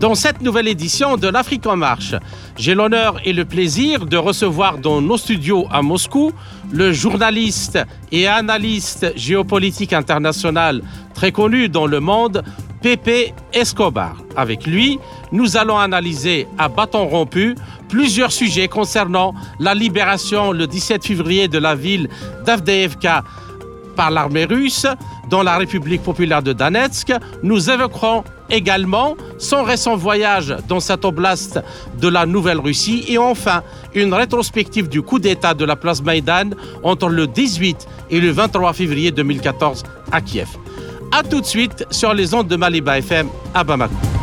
Dans 0.00 0.14
cette 0.14 0.40
nouvelle 0.40 0.66
édition 0.66 1.18
de 1.18 1.28
l'Afrique 1.28 1.66
en 1.66 1.76
marche, 1.76 2.14
j'ai 2.56 2.74
l'honneur 2.74 3.20
et 3.26 3.34
le 3.34 3.44
plaisir 3.44 4.06
de 4.06 4.16
recevoir 4.16 4.78
dans 4.78 5.02
nos 5.02 5.18
studios 5.18 5.66
à 5.70 5.82
Moscou 5.82 6.32
le 6.72 6.90
journaliste 6.90 7.78
et 8.10 8.26
analyste 8.26 9.12
géopolitique 9.14 9.92
international 9.92 10.80
très 11.12 11.32
connu 11.32 11.68
dans 11.68 11.86
le 11.86 12.00
monde, 12.00 12.42
Pepe 12.80 13.34
Escobar. 13.52 14.16
Avec 14.36 14.66
lui, 14.66 14.98
nous 15.32 15.58
allons 15.58 15.76
analyser 15.76 16.48
à 16.56 16.70
bâton 16.70 17.06
rompu 17.06 17.54
plusieurs 17.90 18.32
sujets 18.32 18.68
concernant 18.68 19.34
la 19.58 19.74
libération 19.74 20.52
le 20.52 20.66
17 20.66 21.04
février 21.04 21.46
de 21.46 21.58
la 21.58 21.74
ville 21.74 22.08
d'Avdeevka 22.46 23.22
par 24.00 24.10
l'armée 24.10 24.46
russe 24.46 24.86
dans 25.28 25.42
la 25.42 25.58
République 25.58 26.02
populaire 26.02 26.42
de 26.42 26.54
Donetsk. 26.54 27.12
Nous 27.42 27.68
évoquerons 27.68 28.24
également 28.48 29.14
son 29.36 29.62
récent 29.62 29.94
voyage 29.94 30.56
dans 30.68 30.80
cette 30.80 31.04
oblast 31.04 31.60
de 32.00 32.08
la 32.08 32.24
Nouvelle-Russie 32.24 33.04
et 33.08 33.18
enfin 33.18 33.62
une 33.94 34.14
rétrospective 34.14 34.88
du 34.88 35.02
coup 35.02 35.18
d'État 35.18 35.52
de 35.52 35.66
la 35.66 35.76
place 35.76 36.02
Maïdan 36.02 36.48
entre 36.82 37.10
le 37.10 37.26
18 37.26 37.86
et 38.08 38.20
le 38.20 38.30
23 38.30 38.72
février 38.72 39.10
2014 39.10 39.82
à 40.10 40.22
Kiev. 40.22 40.48
A 41.12 41.22
tout 41.22 41.42
de 41.42 41.46
suite 41.46 41.84
sur 41.90 42.14
les 42.14 42.32
ondes 42.32 42.48
de 42.48 42.56
Maliba 42.56 42.96
FM 42.96 43.28
à 43.52 43.64
Bamako. 43.64 44.19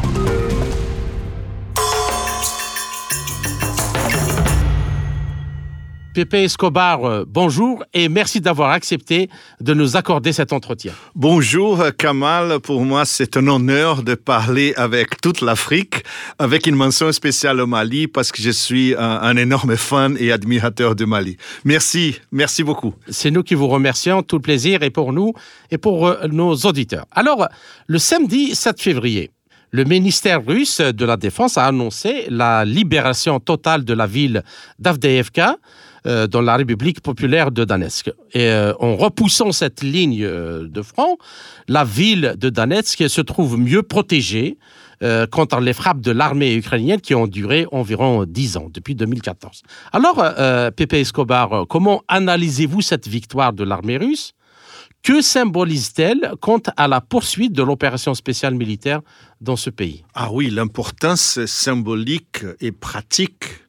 Pepe 6.18 6.46
Escobar, 6.46 7.06
euh, 7.06 7.26
bonjour 7.28 7.84
et 7.94 8.10
merci 8.10 8.42
d'avoir 8.42 8.72
accepté 8.72 9.30
de 9.62 9.76
nous 9.76 9.98
accorder 9.98 10.34
cet 10.34 10.52
entretien. 10.52 10.92
Bonjour 11.14 11.84
Kamal, 11.96 12.60
pour 12.60 12.82
moi 12.84 13.06
c'est 13.06 13.38
un 13.38 13.46
honneur 13.46 14.02
de 14.02 14.16
parler 14.16 14.74
avec 14.78 15.22
toute 15.22 15.42
l'Afrique, 15.42 16.04
avec 16.40 16.66
une 16.66 16.74
mention 16.74 17.12
spéciale 17.12 17.62
au 17.62 17.68
Mali 17.68 18.08
parce 18.08 18.32
que 18.32 18.42
je 18.42 18.50
suis 18.50 18.96
un, 18.96 19.20
un 19.22 19.38
énorme 19.38 19.76
fan 19.76 20.18
et 20.20 20.32
admirateur 20.32 20.96
du 20.96 21.06
Mali. 21.06 21.38
Merci, 21.64 22.16
merci 22.32 22.64
beaucoup. 22.64 22.96
C'est 23.10 23.30
nous 23.30 23.44
qui 23.44 23.54
vous 23.54 23.68
remercions, 23.68 24.24
tout 24.24 24.38
le 24.38 24.42
plaisir 24.42 24.82
est 24.82 24.90
pour 24.90 25.14
nous 25.14 25.34
et 25.70 25.78
pour 25.78 26.08
euh, 26.08 26.28
nos 26.30 26.56
auditeurs. 26.56 27.06
Alors, 27.12 27.48
le 27.86 28.00
samedi 28.00 28.56
7 28.56 28.82
février, 28.82 29.30
le 29.70 29.84
ministère 29.84 30.44
russe 30.44 30.82
de 30.82 31.06
la 31.06 31.18
Défense 31.18 31.60
a 31.60 31.66
annoncé 31.66 32.26
la 32.30 32.66
libération 32.66 33.40
totale 33.40 33.86
de 33.86 33.94
la 33.94 34.08
ville 34.08 34.42
d'Avdeevka 34.80 35.58
euh, 36.06 36.28
dans 36.28 36.42
la 36.42 36.56
République 36.56 37.02
populaire 37.02 37.52
de 37.52 37.64
Donetsk. 37.66 38.12
Et 38.34 38.46
euh, 38.50 38.74
en 38.80 38.96
repoussant 38.96 39.52
cette 39.52 39.82
ligne 39.82 40.24
euh, 40.24 40.68
de 40.68 40.82
front, 40.82 41.18
la 41.68 41.84
ville 41.84 42.36
de 42.38 42.50
Donetsk 42.50 43.10
se 43.10 43.22
trouve 43.22 43.58
mieux 43.58 43.84
protégée 43.84 44.58
contre 45.32 45.60
les 45.60 45.74
frappes 45.74 46.02
de 46.02 46.10
l'armée 46.10 46.56
ukrainienne 46.56 47.00
qui 47.00 47.14
ont 47.14 47.28
duré 47.28 47.68
environ 47.72 48.26
10 48.26 48.58
ans, 48.58 48.68
depuis 48.74 48.96
2014. 48.96 49.62
Alors, 49.94 50.16
Pepe 50.76 50.94
Escobar, 50.94 51.68
comment 51.70 52.02
analysez-vous 52.08 52.82
cette 52.82 53.08
victoire 53.08 53.54
de 53.54 53.64
l'armée 53.64 53.98
russe? 53.98 54.34
Que 55.04 55.22
symbolise-t-elle 55.22 56.34
quant 56.42 56.62
à 56.78 56.88
la 56.88 57.00
poursuite 57.00 57.54
de 57.54 57.62
l'opération 57.62 58.16
spéciale 58.16 58.56
militaire 58.56 59.02
dans 59.40 59.56
ce 59.56 59.70
pays? 59.70 60.04
Ah 60.16 60.30
oui, 60.32 60.50
l'importance 60.50 61.46
symbolique 61.46 62.44
et 62.60 62.72
pratique 62.72 63.67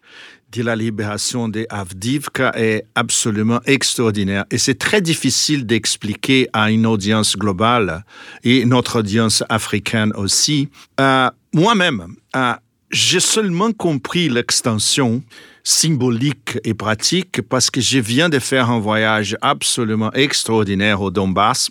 de 0.52 0.62
la 0.62 0.76
libération 0.76 1.48
de 1.48 1.66
Avdivka 1.68 2.52
est 2.56 2.84
absolument 2.94 3.60
extraordinaire. 3.66 4.44
Et 4.50 4.58
c'est 4.58 4.78
très 4.78 5.00
difficile 5.00 5.66
d'expliquer 5.66 6.48
à 6.52 6.70
une 6.70 6.86
audience 6.86 7.36
globale 7.36 8.04
et 8.44 8.64
notre 8.64 9.00
audience 9.00 9.44
africaine 9.48 10.12
aussi. 10.16 10.68
Euh, 11.00 11.28
Moi-même, 11.52 12.14
euh, 12.36 12.54
j'ai 12.90 13.20
seulement 13.20 13.72
compris 13.72 14.28
l'extension 14.28 15.22
symbolique 15.62 16.58
et 16.64 16.72
pratique 16.72 17.42
parce 17.42 17.68
que 17.70 17.82
je 17.82 17.98
viens 17.98 18.30
de 18.30 18.38
faire 18.38 18.70
un 18.70 18.78
voyage 18.78 19.36
absolument 19.42 20.10
extraordinaire 20.12 21.02
au 21.02 21.10
Donbass. 21.10 21.70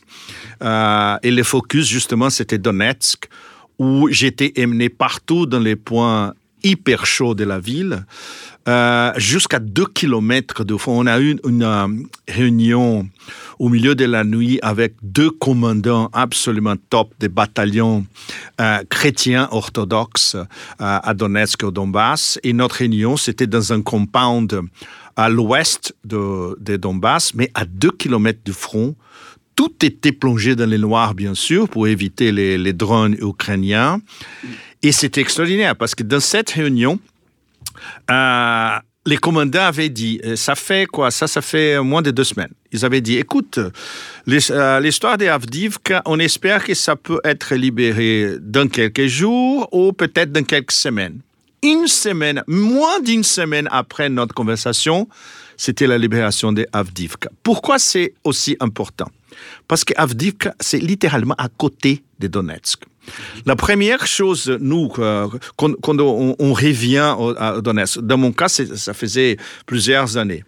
Euh, 0.61 1.17
et 1.23 1.31
le 1.31 1.41
focus, 1.41 1.87
justement, 1.87 2.29
c'était 2.29 2.59
Donetsk, 2.59 3.27
où 3.79 4.07
j'étais 4.11 4.53
emmené 4.59 4.89
partout 4.89 5.47
dans 5.47 5.59
les 5.59 5.75
points 5.75 6.33
hyper 6.63 7.05
chauds 7.05 7.35
de 7.35 7.43
la 7.43 7.59
ville, 7.59 8.05
euh, 8.67 9.13
jusqu'à 9.15 9.59
deux 9.59 9.85
kilomètres 9.85 10.65
de 10.65 10.75
fond. 10.75 11.01
On 11.01 11.07
a 11.07 11.19
eu 11.21 11.37
une, 11.47 11.63
euh, 11.63 11.87
réunion 12.27 13.07
au 13.59 13.69
milieu 13.69 13.95
de 13.95 14.03
la 14.03 14.25
nuit 14.25 14.59
avec 14.61 14.95
deux 15.01 15.31
commandants 15.31 16.09
absolument 16.11 16.75
top 16.89 17.13
des 17.19 17.29
bataillons 17.29 18.05
euh, 18.59 18.79
chrétiens 18.89 19.47
orthodoxes 19.51 20.35
à 20.79 21.13
Donetsk 21.13 21.63
au 21.63 21.71
Donbass. 21.71 22.39
Et 22.43 22.51
notre 22.51 22.75
réunion, 22.75 23.15
c'était 23.15 23.47
dans 23.47 23.71
un 23.71 23.81
compound 23.81 24.61
à 25.15 25.29
l'ouest 25.29 25.95
de, 26.03 26.75
Donbass, 26.75 27.33
mais 27.35 27.49
à 27.53 27.63
deux 27.63 27.91
kilomètres 27.91 28.41
du 28.43 28.53
front. 28.53 28.95
Tout 29.55 29.73
était 29.81 30.11
plongé 30.11 30.55
dans 30.55 30.69
les 30.69 30.77
noirs, 30.77 31.15
bien 31.15 31.33
sûr, 31.33 31.69
pour 31.69 31.87
éviter 31.87 32.31
les, 32.31 32.57
les 32.57 32.73
drones 32.73 33.15
ukrainiens. 33.21 34.01
Et 34.83 34.91
c'était 34.91 35.21
extraordinaire 35.21 35.75
parce 35.75 35.95
que 35.95 36.03
dans 36.03 36.19
cette 36.19 36.51
réunion, 36.51 36.99
euh, 38.09 38.77
les 39.05 39.17
commandants 39.17 39.63
avaient 39.63 39.89
dit, 39.89 40.19
euh, 40.25 40.35
ça 40.35 40.55
fait 40.55 40.85
quoi? 40.85 41.11
Ça, 41.11 41.27
ça 41.27 41.41
fait 41.41 41.79
moins 41.81 42.01
de 42.01 42.11
deux 42.11 42.25
semaines. 42.25 42.51
Ils 42.71 42.83
avaient 42.83 43.01
dit, 43.01 43.17
écoute, 43.17 43.57
euh, 43.57 44.79
l'histoire 44.79 45.17
des 45.17 45.29
Avdivka, 45.29 46.01
on 46.05 46.19
espère 46.19 46.63
que 46.63 46.73
ça 46.73 46.95
peut 46.95 47.21
être 47.23 47.55
libéré 47.55 48.35
dans 48.41 48.67
quelques 48.67 49.07
jours 49.07 49.69
ou 49.71 49.93
peut-être 49.93 50.31
dans 50.31 50.43
quelques 50.43 50.73
semaines. 50.73 51.19
Une 51.63 51.87
semaine, 51.87 52.43
moins 52.47 52.99
d'une 52.99 53.23
semaine 53.23 53.67
après 53.71 54.09
notre 54.09 54.33
conversation, 54.35 55.07
c'était 55.55 55.87
la 55.87 55.97
libération 55.97 56.51
des 56.51 56.67
Avdivka. 56.71 57.29
Pourquoi 57.41 57.79
c'est 57.79 58.13
aussi 58.23 58.55
important? 58.59 59.09
Parce 59.67 59.83
que 59.83 59.93
Avdivka, 59.97 60.53
c'est 60.59 60.79
littéralement 60.79 61.35
à 61.37 61.47
côté 61.49 62.03
de 62.19 62.27
Donetsk. 62.27 62.83
La 63.45 63.55
première 63.55 64.05
chose, 64.07 64.49
nous, 64.59 64.91
euh, 64.99 65.27
quand, 65.55 65.73
quand 65.81 65.99
on, 65.99 66.35
on 66.37 66.53
revient 66.53 67.15
à 67.37 67.61
Donetsk, 67.61 67.99
dans 68.01 68.17
mon 68.17 68.31
cas, 68.31 68.49
ça 68.49 68.93
faisait 68.93 69.37
plusieurs 69.65 70.17
années. 70.17 70.43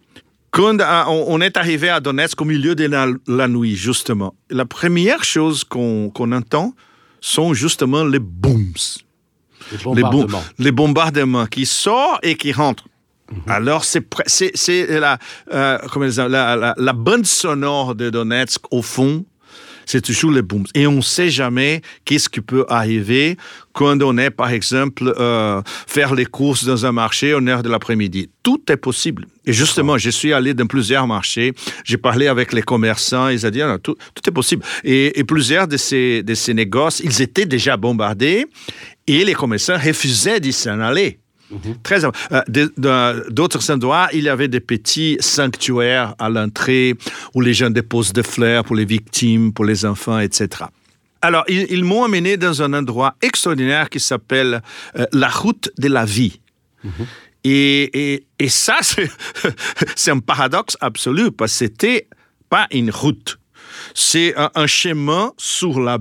Quand 0.52 0.80
euh, 0.82 1.04
on 1.08 1.42
est 1.42 1.58
arrivé 1.58 1.90
à 1.90 2.00
Donetsk 2.00 2.42
au 2.42 2.46
milieu 2.46 2.74
de 2.76 2.86
la, 2.86 3.08
la 3.28 3.48
nuit, 3.48 3.76
justement, 3.76 4.34
la 4.50 4.66
première 4.66 5.24
chose 5.24 5.64
qu'on 5.64 6.12
entend 6.32 6.74
sont 7.22 7.54
justement 7.54 8.04
les 8.04 8.20
booms 8.20 8.74
Les 9.72 9.78
les, 9.78 9.84
bom- 9.84 9.94
bombardements. 10.12 10.44
les 10.58 10.72
bombardements 10.72 11.46
qui 11.46 11.66
sortent 11.66 12.26
et 12.26 12.36
qui 12.36 12.52
rentrent. 12.52 12.86
Mhm. 13.32 13.42
Alors, 13.48 13.84
c'est 13.86 14.04
la, 15.00 15.20
euh, 15.54 15.78
la 16.78 16.94
bande 16.94 17.28
sonore 17.28 17.94
de 17.94 18.10
Donetsk, 18.10 18.62
au 18.72 18.82
fond, 18.82 19.24
c'est 19.90 20.02
toujours 20.02 20.32
les 20.32 20.44
booms. 20.44 20.68
Et 20.76 20.86
on 20.86 20.98
ne 20.98 21.02
sait 21.02 21.32
jamais 21.32 21.82
qu'est-ce 22.06 22.30
qui 22.30 22.42
peut 22.42 22.64
arriver 22.70 23.38
quand 23.74 24.00
on 24.04 24.20
est, 24.20 24.30
par 24.30 24.52
exemple, 24.52 25.12
euh, 25.18 25.64
faire 25.88 26.14
les 26.14 26.26
courses 26.26 26.64
dans 26.64 26.86
un 26.86 26.92
marché 26.92 27.34
en 27.34 27.48
heure 27.48 27.64
de 27.64 27.70
l'après-midi. 27.70 28.30
Tout 28.44 28.62
est 28.72 28.78
possible. 28.78 29.26
Et 29.48 29.54
justement, 29.54 29.98
je 29.98 30.12
suis 30.12 30.32
allé 30.32 30.54
dans 30.54 30.68
plusieurs 30.68 31.08
marchés, 31.08 31.54
j'ai 31.84 31.98
parlé 31.98 32.28
avec 32.28 32.54
les 32.54 32.62
commerçants, 32.62 33.30
ils 33.30 33.48
ont 33.48 33.50
dit, 33.50 33.64
ah, 33.64 33.80
tout, 33.82 33.96
est 34.28 34.32
possible. 34.32 34.64
Et, 34.84 35.24
plusieurs 35.24 35.68
de 35.68 35.78
ces, 35.78 36.22
de 36.22 36.36
ces 36.36 36.54
ils 37.04 37.22
étaient 37.24 37.48
déjà 37.48 37.76
bombardés 37.76 38.46
et 39.08 39.26
les 39.26 39.34
commerçants 39.34 39.78
refusaient 39.78 40.40
d'y 40.40 40.54
s'en 40.54 40.80
aller. 40.82 41.18
Très 41.84 42.06
am- 42.06 42.12
euh, 42.32 43.24
D'autres 43.30 43.72
endroits, 43.72 44.08
il 44.14 44.24
y 44.24 44.30
avait 44.30 44.48
des 44.48 44.60
petits 44.60 45.18
sanctuaires 45.20 46.16
à 46.20 46.30
l'entrée 46.30 46.96
où 47.34 47.42
les 47.42 47.54
gens 47.54 47.70
déposent 47.70 48.14
des 48.14 48.24
fleurs 48.24 48.64
pour 48.64 48.76
les 48.76 48.86
victimes, 48.86 49.52
pour 49.54 49.66
les 49.66 49.86
enfants, 49.86 50.20
etc. 50.20 50.66
Alors, 51.22 51.44
ils, 51.48 51.66
ils 51.70 51.84
m'ont 51.84 52.04
amené 52.04 52.38
dans 52.38 52.62
un 52.62 52.74
endroit 52.74 53.16
extraordinaire 53.22 53.90
qui 53.90 54.00
s'appelle 54.00 54.62
euh, 54.98 55.06
la 55.12 55.28
route 55.30 55.70
de 55.78 55.88
la 55.90 56.06
vie. 56.06 56.40
Et, 57.44 58.14
et, 58.14 58.28
et 58.38 58.50
ça, 58.50 58.78
c'est 59.96 60.12
un 60.12 60.20
paradoxe 60.20 60.78
absolu 60.82 61.32
parce 61.32 61.52
que 61.54 61.58
c'était 61.58 62.08
pas 62.50 62.68
une 62.72 62.92
route. 62.92 63.38
C'est 63.94 64.36
un, 64.38 64.50
un 64.56 64.68
chemin 64.68 65.32
sur 65.38 65.80
la 65.80 65.98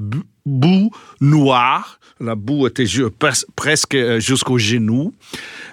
boue 0.47 0.91
noire 1.21 1.98
la 2.21 2.35
boue 2.35 2.67
était 2.67 2.85
presque 3.57 3.97
jusqu'au 4.19 4.59
genou. 4.59 5.13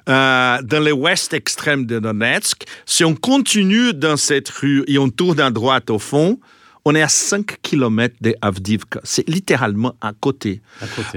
dans 0.08 0.84
l'ouest 0.86 1.34
extrême 1.34 1.86
de 1.86 2.00
Donetsk, 2.00 2.64
si 2.86 3.04
on 3.04 3.16
continue 3.16 3.94
dans 3.94 4.18
cette 4.18 4.50
rue 4.50 4.84
et 4.88 4.98
on 4.98 5.10
tourne 5.10 5.40
à 5.40 5.52
droite 5.52 5.90
au 5.90 6.00
fond, 6.00 6.40
on 6.86 6.94
est 6.94 7.02
à 7.02 7.10
5 7.10 7.58
km 7.62 8.16
de 8.22 8.36
Avdivka. 8.42 9.02
C'est 9.04 9.28
littéralement 9.28 9.96
à 10.02 10.14
côté. 10.14 10.62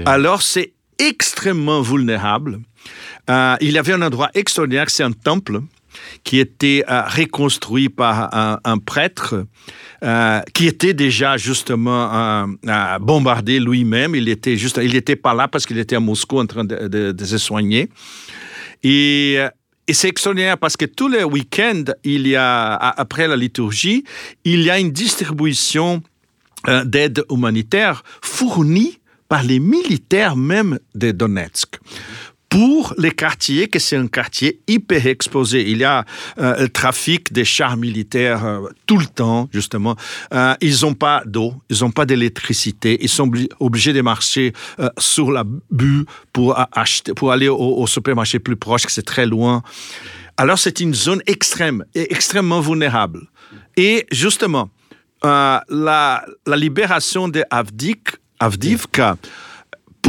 Alors, 0.05 0.41
c'est 0.41 0.73
extrêmement 0.97 1.81
vulnérable. 1.81 2.59
Euh, 3.29 3.55
il 3.61 3.71
y 3.71 3.77
avait 3.77 3.93
un 3.93 4.01
endroit 4.01 4.29
extraordinaire, 4.33 4.89
c'est 4.89 5.03
un 5.03 5.11
temple 5.11 5.61
qui 6.23 6.39
était 6.39 6.83
euh, 6.89 7.01
reconstruit 7.03 7.89
par 7.89 8.29
un, 8.33 8.77
prêtre 8.77 9.45
euh, 10.03 10.41
qui 10.53 10.67
était 10.67 10.93
déjà 10.93 11.37
justement 11.37 12.47
bombardé 13.01 13.59
lui-même. 13.59 14.15
Il 14.15 14.29
était 14.29 14.57
juste, 14.57 14.79
il 14.81 14.93
n'était 14.93 15.15
pas 15.15 15.33
là 15.33 15.47
parce 15.47 15.65
qu'il 15.65 15.77
était 15.77 15.95
à 15.95 15.99
Moscou 15.99 16.39
en 16.39 16.45
train 16.45 16.65
de, 16.65 17.15
se 17.23 17.37
soigner. 17.37 17.89
Et, 18.83 19.37
et 19.87 19.93
c'est 19.93 20.07
extraordinaire 20.07 20.57
parce 20.57 20.77
que 20.77 20.85
tous 20.85 21.07
les 21.07 21.23
week-ends, 21.23 21.85
il 22.03 22.27
y 22.27 22.35
a 22.35 22.75
après 22.75 23.27
la 23.27 23.35
liturgie, 23.35 24.03
il 24.45 24.61
y 24.61 24.69
a 24.69 24.79
une 24.79 24.91
distribution 24.91 26.01
d'aide 26.85 27.23
humanitaire 27.29 28.03
fournie 28.21 28.99
par 29.27 29.43
les 29.43 29.59
militaires 29.59 30.35
même 30.35 30.79
de 30.95 31.11
Donetsk 31.11 31.68
pour 32.49 32.95
les 32.97 33.11
quartiers, 33.11 33.67
que 33.67 33.77
c'est 33.77 33.95
un 33.95 34.07
quartier 34.07 34.59
hyper 34.67 35.05
exposé. 35.05 35.69
Il 35.69 35.77
y 35.77 35.83
a 35.83 36.03
euh, 36.39 36.61
le 36.61 36.69
trafic 36.69 37.31
des 37.31 37.45
chars 37.45 37.77
militaires 37.77 38.43
euh, 38.43 38.67
tout 38.87 38.97
le 38.97 39.05
temps, 39.05 39.47
justement. 39.53 39.95
Euh, 40.33 40.55
ils 40.59 40.81
n'ont 40.81 40.95
pas 40.95 41.21
d'eau, 41.25 41.53
ils 41.69 41.81
n'ont 41.81 41.91
pas 41.91 42.07
d'électricité, 42.07 42.97
ils 43.01 43.09
sont 43.09 43.31
obligés 43.59 43.93
de 43.93 44.01
marcher 44.01 44.53
sur 44.97 45.31
la 45.31 45.43
bue 45.69 46.05
pour, 46.33 46.59
acheter, 46.71 47.13
pour 47.13 47.31
aller 47.31 47.47
au, 47.47 47.85
supermarché 47.85 48.39
plus 48.39 48.55
proche, 48.55 48.85
que 48.85 48.91
c'est 48.91 49.05
très 49.05 49.27
loin. 49.27 49.61
Alors 50.37 50.57
c'est 50.57 50.79
une 50.79 50.93
zone 50.93 51.21
extrême 51.27 51.85
et 51.93 52.11
extrêmement 52.11 52.61
vulnérable. 52.61 53.27
Et 53.77 54.07
justement, 54.11 54.69
la, 55.23 55.63
la 55.69 56.55
libération 56.55 57.27
de 57.27 57.43
Avdivka, 57.49 59.17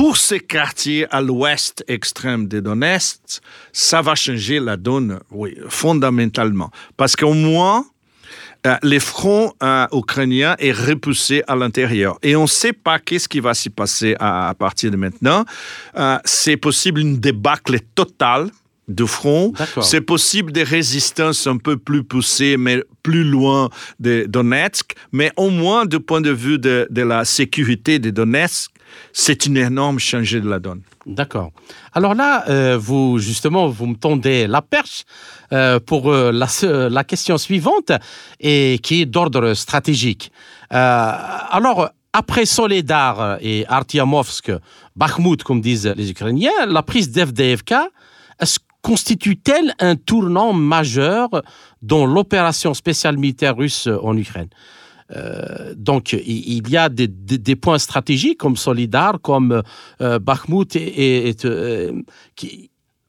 pour 0.01 0.17
ces 0.17 0.41
quartiers 0.41 1.07
à 1.11 1.21
l'ouest 1.21 1.85
extrême 1.87 2.49
de 2.49 2.61
Donetsk, 2.61 3.21
ça 3.71 4.01
va 4.01 4.15
changer 4.15 4.59
la 4.59 4.79
donne, 4.79 5.21
oui, 5.31 5.55
fondamentalement. 5.69 6.71
Parce 6.97 7.15
qu'au 7.15 7.35
moins, 7.35 7.85
euh, 8.67 8.77
les 8.83 8.99
fronts 8.99 9.53
euh, 9.63 9.87
ukrainiens 9.93 10.57
est 10.59 10.73
repoussé 10.73 11.43
à 11.47 11.55
l'intérieur. 11.55 12.19
Et 12.23 12.35
on 12.35 12.45
ne 12.45 12.47
sait 12.47 12.73
pas 12.73 12.99
qu'est-ce 12.99 13.29
qui 13.29 13.41
va 13.41 13.53
s'y 13.53 13.69
passer 13.69 14.17
à, 14.19 14.55
partir 14.59 14.91
de 14.91 14.97
maintenant. 14.97 15.45
Euh, 15.99 16.17
c'est 16.25 16.57
possible 16.57 17.03
une 17.03 17.19
débâcle 17.19 17.79
totale 17.95 18.49
de 18.89 19.05
front. 19.05 19.53
C'est 19.83 20.01
possible 20.01 20.51
des 20.51 20.65
résistances 20.65 21.47
un 21.47 21.59
peu 21.59 21.77
plus 21.77 22.05
poussées, 22.05 22.57
mais 22.57 22.83
plus 23.03 23.25
loin 23.25 23.69
de 24.01 24.25
Donetsk. 24.27 24.95
Mais 25.13 25.31
au 25.37 25.51
moins, 25.51 25.85
du 25.85 26.01
point 26.01 26.23
de 26.23 26.31
vue 26.31 26.59
de, 26.59 26.89
la 26.91 27.27
sécurité 27.27 27.99
de 27.99 28.09
Donetsk, 28.09 28.71
c'est 29.13 29.47
une 29.47 29.57
énorme 29.57 29.99
changée 29.99 30.41
de 30.41 30.49
la 30.49 30.59
donne. 30.59 30.83
D'accord. 31.07 31.51
Alors 31.93 32.15
là, 32.15 32.45
euh, 32.49 32.79
vous 32.79 33.19
justement, 33.19 33.69
vous 33.69 33.87
me 33.87 33.97
tendez 33.97 34.47
la 34.47 34.63
perche 34.63 35.05
euh, 35.53 35.81
pour 35.81 36.13
euh, 36.13 36.31
la, 36.33 37.05
question 37.05 37.39
suivante 37.39 37.93
et 38.39 38.79
qui 38.83 39.03
est 39.03 39.07
d'ordre 39.07 39.55
stratégique. 39.55 40.31
alors, 40.71 41.91
après 42.13 42.45
Soledar 42.45 43.39
et 43.41 43.65
Artyamovsk, 43.69 44.53
Bakhmut, 44.97 45.43
comme 45.43 45.61
disent 45.61 45.93
les 45.97 46.11
Ukrainiens, 46.11 46.67
la 46.67 46.83
prise 46.83 47.11
d'FDFK, 47.11 47.75
constitue-t-elle 48.83 49.75
un 49.79 49.97
tournant 49.97 50.53
majeur 50.53 51.29
dans 51.83 52.07
l'opération 52.07 52.75
spéciale 52.75 53.17
militaire 53.17 53.57
russe 53.57 53.89
en 54.03 54.17
Ukraine? 54.17 54.49
Euh, 55.17 55.75
donc, 55.77 56.13
il 56.13 56.69
y 56.69 56.77
a 56.77 56.89
des, 56.89 57.57
points 57.57 57.79
stratégiques 57.79 58.39
comme 58.39 58.57
Solidar, 58.57 59.21
comme 59.21 59.63
euh, 60.01 60.19
Bakhmut, 60.19 60.77
et, 60.77 61.35
euh, 61.45 61.93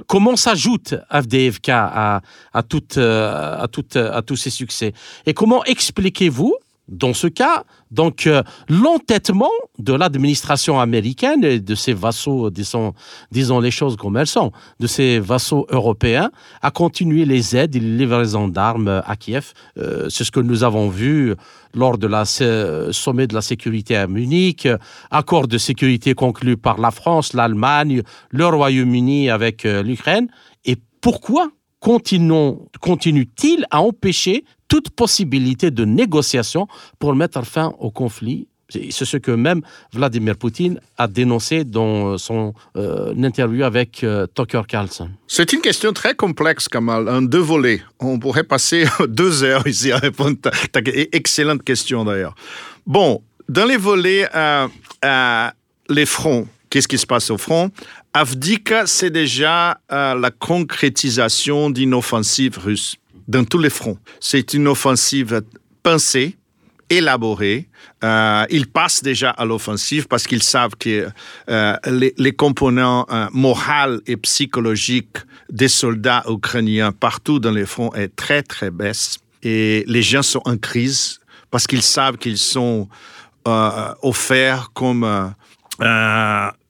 comment 0.08 0.36
s'ajoute 0.36 0.96
AFDFK 1.10 1.70
à, 1.70 2.22
à 2.54 2.64
tous 2.64 4.36
ces 4.36 4.50
succès? 4.50 4.94
Et 5.26 5.34
comment 5.34 5.64
expliquez-vous 5.66 6.56
dans 6.88 7.14
ce 7.14 7.28
cas, 7.28 7.64
donc, 7.90 8.28
euh, 8.28 8.44
l'entêtement 8.70 9.52
de 9.80 9.94
l'administration 9.94 10.80
américaine 10.80 11.44
et 11.44 11.60
de 11.60 11.76
ses 11.76 11.94
vassaux, 11.94 12.50
disons, 12.50 12.94
les 13.32 13.72
choses 13.72 13.96
comme 13.96 14.18
elles 14.18 14.28
sont, 14.28 14.52
de 14.80 14.88
ses 14.88 15.20
vassaux 15.20 15.66
européens, 15.70 16.32
à 16.62 16.72
continuer 16.72 17.26
les 17.26 17.56
aides 17.56 17.76
et 17.76 17.80
les 17.80 17.98
livraisons 17.98 18.48
d'armes 18.48 19.02
à 19.06 19.16
Kiev. 19.16 19.54
Euh, 19.78 20.10
c'est 20.10 20.24
ce 20.24 20.32
que 20.32 20.40
nous 20.40 20.64
avons 20.64 20.90
vu 20.90 21.36
lors 21.74 21.98
de 21.98 22.08
la 22.08 22.26
sommet 22.26 23.28
de 23.28 23.34
la 23.34 23.42
sécurité 23.42 23.96
à 23.96 24.08
Munich, 24.08 24.68
accord 25.10 25.48
de 25.48 25.58
sécurité 25.58 26.14
conclu 26.14 26.58
par 26.58 26.80
la 26.80 26.92
France, 26.92 27.34
l'Allemagne, 27.34 28.02
le 28.30 28.46
Royaume-Uni 28.46 29.30
avec 29.30 29.66
euh, 29.66 29.82
l'Ukraine. 29.84 30.28
Et 30.66 30.76
pourquoi 31.02 31.50
continue-t-il 31.80 33.66
à 33.72 33.82
empêcher 33.82 34.44
toute 34.72 34.90
possibilité 34.90 35.70
de 35.70 35.84
négociation 35.84 36.66
pour 36.98 37.14
mettre 37.14 37.46
fin 37.46 37.76
au 37.80 37.92
conflit. 37.92 38.48
C'est 38.70 39.04
ce 39.04 39.18
que 39.18 39.32
même 39.32 39.60
Vladimir 39.92 40.38
Poutine 40.38 40.80
a 40.98 41.10
dénoncé 41.10 41.66
dans 41.66 42.18
son 42.18 42.54
euh, 42.78 43.14
interview 43.22 43.66
avec 43.66 44.02
euh, 44.06 44.28
Tucker 44.34 44.62
Carlson. 44.66 45.10
C'est 45.28 45.52
une 45.52 45.60
question 45.60 45.92
très 45.92 46.16
complexe, 46.16 46.70
Kamal, 46.70 47.10
en 47.10 47.22
deux 47.22 47.42
volets. 47.42 47.82
On 48.00 48.18
pourrait 48.18 48.46
passer 48.46 48.86
deux 49.10 49.44
heures 49.44 49.68
ici 49.68 49.92
à 49.92 49.98
répondre. 49.98 50.38
Excellente 51.12 51.64
question 51.64 52.06
d'ailleurs. 52.06 52.36
Bon, 52.88 53.22
dans 53.50 53.66
les 53.66 53.76
volets, 53.76 54.26
euh, 54.34 54.70
les 55.90 56.06
fronts, 56.06 56.48
qu'est-ce 56.70 56.88
qui 56.88 56.98
se 56.98 57.06
passe 57.06 57.30
au 57.30 57.38
front? 57.38 57.72
Avdika, 58.14 58.88
c'est 58.88 59.10
déjà 59.10 59.82
la 59.90 60.32
concrétisation 60.32 61.70
d'une 61.70 61.94
offensive 61.94 62.58
russe 62.58 63.01
dans 63.32 63.46
tous 63.46 63.60
les 63.60 63.70
fronts. 63.70 63.98
C'est 64.20 64.54
une 64.54 64.68
offensive 64.68 65.42
pensée, 65.82 66.38
élaborée. 66.90 67.70
Euh, 68.04 68.46
ils 68.50 68.68
passent 68.68 69.02
déjà 69.02 69.30
à 69.30 69.46
l'offensive 69.46 70.08
parce 70.08 70.28
qu'ils 70.28 70.44
savent 70.44 70.76
que 70.78 71.08
euh, 71.50 71.76
les, 72.18 72.34
composants 72.34 73.06
euh, 73.10 73.28
moraux 73.32 74.02
et 74.06 74.18
psychologiques 74.18 75.18
des 75.50 75.70
soldats 75.70 76.24
ukrainiens 76.28 76.92
partout 76.92 77.40
dans 77.40 77.52
les 77.52 77.66
fronts 77.66 77.94
est 77.94 78.14
très, 78.16 78.44
très 78.44 78.70
baisse. 78.70 79.20
Et 79.42 79.86
les 79.88 80.02
gens 80.02 80.22
sont 80.22 80.42
en 80.46 80.58
crise 80.58 81.20
parce 81.50 81.66
qu'ils 81.68 81.82
savent 81.82 82.18
qu'ils 82.18 82.38
sont 82.38 82.88
offerts 83.46 84.70
comme 84.74 85.34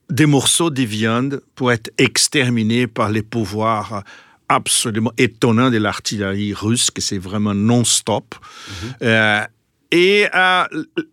des 0.10 0.26
morceaux 0.26 0.70
de 0.70 0.84
viande 0.84 1.42
pour 1.56 1.72
être 1.74 1.92
exterminés 1.98 2.88
par 2.88 3.10
les 3.10 3.24
pouvoirs 3.24 4.04
absolument 4.52 5.14
étonnant 5.18 5.70
de 5.70 5.78
l'artillerie 5.78 6.54
russe, 6.54 6.92
que 6.92 7.02
c'est 7.02 7.18
vraiment 7.18 7.54
non-stop. 7.54 8.36
Mhm. 8.36 8.94
Euh, 9.04 9.44
et 9.92 10.28
euh, 10.34 10.64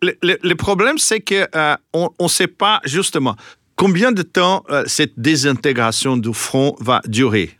le, 0.03 0.55
problème, 0.55 0.99
c'est 0.99 1.21
qu'on 1.21 1.47
euh, 1.55 1.77
ne 2.21 2.29
sait 2.29 2.47
pas 2.49 2.81
justement 2.85 3.37
combien 3.77 4.13
de 4.13 4.23
temps 4.23 4.65
cette 4.87 5.19
désintégration 5.19 6.17
du 6.17 6.35
front 6.35 6.77
va 6.81 7.01
durer. 7.07 7.57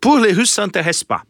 pour 0.00 0.18
les 0.18 0.32
Russes, 0.32 0.52
ça 0.52 0.62
n'intéresse 0.62 1.02
pas. 1.02 1.22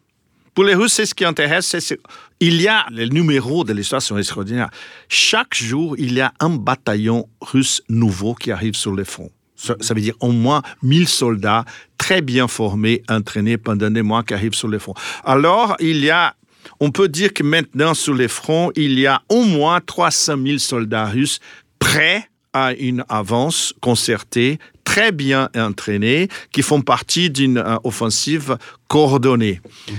Pour 0.54 0.64
les 0.64 0.75
Russes, 0.75 0.92
c'est 0.92 1.06
ce 1.06 1.14
qui 1.14 1.25
intéresse. 1.25 1.75
C'est, 1.78 1.99
il 2.40 2.61
y 2.61 2.68
a, 2.68 2.87
les 2.90 3.09
numéros 3.09 3.64
de 3.64 3.73
l'histoire 3.73 4.02
sont 4.02 4.18
extraordinaires. 4.18 4.71
Chaque 5.09 5.54
jour, 5.54 5.97
il 5.99 6.12
y 6.12 6.21
a 6.21 6.33
un 6.40 6.50
bataillon 6.50 7.28
russe 7.40 7.83
nouveau 7.88 8.35
qui 8.35 8.52
arrive 8.52 8.75
sur 8.75 8.92
le 8.92 9.04
front. 9.04 9.30
Ça, 9.56 9.94
veut 9.94 10.00
dire 10.00 10.16
au 10.20 10.32
moins 10.32 10.62
1000 10.82 11.08
soldats 11.08 11.64
très 11.96 12.23
bien 12.23 12.49
formés, 12.49 13.02
entraînés 13.08 13.56
pendant 13.56 13.90
des 13.90 14.02
mois 14.02 14.23
qui 14.23 14.34
arrivent 14.34 14.54
sur 14.54 14.68
les 14.68 14.78
fronts. 14.78 14.94
Alors, 15.25 15.76
il 15.80 16.04
y 16.04 16.11
a 16.11 16.34
on 16.80 16.90
peut 16.90 17.08
dire 17.08 17.32
que 17.34 17.42
maintenant, 17.42 17.92
sur 17.92 18.14
les 18.14 18.28
fronts, 18.28 18.73
il 18.75 18.99
y 18.99 19.06
a 19.06 19.23
au 19.28 19.44
moins 19.44 19.80
300 19.80 20.37
000 20.44 20.58
soldats 20.58 21.06
russes 21.06 21.38
prêts 21.78 22.28
à 22.54 22.73
une 22.73 23.04
avance 23.08 23.75
concertée, 23.80 24.58
très 24.84 25.12
bien 25.12 25.50
entraînés, 25.54 26.28
qui 26.52 26.62
font 26.62 26.80
partie 26.80 27.28
d'une 27.28 27.58
euh, 27.58 27.76
offensive 27.84 28.56
coordonnée. 28.88 29.61
Mmh. 29.64 29.92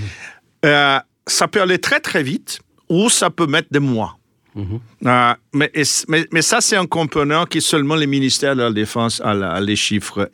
Euh, 0.64 0.98
ça 1.26 1.48
peut 1.48 1.60
aller 1.60 1.78
très 1.78 2.00
très 2.00 2.22
vite 2.22 2.60
ou 2.88 3.10
ça 3.10 3.30
peut 3.30 3.46
mettre 3.46 3.68
des 3.70 3.78
mois. 3.78 4.18
Mhm. 4.56 4.80
Ah, 5.04 5.36
mais, 5.52 5.70
mais, 6.32 6.42
ça, 6.42 6.60
c'est 6.62 6.76
un 6.76 6.86
component 6.86 7.44
qui 7.44 7.60
seulement 7.60 7.94
le 7.94 8.06
ministère 8.06 8.56
de 8.56 8.62
la 8.62 8.72
Défense 8.72 9.20
a, 9.22 9.60
les 9.60 9.76
chiffres 9.76 10.30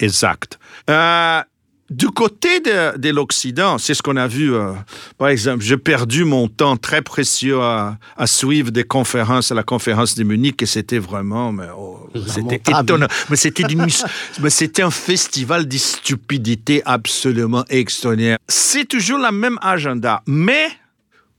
exacts. 0.00 0.58
Euh, 0.90 1.40
du 1.88 2.06
côté 2.06 2.60
de, 2.60 2.98
de 2.98 3.08
l'Occident, 3.10 3.78
c'est 3.78 3.94
ce 3.94 4.02
qu'on 4.02 4.16
a 4.16 4.26
vu, 4.28 4.54
euh, 4.54 4.72
par 5.18 5.28
exemple, 5.28 5.62
j'ai 5.62 5.76
perdu 5.76 6.24
mon 6.24 6.46
temps 6.46 6.76
très 6.76 7.02
précieux 7.02 7.60
à, 7.60 7.98
à, 8.16 8.26
suivre 8.26 8.70
des 8.70 8.84
conférences, 8.84 9.50
à 9.50 9.56
la 9.56 9.64
conférence 9.64 10.14
de 10.14 10.22
Munich, 10.22 10.62
et 10.62 10.66
c'était 10.66 11.00
vraiment, 11.00 11.52
mais, 11.52 11.66
oh, 11.76 12.08
c'était 12.26 12.60
étonnant. 12.70 13.08
Mais 13.28 13.36
c'était, 13.36 13.64
mais 14.40 14.50
c'était 14.50 14.82
un 14.82 14.90
festival 14.90 15.66
de 15.66 15.76
stupidité 15.78 16.80
absolument 16.84 17.64
extraordinaire. 17.68 18.38
C'est 18.48 18.86
toujours 18.86 19.18
le 19.18 19.32
même 19.32 19.58
agenda, 19.60 20.22
mais 20.26 20.68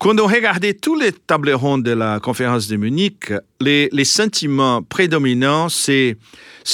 quand 0.01 0.19
on 0.19 0.25
regardait 0.25 0.73
tous 0.73 0.95
les 0.95 1.11
tables 1.11 1.51
rondes 1.51 1.83
de 1.83 1.91
la 1.91 2.19
conférence 2.19 2.67
de 2.67 2.75
Munich, 2.75 3.31
les, 3.59 3.87
les 3.91 4.03
sentiments 4.03 4.81
prédominants, 4.81 5.69
c'est, 5.69 6.17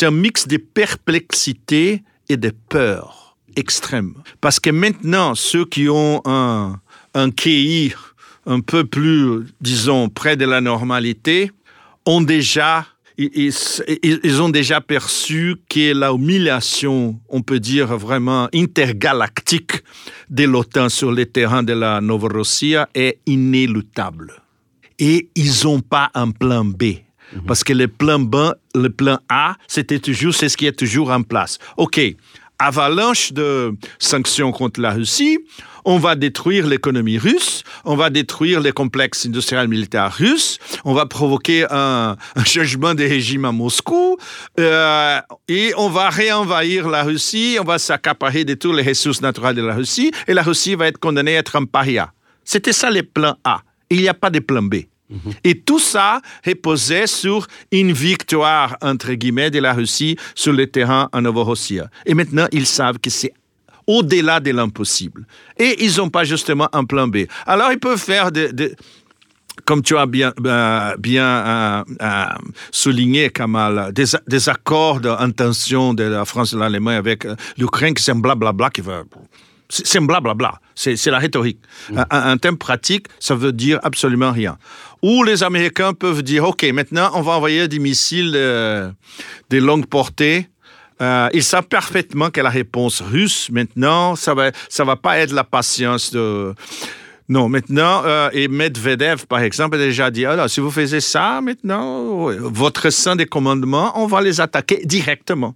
un 0.02 0.12
mix 0.12 0.48
de 0.48 0.56
perplexité 0.56 2.04
et 2.30 2.38
de 2.38 2.54
peur 2.70 3.36
extrême. 3.58 4.14
Parce 4.40 4.62
que 4.62 4.70
maintenant, 4.70 5.36
ceux 5.36 5.66
qui 5.66 5.90
ont 5.90 6.22
un, 6.24 6.80
un 7.16 7.30
QI 7.30 7.94
un 8.46 8.62
peu 8.62 8.86
plus, 8.86 9.44
disons, 9.60 10.08
près 10.08 10.38
de 10.38 10.46
la 10.46 10.62
normalité, 10.62 11.52
ont 12.06 12.22
déjà 12.22 12.88
ils, 13.18 13.52
ils, 14.24 14.42
ont 14.42 14.50
déjà 14.50 14.80
perçu 14.80 15.56
que 15.70 15.94
la 15.94 16.12
humiliation, 16.12 17.20
on 17.30 17.42
peut 17.42 17.60
dire 17.60 17.98
vraiment 17.98 18.48
intergalactique 18.54 19.84
de 20.30 20.44
l'OTAN 20.44 20.90
sur 20.90 21.12
les 21.12 21.26
terrains 21.26 21.64
de 21.64 21.74
la 21.74 22.00
Novorossia 22.00 22.88
est 22.94 23.20
inéluctable. 23.26 24.34
Et 25.00 25.30
ils 25.36 25.64
n'ont 25.64 25.80
pas 25.80 26.12
un 26.14 26.32
plan 26.32 26.64
B. 26.64 26.84
Mhm. 26.84 27.42
Parce 27.48 27.64
que 27.64 27.74
le 27.74 27.88
plan 27.88 28.20
B, 28.20 28.36
le 28.76 28.90
plan 28.90 29.20
A, 29.30 29.56
c'était 29.68 30.00
toujours, 30.00 30.34
c'est 30.34 30.50
ce 30.50 30.58
qui 30.58 30.68
est 30.68 30.78
toujours 30.78 31.10
en 31.10 31.24
place. 31.24 31.58
OK, 31.78 32.00
avalanche 32.60 33.34
de 33.34 33.76
sanctions 34.00 34.52
contre 34.52 34.80
la 34.80 34.92
Russie, 34.92 35.40
on 35.88 36.00
va 36.00 36.16
détruire 36.16 36.68
l'économie 36.68 37.18
russe, 37.18 37.64
on 37.86 37.96
va 37.96 38.10
détruire 38.10 38.60
les 38.60 38.74
complexes 38.74 39.26
industriels 39.26 39.70
militaires 39.70 40.14
russes, 40.14 40.60
on 40.84 40.94
va 40.94 41.06
provoquer 41.06 41.66
un, 41.72 42.18
changement 42.46 42.94
de 42.94 43.04
régime 43.04 43.46
à 43.46 43.54
Moscou, 43.54 44.18
euh, 44.60 45.20
et 45.48 45.72
on 45.78 45.88
va 45.88 46.10
réenvahir 46.10 46.90
la 46.90 47.04
Russie, 47.04 47.58
on 47.62 47.64
va 47.64 47.80
s'accaparer 47.80 48.44
de 48.44 48.54
toutes 48.54 48.76
les 48.76 48.84
ressources 48.84 49.22
naturelles 49.22 49.56
de 49.56 49.62
la 49.62 49.76
Russie, 49.76 50.12
et 50.28 50.34
la 50.34 50.44
Russie 50.44 50.76
va 50.76 50.88
être 50.88 51.00
condamnée 51.00 51.38
à 51.38 51.40
être 51.40 51.56
un 51.56 51.64
paria. 51.64 52.12
C'était 52.44 52.74
ça 52.74 52.90
les 52.90 53.04
plans 53.04 53.38
A. 53.46 53.62
Il 53.90 54.02
n'y 54.02 54.10
a 54.10 54.14
pas 54.14 54.30
de 54.30 54.40
plan 54.40 54.62
B. 54.62 54.76
Et 55.46 55.62
tout 55.62 55.80
ça 55.80 56.20
reposait 56.46 57.08
sur 57.08 57.48
une 57.72 57.94
victoire, 57.94 58.76
entre 58.82 59.14
guillemets, 59.14 59.50
de 59.52 59.60
la 59.60 59.74
Russie 59.74 60.18
sur 60.36 60.52
le 60.52 60.68
terrain 60.68 61.08
en 61.14 61.22
Novorossia. 61.22 61.90
Et 62.06 62.14
maintenant, 62.14 62.48
ils 62.52 62.66
savent 62.66 63.00
que 63.00 63.10
c'est 63.10 63.32
au-delà 63.88 64.40
de 64.40 64.52
l'impossible. 64.52 65.26
Et 65.58 65.84
ils 65.84 65.98
n'ont 65.98 66.10
pas 66.10 66.24
justement 66.24 66.70
un 66.74 66.86
plan 66.86 67.08
B. 67.08 67.20
Alors, 67.46 67.72
ils 67.72 67.80
peuvent 67.80 68.00
faire 68.00 68.32
de, 68.32 68.76
comme 69.66 69.82
tu 69.82 69.98
as 69.98 70.06
bien, 70.06 70.34
euh, 70.46 70.96
bien 70.98 71.26
euh, 71.26 71.84
euh, 72.02 72.26
souligné, 72.72 73.30
Kamal, 73.30 73.92
des, 73.94 74.06
des 74.28 74.50
accords 74.50 75.00
d'intention 75.00 75.94
de 75.94 76.04
la 76.04 76.26
France 76.26 76.54
et 76.54 76.56
de 76.56 76.62
l'Allemagne 76.62 76.98
avec 76.98 77.26
l'Ukraine 77.58 77.94
qui 77.94 78.04
c'est 78.04 78.12
un 78.12 78.16
blablabla 78.16 78.70
qui 78.70 78.82
va 78.82 79.04
c'est 79.70 79.98
un 79.98 80.04
blablabla, 80.04 80.60
c'est 80.76 81.06
la 81.08 81.20
rhétorique. 81.20 81.60
Mm. 81.90 82.02
Un, 82.10 82.38
thème 82.38 82.58
pratique, 82.58 83.08
ça 83.20 83.36
veut 83.36 83.52
dire 83.52 83.80
absolument 83.84 84.32
rien. 84.32 84.58
Ou 85.02 85.24
les 85.24 85.44
Américains 85.44 85.94
peuvent 85.94 86.24
dire, 86.24 86.46
OK, 86.46 86.64
maintenant 86.74 87.12
on 87.14 87.22
va 87.22 87.34
envoyer 87.34 87.68
des 87.68 87.80
missiles 87.80 88.34
euh, 88.36 88.90
de 89.50 89.58
longue 89.58 89.86
portée. 89.86 90.48
Euh, 91.02 91.30
ils 91.34 91.44
savent 91.44 91.68
parfaitement 91.68 92.30
que 92.30 92.42
la 92.42 92.50
réponse 92.50 93.02
russe, 93.02 93.50
maintenant, 93.52 94.16
ça 94.16 94.34
va, 94.34 94.52
ça 94.70 94.84
va 94.84 94.96
pas 94.96 95.18
être 95.20 95.32
la 95.32 95.44
patience 95.44 96.12
de... 96.12 96.54
Non, 97.30 97.50
maintenant, 97.50 98.04
euh, 98.06 98.30
et 98.32 98.48
Medvedev, 98.48 99.26
par 99.28 99.40
exemple, 99.40 99.76
a 99.76 99.80
déjà 99.80 100.10
dit, 100.10 100.26
alors, 100.26 100.50
si 100.50 100.62
vous 100.62 100.72
faisiez 100.72 101.02
ça, 101.02 101.42
maintenant, 101.42 102.30
votre 102.40 102.90
sein 102.90 103.18
des 103.18 103.26
commandements, 103.26 103.92
on 104.02 104.08
va 104.08 104.22
les 104.22 104.40
attaquer 104.40 104.82
directement. 104.86 105.54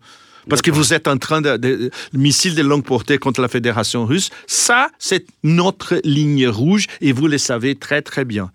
Parce 0.49 0.61
que 0.61 0.71
vous 0.71 0.93
êtes 0.93 1.07
en 1.07 1.17
train 1.17 1.41
de, 1.41 1.57
de, 1.57 1.91
missiles 2.13 2.55
de 2.55 2.63
longue 2.63 2.83
portée 2.83 3.17
contre 3.17 3.41
la 3.41 3.47
Fédération 3.47 4.05
russe. 4.05 4.29
Ça, 4.47 4.89
c'est 4.97 5.25
notre 5.43 5.99
ligne 6.03 6.47
rouge 6.47 6.87
et 6.99 7.11
vous 7.11 7.27
le 7.27 7.37
savez 7.37 7.75
très, 7.75 8.01
très 8.01 8.25
bien. 8.25 8.51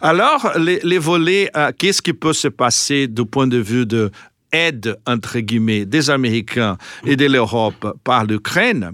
Alors, 0.00 0.52
les, 0.58 0.98
volets, 0.98 1.50
euh, 1.56 1.72
qu'est-ce 1.76 2.02
qui 2.02 2.12
peut 2.12 2.32
se 2.32 2.48
passer 2.48 3.06
du 3.06 3.24
point 3.24 3.46
de 3.46 3.58
vue 3.58 3.86
de 3.86 4.10
aide, 4.52 4.96
entre 5.06 5.40
guillemets, 5.40 5.84
des 5.84 6.10
Américains 6.10 6.76
et 7.04 7.16
de 7.16 7.26
l'Europe 7.26 7.98
par 8.04 8.24
l'Ukraine? 8.24 8.92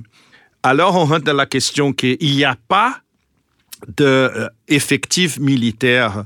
Alors, 0.62 0.96
on 0.96 1.04
rentre 1.04 1.24
dans 1.24 1.32
la 1.32 1.46
question 1.46 1.92
qu'il 1.92 2.18
n'y 2.20 2.44
a 2.44 2.56
pas 2.68 3.00
d'effectifs 3.88 5.38
euh, 5.38 5.42
militaires, 5.42 6.24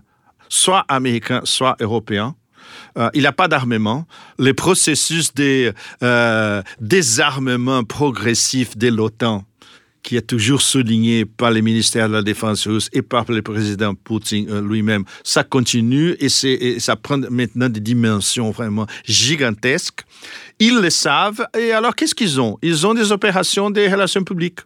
soit 0.49 0.85
américains, 0.89 1.43
soit 1.45 1.77
européens, 1.81 2.35
euh, 2.99 3.11
il 3.15 3.21
n'y 3.21 3.27
a 3.27 3.33
pas 3.33 3.49
d'armement. 3.49 4.07
Le 4.39 4.55
processus 4.55 5.35
des 5.35 5.73
euh, 6.03 6.63
désarmement 6.81 7.85
progressif 7.85 8.77
de 8.77 8.89
l'OTAN, 8.89 9.45
qui 10.03 10.17
est 10.17 10.27
toujours 10.27 10.63
souligné 10.63 11.25
par 11.25 11.51
le 11.51 11.61
ministère 11.61 12.09
de 12.09 12.15
la 12.15 12.23
Défense 12.23 12.67
russe 12.67 12.89
et 12.93 13.03
par 13.03 13.31
le 13.31 13.43
président 13.43 13.95
Poutine 13.95 14.49
euh, 14.51 14.63
lui-même, 14.63 15.05
ça 15.23 15.45
continue 15.45 16.17
et, 16.21 16.29
et, 16.45 16.81
ça 16.81 16.97
prend 16.97 17.19
maintenant 17.31 17.69
des 17.69 17.81
dimensions 17.81 18.51
vraiment 18.51 18.87
gigantesques. 19.05 20.01
Ils 20.59 20.81
le 20.81 20.91
savent. 20.91 21.47
Et 21.59 21.73
alors, 21.73 21.95
qu'est-ce 21.95 22.15
qu'ils 22.15 22.41
ont? 22.41 22.59
Ils 22.63 22.87
ont 22.87 22.95
des 22.95 23.13
opérations 23.13 23.71
des 23.71 23.89
relations 23.89 24.25
publiques. 24.25 24.61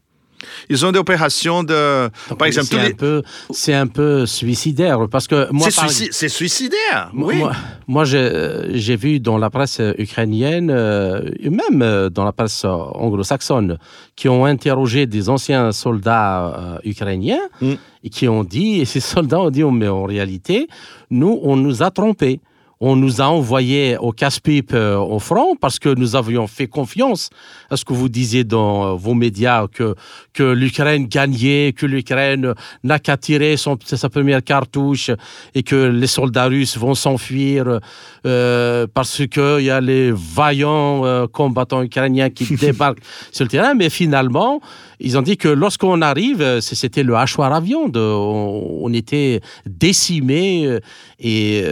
Ils 0.68 0.84
ont 0.84 0.92
des 0.92 0.98
opérations 0.98 1.62
de, 1.62 2.08
par 2.38 2.46
exemple, 2.46 2.68
c'est 2.70 2.80
un 2.80 2.92
peu, 2.92 3.22
c'est 3.50 3.74
un 3.74 3.86
peu 3.86 4.26
suicidaire 4.26 5.08
parce 5.10 5.26
que 5.26 5.50
moi, 5.52 5.68
c'est, 5.70 6.28
suicidaire. 6.28 7.10
Oui. 7.14 7.42
Moi, 7.86 8.04
j'ai, 8.04 8.96
vu 8.96 9.20
dans 9.20 9.38
la 9.38 9.50
presse 9.50 9.80
ukrainienne, 9.98 10.70
euh, 10.70 11.22
même 11.42 11.82
euh, 11.82 12.10
dans 12.10 12.24
la 12.24 12.32
presse 12.32 12.64
anglo-saxonne, 12.64 13.78
qui 14.16 14.28
ont 14.28 14.44
interrogé 14.44 15.06
des 15.06 15.28
anciens 15.28 15.72
soldats 15.72 16.46
euh, 16.46 16.78
ukrainiens 16.84 17.40
mm. 17.60 17.72
et 18.04 18.10
qui 18.10 18.28
ont 18.28 18.44
dit, 18.44 18.80
et 18.80 18.84
ces 18.84 19.00
soldats 19.00 19.40
ont 19.40 19.50
dit, 19.50 19.64
mais 19.64 19.88
en 19.88 20.04
réalité, 20.04 20.68
nous, 21.10 21.40
on 21.42 21.56
nous 21.56 21.82
a 21.82 21.90
trompés 21.90 22.40
on 22.86 22.96
nous 22.96 23.22
a 23.22 23.24
envoyé 23.24 23.96
au 23.96 24.12
casse-pipe 24.12 24.74
euh, 24.74 24.98
au 24.98 25.18
front 25.18 25.56
parce 25.56 25.78
que 25.78 25.88
nous 25.88 26.16
avions 26.16 26.46
fait 26.46 26.66
confiance 26.66 27.30
à 27.70 27.78
ce 27.78 27.84
que 27.84 27.94
vous 27.94 28.10
disiez 28.10 28.44
dans 28.44 28.84
euh, 28.84 28.92
vos 28.92 29.14
médias 29.14 29.66
que, 29.68 29.94
que 30.34 30.42
l'Ukraine 30.42 31.06
gagnait, 31.06 31.72
que 31.74 31.86
l'Ukraine 31.86 32.52
n'a 32.82 32.98
qu'à 32.98 33.16
tirer 33.16 33.56
son, 33.56 33.78
sa 33.82 34.10
première 34.10 34.44
cartouche 34.44 35.10
et 35.54 35.62
que 35.62 35.76
les 35.76 36.06
soldats 36.06 36.44
russes 36.44 36.76
vont 36.76 36.94
s'enfuir 36.94 37.80
euh, 38.26 38.86
parce 38.92 39.26
qu'il 39.28 39.64
y 39.64 39.70
a 39.70 39.80
les 39.80 40.12
vaillants 40.12 41.26
combattants 41.28 41.82
ukrainiens 41.82 42.28
qui 42.28 42.54
débarquent 42.60 43.02
sur 43.32 43.44
le 43.44 43.48
terrain. 43.50 43.72
Mais 43.72 43.88
finalement, 43.88 44.60
ils 45.00 45.16
ont 45.16 45.22
dit 45.22 45.38
que 45.38 45.48
lorsqu'on 45.48 46.02
arrive, 46.02 46.60
c'était 46.60 47.02
le 47.02 47.16
hachoir 47.16 47.50
avion, 47.54 47.88
de, 47.88 48.00
on, 48.00 48.92
était 48.92 49.40
décimés 49.66 50.78
et 51.18 51.64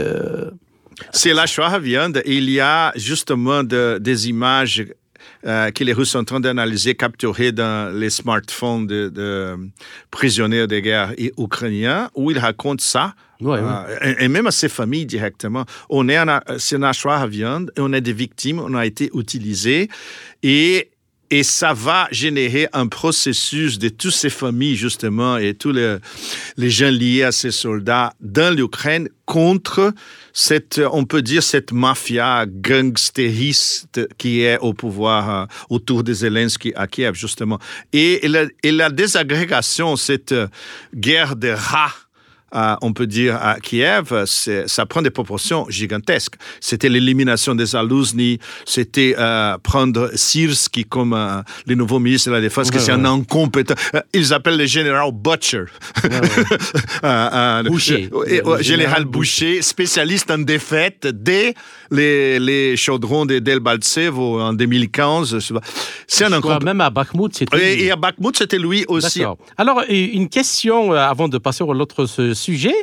c'est 1.10 1.34
la 1.34 1.46
choix 1.46 1.78
viande. 1.78 2.22
Il 2.26 2.48
y 2.50 2.60
a 2.60 2.92
justement 2.96 3.62
des 3.62 4.28
images 4.28 4.84
euh, 5.44 5.70
que 5.70 5.82
les 5.82 5.92
Russes 5.92 6.10
sont 6.10 6.20
en 6.20 6.24
train 6.24 6.40
d'analyser, 6.40 6.94
capturées 6.94 7.52
dans 7.52 7.92
les 7.92 8.10
smartphones 8.10 8.86
de, 8.86 9.56
prisonniers 10.10 10.66
de 10.66 10.78
guerre 10.78 11.14
ukrainiens, 11.38 12.10
où 12.14 12.30
ils 12.30 12.38
racontent 12.38 12.82
ça. 12.82 13.14
Euh, 13.44 14.14
et, 14.20 14.28
même 14.28 14.46
à 14.46 14.52
ses 14.52 14.68
familles 14.68 15.04
directement. 15.04 15.64
On 15.90 16.08
est 16.08 16.16
c'est 16.58 16.80
un 16.80 16.92
choix 16.92 17.16
à 17.16 17.26
viande 17.26 17.72
on 17.76 17.92
est 17.92 18.00
des 18.00 18.12
victimes, 18.12 18.60
on 18.60 18.72
a 18.74 18.86
été 18.86 19.10
utilisés. 19.14 19.88
Et 20.44 20.91
et 21.32 21.44
ça 21.44 21.72
va 21.72 22.08
générer 22.10 22.68
un 22.74 22.88
processus 22.88 23.78
de 23.78 23.88
toutes 23.88 24.12
ces 24.12 24.28
familles, 24.28 24.76
justement, 24.76 25.38
et 25.38 25.54
tous 25.54 25.72
les, 25.72 25.98
gens 26.58 26.90
liés 26.90 27.22
à 27.22 27.32
ces 27.32 27.50
soldats 27.50 28.12
dans 28.20 28.54
l'Ukraine 28.54 29.08
contre 29.24 29.94
cette, 30.34 30.78
on 30.92 31.06
peut 31.06 31.22
dire, 31.22 31.42
cette 31.42 31.72
mafia 31.72 32.44
gangstériste 32.46 34.06
qui 34.18 34.42
est 34.42 34.58
au 34.58 34.74
pouvoir 34.74 35.30
euh, 35.30 35.46
autour 35.70 36.04
de 36.04 36.12
Zelensky 36.12 36.74
à 36.76 36.86
Kiev, 36.86 37.14
justement. 37.14 37.58
Et, 37.94 38.28
la, 38.28 38.44
et 38.62 38.70
la 38.70 38.90
désagrégation, 38.90 39.96
cette 39.96 40.34
guerre 40.94 41.34
de 41.34 41.48
rats 41.48 41.94
on 42.52 42.92
peut 42.92 43.06
dire, 43.06 43.36
à 43.36 43.58
Kiev, 43.60 44.24
ça 44.26 44.86
prend 44.86 45.02
des 45.02 45.10
proportions 45.10 45.66
gigantesques. 45.68 46.34
C'était 46.60 46.88
l'élimination 46.88 47.54
des 47.54 47.74
Alouzny, 47.76 48.38
c'était 48.64 49.14
euh, 49.18 49.56
prendre 49.62 50.10
Sirski 50.14 50.84
comme 50.84 51.12
euh, 51.12 51.42
le 51.66 51.74
nouveau 51.74 51.98
ministre 51.98 52.30
de 52.30 52.34
la 52.34 52.40
Défense, 52.40 52.70
que 52.70 52.78
c'est 52.78 52.92
un 52.92 53.04
incompétent. 53.04 53.74
Euh, 53.94 54.00
ils 54.12 54.32
appellent 54.32 54.58
le 54.58 54.66
général 54.72 55.10
Butcher. 55.12 55.64
Boucher. 57.64 58.10
général 58.60 59.04
Boucher, 59.04 59.62
spécialiste 59.62 60.30
en 60.30 60.38
défaite 60.38 61.06
dès 61.06 61.54
les, 61.92 62.38
les 62.38 62.76
chaudrons 62.76 63.26
de 63.26 63.38
Delbaltsevo 63.38 64.40
en 64.40 64.52
2015. 64.52 65.38
C'est 66.06 66.24
un 66.24 66.32
incompétent. 66.32 66.64
Même 66.64 66.80
à 66.80 66.90
Bakhmut, 66.90 67.34
c'était 67.36 67.56
lui. 67.56 67.82
Et 67.82 67.90
à 67.90 67.96
Bakhmut, 67.96 68.36
c'était 68.36 68.58
lui 68.58 68.84
aussi. 68.88 69.22
Alors, 69.56 69.82
une 69.88 70.28
question 70.28 70.92
avant 70.92 71.28
de 71.28 71.38
passer 71.38 71.62
à 71.62 71.72
l'autre 71.72 72.06
sujet. 72.34 72.74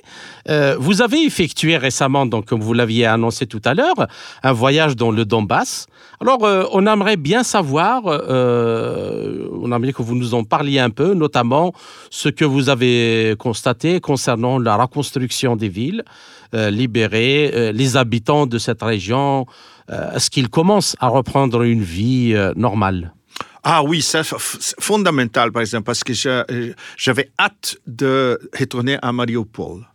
Euh, 0.50 0.76
vous 0.80 1.02
avez 1.02 1.24
effectué 1.26 1.78
récemment, 1.78 2.26
donc, 2.26 2.46
comme 2.46 2.62
vous 2.62 2.74
l'aviez 2.74 3.06
annoncé 3.06 3.46
tout 3.46 3.62
à 3.66 3.74
l'heure, 3.74 4.08
un 4.44 4.52
voyage 4.52 4.96
dans 4.96 5.12
le 5.12 5.26
Donbass. 5.26 5.88
Alors, 6.22 6.46
euh, 6.46 6.66
on 6.72 6.86
aimerait 6.86 7.18
bien 7.18 7.44
savoir, 7.44 8.04
euh, 8.06 9.48
on 9.62 9.72
aimerait 9.72 9.94
que 9.94 10.02
vous 10.02 10.16
nous 10.16 10.34
en 10.34 10.44
parliez 10.44 10.80
un 10.80 10.90
peu, 10.90 11.14
notamment 11.14 11.74
ce 12.10 12.30
que 12.30 12.46
vous 12.46 12.70
avez 12.70 13.36
constaté 13.38 14.00
concernant 14.00 14.60
la 14.60 14.76
reconstruction 14.76 15.56
des 15.56 15.70
villes 15.70 16.04
libérées, 16.52 17.72
les 17.74 17.96
habitants 17.96 18.48
de 18.48 18.58
cette 18.58 18.82
région. 18.82 18.99
Est-ce 19.08 20.30
qu'ils 20.30 20.50
commencent 20.50 20.96
à 21.00 21.08
reprendre 21.08 21.64
une 21.64 21.82
vie 21.82 22.36
normale? 22.56 23.14
Ah 23.64 23.84
oui, 23.84 24.02
c'est 24.02 24.22
fondamental, 24.80 25.52
par 25.52 25.62
exemple, 25.62 25.84
parce 25.84 26.04
que 26.04 26.14
j'avais 26.98 27.32
hâte 27.40 27.78
de 27.88 28.40
retourner 28.58 28.98
à 29.02 29.12
Mariupol. 29.12 29.86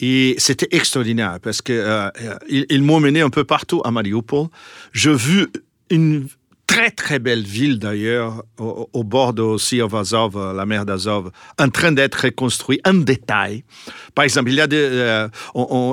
Et 0.00 0.34
c'était 0.38 0.68
extraordinaire 0.72 1.38
parce 1.40 1.60
euh, 1.70 2.10
ils, 2.48 2.82
m'ont 2.82 3.00
mené 3.00 3.20
un 3.20 3.30
peu 3.30 3.44
partout 3.44 3.80
à 3.84 3.90
Mariupol. 3.90 4.48
J'ai 4.92 5.14
vu 5.14 5.46
une 5.90 6.26
très 6.66 6.90
très 6.90 7.18
belle 7.18 7.42
ville 7.42 7.78
d'ailleurs, 7.78 8.44
au, 8.58 9.04
bord 9.04 9.32
de 9.32 9.96
Azov, 9.96 10.54
la 10.54 10.66
mer 10.66 10.86
d'Azov, 10.86 11.30
en 11.58 11.68
train 11.68 11.92
d'être 11.92 12.24
reconstruite 12.24 12.80
en 12.86 12.94
détail. 12.94 13.64
Par 14.14 14.24
exemple, 14.24 14.50
il 14.50 14.56
y 14.56 14.60
a, 14.60 14.66
euh, 14.72 15.28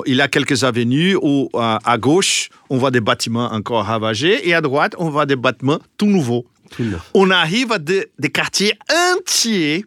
il 0.06 0.16
y 0.16 0.20
a 0.20 0.28
quelques 0.28 0.64
avenues 0.64 1.16
où 1.20 1.48
à 1.54 1.98
gauche, 1.98 2.48
on 2.70 2.78
voit 2.78 2.90
des 2.90 3.00
bâtiments 3.00 3.52
encore 3.52 3.84
ravagés 3.84 4.48
et 4.48 4.54
à 4.54 4.60
droite, 4.60 4.94
on 4.98 5.10
voit 5.10 5.26
des 5.26 5.36
bâtiments 5.36 5.78
tout 5.96 6.06
nouveaux. 6.06 6.46
On 7.14 7.30
arrive 7.30 7.72
à 7.72 7.78
des, 7.78 8.08
quartiers 8.32 8.74
entiers 9.16 9.84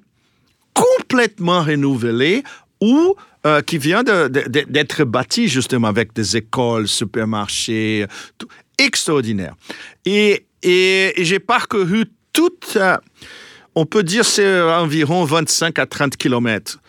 complètement 0.74 1.64
renouvelés 1.64 2.44
ou 2.82 3.16
euh, 3.46 3.62
qui 3.62 3.78
vient 3.78 4.04
d'être 4.04 5.04
bâtis 5.04 5.48
justement 5.48 5.88
avec 5.88 6.14
des 6.14 6.38
écoles, 6.38 6.88
supermarchés, 6.88 8.06
tout, 8.38 8.48
extraordinaire. 8.78 9.56
Et, 10.06 10.46
et, 10.66 11.14
j'ai 11.18 11.40
parcouru 11.40 12.06
toute, 12.34 12.78
on 13.76 13.86
peut 13.86 14.04
dire 14.04 14.26
c'est 14.26 14.62
environ 14.62 15.24
25 15.24 15.78
à 15.80 15.86
30 15.86 16.18
kilomètres. 16.18 16.80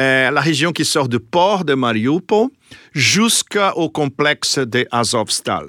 Euh, 0.00 0.30
la 0.30 0.40
région 0.40 0.72
qui 0.72 0.84
sort 0.84 1.08
du 1.08 1.20
port 1.20 1.64
de 1.64 1.74
Mariupol 1.74 2.48
jusqu'au 2.92 3.88
complexe 3.90 4.58
de 4.58 4.86
Azovstal. 4.90 5.68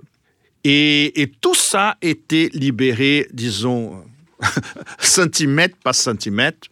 Et, 0.64 1.32
tout 1.42 1.54
ça 1.54 1.96
était 2.02 2.50
libéré, 2.54 3.28
disons, 3.32 4.04
centimètre 5.00 5.78
par 5.84 5.94
centimètre, 5.94 6.68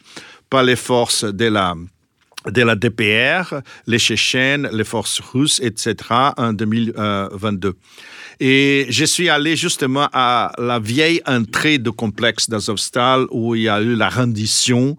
par 0.49 0.63
les 0.63 0.75
forces 0.75 1.25
de 1.25 1.45
la, 1.45 1.75
de 2.47 2.61
la 2.63 2.75
DPR, 2.75 3.61
les 3.85 3.99
Tchétchènes, 3.99 4.67
les 4.71 4.83
forces 4.83 5.19
russes, 5.19 5.59
etc., 5.61 5.95
en 6.37 6.53
2022. 6.53 7.75
Et 8.39 8.85
je 8.89 9.05
suis 9.05 9.29
allé 9.29 9.55
justement 9.55 10.07
à 10.13 10.51
la 10.57 10.79
vieille 10.79 11.21
entrée 11.25 11.77
du 11.77 11.91
complexe 11.91 12.49
d'Azovstal 12.49 13.25
où 13.31 13.55
il 13.55 13.63
y 13.63 13.69
a 13.69 13.81
eu 13.81 13.95
la 13.95 14.09
rendition 14.09 14.97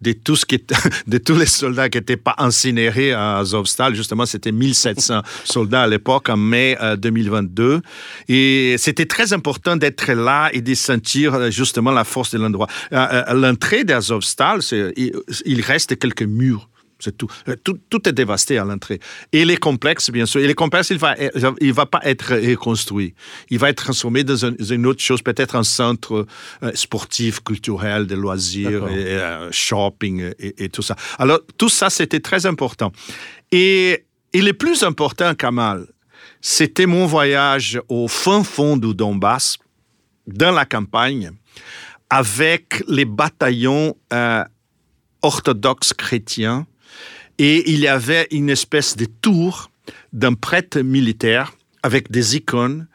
de, 0.00 0.12
tous 1.18 1.36
les 1.36 1.46
soldats 1.46 1.88
qui 1.88 1.98
n'étaient 1.98 2.16
pas 2.16 2.34
incinérés 2.38 3.12
à 3.12 3.38
Azovstal. 3.38 3.94
Justement, 3.94 4.26
c'était 4.26 4.52
1700 4.52 5.22
soldats 5.44 5.82
à 5.82 5.86
l'époque, 5.86 6.28
en 6.28 6.36
mai 6.36 6.76
2022. 6.98 7.62
Euh, 7.62 7.80
et 8.28 8.76
c'était 8.78 9.06
très 9.06 9.32
important 9.32 9.76
d'être 9.76 10.12
là 10.12 10.50
et 10.52 10.60
de 10.60 10.74
sentir 10.74 11.34
euh, 11.34 11.50
justement 11.50 11.90
la 11.90 12.04
force 12.04 12.32
de 12.32 12.38
l'endroit. 12.38 12.66
À 12.90 13.30
euh, 13.30 13.34
l'entrée 13.34 13.84
d'Azovstal, 13.84 14.60
il 14.96 15.60
reste 15.60 15.98
quelques 15.98 16.22
murs 16.22 16.68
c'est 17.00 17.16
tout. 17.16 17.28
tout. 17.64 17.78
tout. 17.88 18.08
est 18.08 18.12
dévasté 18.12 18.58
à 18.58 18.64
l'entrée. 18.64 19.00
Et 19.32 19.44
les 19.44 19.56
complexes, 19.56 20.10
bien 20.10 20.26
sûr. 20.26 20.40
Et 20.40 20.46
les 20.46 20.54
complexes, 20.54 20.90
il 20.90 20.98
va, 20.98 21.16
il 21.60 21.72
va 21.72 21.86
pas 21.86 22.00
être 22.04 22.34
reconstruit. 22.34 23.14
Il 23.50 23.58
va 23.58 23.70
être 23.70 23.82
transformé 23.82 24.24
dans 24.24 24.36
une 24.36 24.86
autre 24.86 25.02
chose, 25.02 25.22
peut-être 25.22 25.56
un 25.56 25.64
centre 25.64 26.26
euh, 26.62 26.70
sportif, 26.74 27.40
culturel, 27.40 28.06
de 28.06 28.14
loisirs, 28.14 28.88
et, 28.88 29.16
euh, 29.16 29.50
shopping 29.50 30.32
et, 30.38 30.68
tout 30.68 30.82
ça. 30.82 30.96
Alors, 31.18 31.40
tout 31.56 31.68
ça, 31.68 31.90
c'était 31.90 32.20
très 32.20 32.46
important. 32.46 32.92
Et, 33.50 34.04
et 34.32 34.42
le 34.42 34.52
plus 34.52 34.82
important, 34.82 35.34
Kamal, 35.34 35.86
c'était 36.40 36.86
mon 36.86 37.06
voyage 37.06 37.80
au 37.88 38.08
fin 38.08 38.44
fond 38.44 38.76
du 38.76 38.94
Donbass, 38.94 39.58
dans 40.26 40.52
la 40.52 40.64
campagne, 40.64 41.30
avec 42.08 42.82
les 42.88 43.04
bataillons 43.04 43.96
euh, 44.12 44.44
orthodoxes 45.22 45.92
chrétiens 45.92 46.66
et 47.40 47.70
il 47.70 47.78
y 47.80 47.88
avait 47.88 48.28
une 48.32 48.50
espèce 48.50 48.98
de 48.98 49.06
tour 49.06 49.70
d'un 50.12 50.34
prêtre 50.34 50.80
militaire 50.80 51.54
avec 51.82 52.10
des 52.10 52.36
icônes 52.36 52.86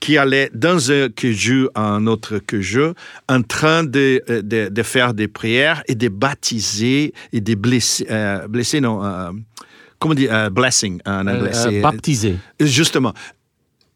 qui 0.00 0.18
allait 0.18 0.50
dans 0.52 0.90
un 0.90 1.08
jeu 1.22 1.70
à 1.76 1.82
un 1.82 2.08
autre 2.08 2.40
jeu 2.50 2.94
en 3.28 3.42
train 3.42 3.84
de, 3.84 4.20
de, 4.42 4.82
faire 4.82 5.14
des 5.14 5.28
prières 5.28 5.84
et 5.86 5.94
de 5.94 6.08
baptiser 6.08 7.14
et 7.32 7.40
de 7.40 7.54
blesser, 7.54 8.04
euh, 8.10 8.48
blesser 8.48 8.80
non, 8.80 9.04
euh, 9.04 9.30
comment 10.00 10.14
dire, 10.14 10.34
euh, 10.34 10.50
blessing 10.50 11.00
en 11.06 11.28
anglais. 11.28 11.80
baptiser. 11.80 12.38
Justement, 12.58 13.14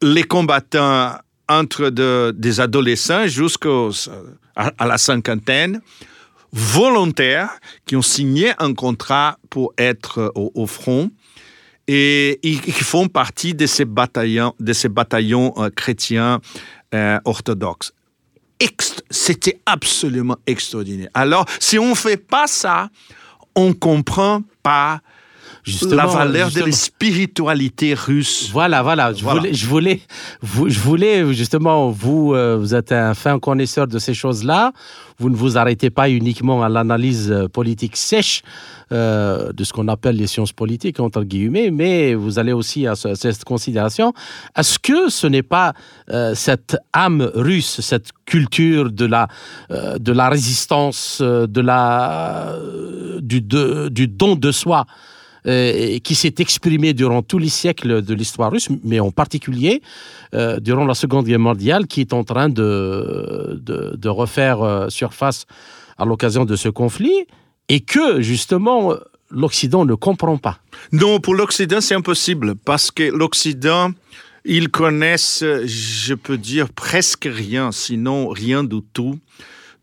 les 0.00 0.22
combattants 0.22 1.16
entre 1.48 1.90
des 2.30 2.60
adolescents 2.60 3.26
jusqu'à 3.26 3.88
à 4.54 4.86
la 4.86 4.98
cinquantaine 4.98 5.80
volontaires 6.56 7.50
qui 7.84 7.96
ont 7.96 8.02
signé 8.02 8.52
un 8.58 8.72
contrat 8.72 9.38
pour 9.50 9.74
être 9.76 10.32
au, 10.34 10.66
front 10.66 11.10
et 11.86 12.40
qui 12.42 12.72
font 12.72 13.08
partie 13.08 13.54
de 13.54 13.66
ces 13.66 13.84
bataillons, 13.84 14.54
de 14.58 14.72
ces 14.72 14.88
bataillons 14.88 15.52
euh, 15.58 15.68
chrétiens 15.68 16.40
euh, 16.94 17.20
orthodoxes. 17.26 17.92
C'était 19.10 19.60
absolument 19.66 20.38
extraordinaire. 20.46 21.10
Alors, 21.12 21.44
si 21.60 21.78
on 21.78 21.90
ne 21.90 21.94
fait 21.94 22.16
pas 22.16 22.46
ça, 22.46 22.88
on 23.54 23.68
ne 23.68 23.74
comprend 23.74 24.42
pas 24.62 25.00
la 25.90 26.06
valeur 26.06 26.50
de 26.50 26.60
la 26.60 26.72
spiritualité 26.72 27.94
russe. 27.94 28.50
Voilà, 28.52 28.82
voilà. 28.82 29.12
Je, 29.12 29.24
Voulais, 29.24 29.52
je, 29.52 29.66
voulais, 29.66 30.00
je 30.42 30.78
voulais 30.78 31.34
justement, 31.34 31.90
vous, 31.90 32.34
euh, 32.34 32.56
vous 32.56 32.74
êtes 32.74 32.92
un 32.92 33.14
fin 33.14 33.38
connaisseur 33.38 33.86
de 33.86 33.98
ces 33.98 34.14
choses-là. 34.14 34.72
Vous 35.18 35.30
ne 35.30 35.34
vous 35.34 35.56
arrêtez 35.58 35.90
pas 35.90 36.10
uniquement 36.10 36.62
à 36.62 36.68
l'analyse 36.68 37.32
euh, 37.32 37.48
politique 37.48 37.96
sèche 37.96 38.42
euh, 38.92 39.52
de 39.52 39.64
ce 39.64 39.72
qu'on 39.72 39.88
appelle 39.88 40.16
les 40.16 40.26
sciences 40.26 40.52
politiques, 40.52 41.00
entre 41.00 41.24
guillemets, 41.24 41.70
mais 41.70 42.14
vous 42.14 42.38
allez 42.38 42.52
aussi 42.52 42.86
à 42.86 42.94
cette 42.94 43.44
considération. 43.44 44.12
Est-ce 44.56 44.78
que 44.78 45.08
ce 45.08 45.26
n'est 45.26 45.42
pas 45.42 45.72
cette 46.34 46.76
âme 46.92 47.28
russe, 47.34 47.80
cette 47.80 48.10
culture 48.24 48.92
de 48.92 49.06
la, 49.06 49.26
de 49.70 50.12
la 50.12 50.28
résistance, 50.28 51.20
de 51.20 51.60
la, 51.60 52.54
du, 53.20 53.40
du 53.40 54.06
don 54.06 54.36
de 54.36 54.52
soi 54.52 54.86
euh, 55.46 55.98
qui 56.00 56.16
s'est 56.16 56.34
exprimé 56.38 56.92
durant 56.92 57.22
tous 57.22 57.38
les 57.38 57.48
siècles 57.48 58.02
de 58.02 58.14
l'histoire 58.14 58.50
russe, 58.50 58.68
mais 58.82 58.98
en 58.98 59.12
particulier 59.12 59.80
euh, 60.34 60.58
durant 60.58 60.84
la 60.84 60.94
Seconde 60.94 61.26
Guerre 61.26 61.38
mondiale, 61.38 61.86
qui 61.86 62.00
est 62.00 62.12
en 62.12 62.24
train 62.24 62.48
de, 62.48 63.60
de, 63.62 64.08
refaire 64.08 64.62
euh, 64.62 64.88
surface 64.88 65.46
à 65.98 66.04
l'occasion 66.04 66.44
de 66.44 66.56
ce 66.56 66.68
conflit, 66.68 67.26
et 67.68 67.78
que 67.78 68.20
justement 68.20 68.94
l'Occident 69.30 69.84
ne 69.84 69.94
comprend 69.94 70.36
pas. 70.36 70.58
Non, 70.90 71.20
pour 71.20 71.34
l'Occident, 71.34 71.80
c'est 71.80 71.94
impossible, 71.94 72.56
parce 72.56 72.90
que 72.90 73.04
l'Occident, 73.04 73.92
ils 74.44 74.68
connaissent, 74.68 75.44
je 75.64 76.14
peux 76.14 76.38
dire, 76.38 76.70
presque 76.70 77.28
rien, 77.30 77.70
sinon 77.70 78.28
rien 78.28 78.64
du 78.64 78.80
tout 78.92 79.18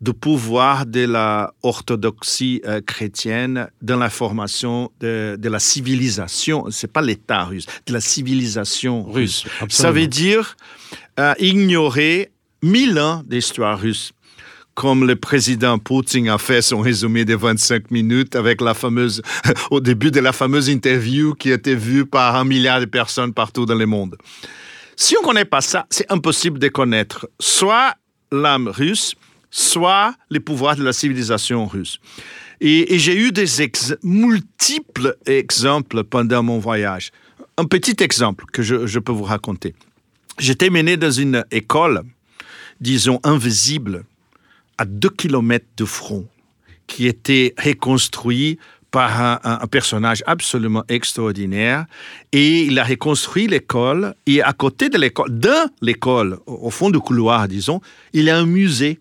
du 0.04 0.14
pouvoir 0.14 0.86
de 0.86 1.06
la 1.06 1.54
orthodoxie 1.64 2.62
euh, 2.66 2.82
chrétienne 2.82 3.70
dans 3.82 3.98
la 3.98 4.10
formation 4.10 4.92
de, 5.00 5.38
la 5.42 5.60
civilisation, 5.60 6.66
c'est 6.72 6.92
pas 6.92 7.02
l'État 7.02 7.46
russe, 7.46 7.66
de 7.86 7.94
la 7.94 8.02
civilisation 8.02 9.04
russe. 9.04 9.46
Ça 9.70 9.92
veut 9.92 10.08
dire 10.08 10.58
euh, 11.20 11.34
ignorer 11.40 12.32
mille 12.62 13.00
ans 13.00 13.24
d'histoire 13.26 13.80
russe. 13.80 14.12
comme 14.74 15.08
le 15.08 15.16
président 15.16 15.78
Poutine 15.80 16.28
a 16.30 16.38
fait 16.38 16.62
son 16.62 16.82
résumé 16.82 17.24
des 17.24 17.36
25 17.36 17.92
minutes 17.92 18.36
avec 18.36 18.60
la 18.60 18.74
fameuse, 18.74 19.22
au 19.72 19.80
début 19.80 20.12
de 20.12 20.20
la 20.20 20.34
fameuse 20.34 20.68
interview 20.68 21.34
qui 21.34 21.52
a 21.52 21.56
été 21.56 21.76
vue 21.76 22.06
par 22.06 22.36
un 22.36 22.44
milliard 22.44 22.82
de 22.82 22.86
personnes 22.86 23.34
partout 23.34 23.66
dans 23.66 23.76
le 23.76 23.86
monde. 23.86 24.18
Si 24.98 25.16
on 25.16 25.22
ne 25.22 25.28
connaît 25.28 25.46
pas 25.46 25.62
ça, 25.62 25.86
c'est 25.90 26.12
impossible 26.12 26.60
de 26.60 26.68
connaître 26.68 27.30
soit 27.40 27.94
l'âme 28.32 28.68
russe, 28.68 29.16
soit 29.54 30.16
les 30.32 30.40
pouvoirs 30.40 30.76
de 30.76 30.84
la 30.84 30.94
civilisation 30.94 31.68
russe. 31.68 32.00
Et, 32.60 32.98
j'ai 32.98 33.16
eu 33.16 33.32
des 33.32 33.46
multiples 34.02 35.16
exemples 35.28 36.04
pendant 36.04 36.42
mon 36.42 36.58
voyage. 36.58 37.12
Un 37.58 37.66
petit 37.66 38.02
exemple 38.02 38.46
que 38.52 38.64
je, 38.64 39.00
peux 39.00 39.12
vous 39.12 39.24
raconter. 39.24 39.76
J'étais 40.40 40.72
mené 40.72 40.98
dans 40.98 41.12
une 41.12 41.46
école, 41.52 42.02
disons, 42.82 43.20
invisible, 43.24 44.06
à 44.80 44.86
deux 44.86 45.12
kilomètres 45.12 45.68
de 45.78 45.86
front, 45.86 46.28
qui 46.88 47.06
était 47.06 47.54
reconstruit 47.64 48.58
par 48.90 49.40
un, 49.44 49.68
personnage 49.68 50.24
absolument 50.26 50.84
extraordinaire. 50.88 51.86
Et 52.32 52.64
il 52.64 52.80
a 52.80 52.84
reconstruit 52.84 53.48
l'école. 53.48 54.16
Et 54.26 54.42
à 54.42 54.54
côté 54.54 54.90
de 54.90 54.98
l'école, 54.98 55.38
dans 55.38 55.70
l'école, 55.82 56.40
au 56.48 56.72
fond 56.72 56.90
du 56.90 57.00
couloir, 57.00 57.48
disons, 57.48 57.82
il 58.14 58.26
y 58.26 58.30
a 58.32 58.38
un 58.38 58.46
musée. 58.46 59.00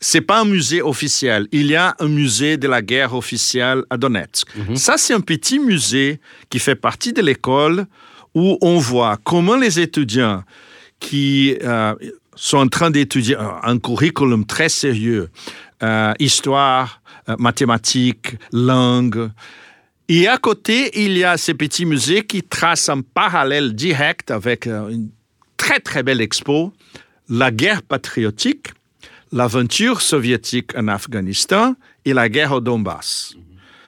C'est 0.00 0.20
pas 0.20 0.40
un 0.40 0.44
musée 0.44 0.82
officiel. 0.82 1.48
Il 1.50 1.66
y 1.66 1.76
a 1.76 1.94
un 1.98 2.08
musée 2.08 2.56
de 2.56 2.68
la 2.68 2.82
guerre 2.82 3.14
officielle 3.14 3.84
à 3.88 3.96
Donetsk. 3.96 4.46
Mhm. 4.54 4.76
Ça, 4.76 4.96
c'est 4.98 5.14
un 5.14 5.20
petit 5.20 5.58
musée 5.58 6.20
qui 6.50 6.58
fait 6.58 6.74
partie 6.74 7.12
de 7.12 7.22
l'école 7.22 7.86
où 8.34 8.58
on 8.60 8.78
voit 8.78 9.16
comment 9.24 9.56
les 9.56 9.80
étudiants 9.80 10.42
qui 11.00 11.56
euh, 11.62 11.94
sont 12.34 12.58
en 12.58 12.68
train 12.68 12.90
d'étudier 12.90 13.36
un 13.38 13.78
curriculum 13.78 14.44
très 14.44 14.68
sérieux, 14.68 15.30
euh, 15.82 16.12
histoire, 16.18 17.00
euh, 17.28 17.36
mathématiques, 17.38 18.36
langue. 18.52 19.30
Et 20.08 20.28
à 20.28 20.38
côté, 20.38 20.90
il 21.04 21.16
y 21.16 21.24
a 21.24 21.36
ces 21.36 21.54
petits 21.54 21.86
musées 21.86 22.24
qui 22.24 22.42
tracent 22.42 22.88
un 22.88 23.00
parallèle 23.00 23.74
direct 23.74 24.30
avec 24.30 24.66
une 24.66 25.10
très 25.56 25.80
très 25.80 26.02
belle 26.02 26.20
expo, 26.20 26.72
la 27.28 27.50
guerre 27.50 27.82
patriotique, 27.82 28.68
l'aventure 29.34 30.00
soviétique 30.00 30.70
en 30.76 30.88
Afghanistan 30.88 31.74
et 32.06 32.14
la 32.14 32.28
guerre 32.28 32.52
au 32.52 32.60
Donbass. 32.60 33.34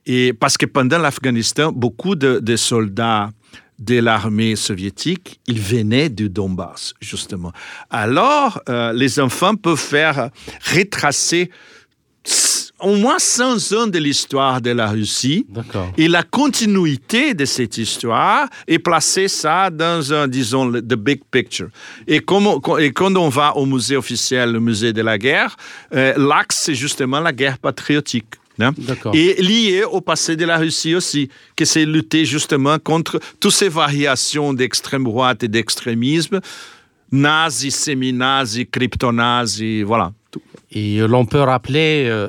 Et 0.05 0.33
parce 0.33 0.59
que 0.59 0.67
pendant 0.67 0.99
l'Afghanistan, 0.99 1.73
beaucoup 1.73 2.17
de 2.17 2.57
soldats 2.57 3.31
de 3.79 4.01
l'armée 4.01 4.57
soviétique, 4.57 5.41
ils 5.47 5.61
venaient 5.61 6.09
du 6.09 6.29
Donbass, 6.29 6.95
justement. 7.01 7.53
Alors, 7.91 8.61
euh, 8.69 8.93
les 8.93 9.21
enfants 9.21 9.55
peuvent 9.55 9.79
faire 9.79 10.31
retracer 10.75 11.51
au 12.81 12.95
moins 12.97 13.19
100 13.19 13.73
ans 13.73 13.87
de 13.87 13.99
l'histoire 13.99 14.61
de 14.61 14.71
la 14.71 14.89
Russie 14.89 15.47
et 15.97 16.09
la 16.09 16.23
continuité 16.23 17.33
de 17.35 17.45
cette 17.45 17.79
histoire 17.79 18.49
et 18.69 18.79
placer 18.79 19.29
ça 19.29 19.71
dans 19.71 20.13
un, 20.13 20.29
disons, 20.29 20.71
the 20.71 20.95
big 20.95 21.23
picture. 21.31 21.69
Et, 22.07 22.17
et 22.17 22.93
quand 22.93 23.17
on 23.17 23.29
va 23.29 23.57
au 23.57 23.65
musée 23.65 23.97
officiel, 23.97 24.53
le 24.53 24.61
musée 24.61 24.93
de 24.93 25.03
la 25.03 25.17
guerre, 25.17 25.57
euh, 25.95 26.13
l'axe, 26.17 26.63
c'est 26.65 26.75
justement 26.75 27.21
la 27.21 27.33
guerre 27.33 27.59
patriotique. 27.59 28.35
Hein? 28.61 28.73
Et 29.13 29.43
lié 29.43 29.85
au 29.85 30.01
passé 30.01 30.37
de 30.37 30.45
la 30.45 30.57
Russie 30.59 30.95
aussi, 30.95 31.29
que 31.57 31.65
c'est 31.65 31.85
lutter 31.85 32.25
justement 32.25 32.79
contre 32.79 33.21
toutes 33.41 33.53
ces 33.53 33.69
variations 33.69 34.53
d'extrême 34.55 35.05
droite 35.05 35.43
et 35.45 35.49
d'extrémisme, 35.49 36.41
nazi, 37.13 37.71
semi-nazi, 37.71 38.67
crypto-nazi, 38.67 39.83
voilà. 39.83 40.13
Et 40.71 40.99
l'on 40.99 41.27
peut 41.27 41.41
rappeler 41.41 42.07
euh, 42.09 42.29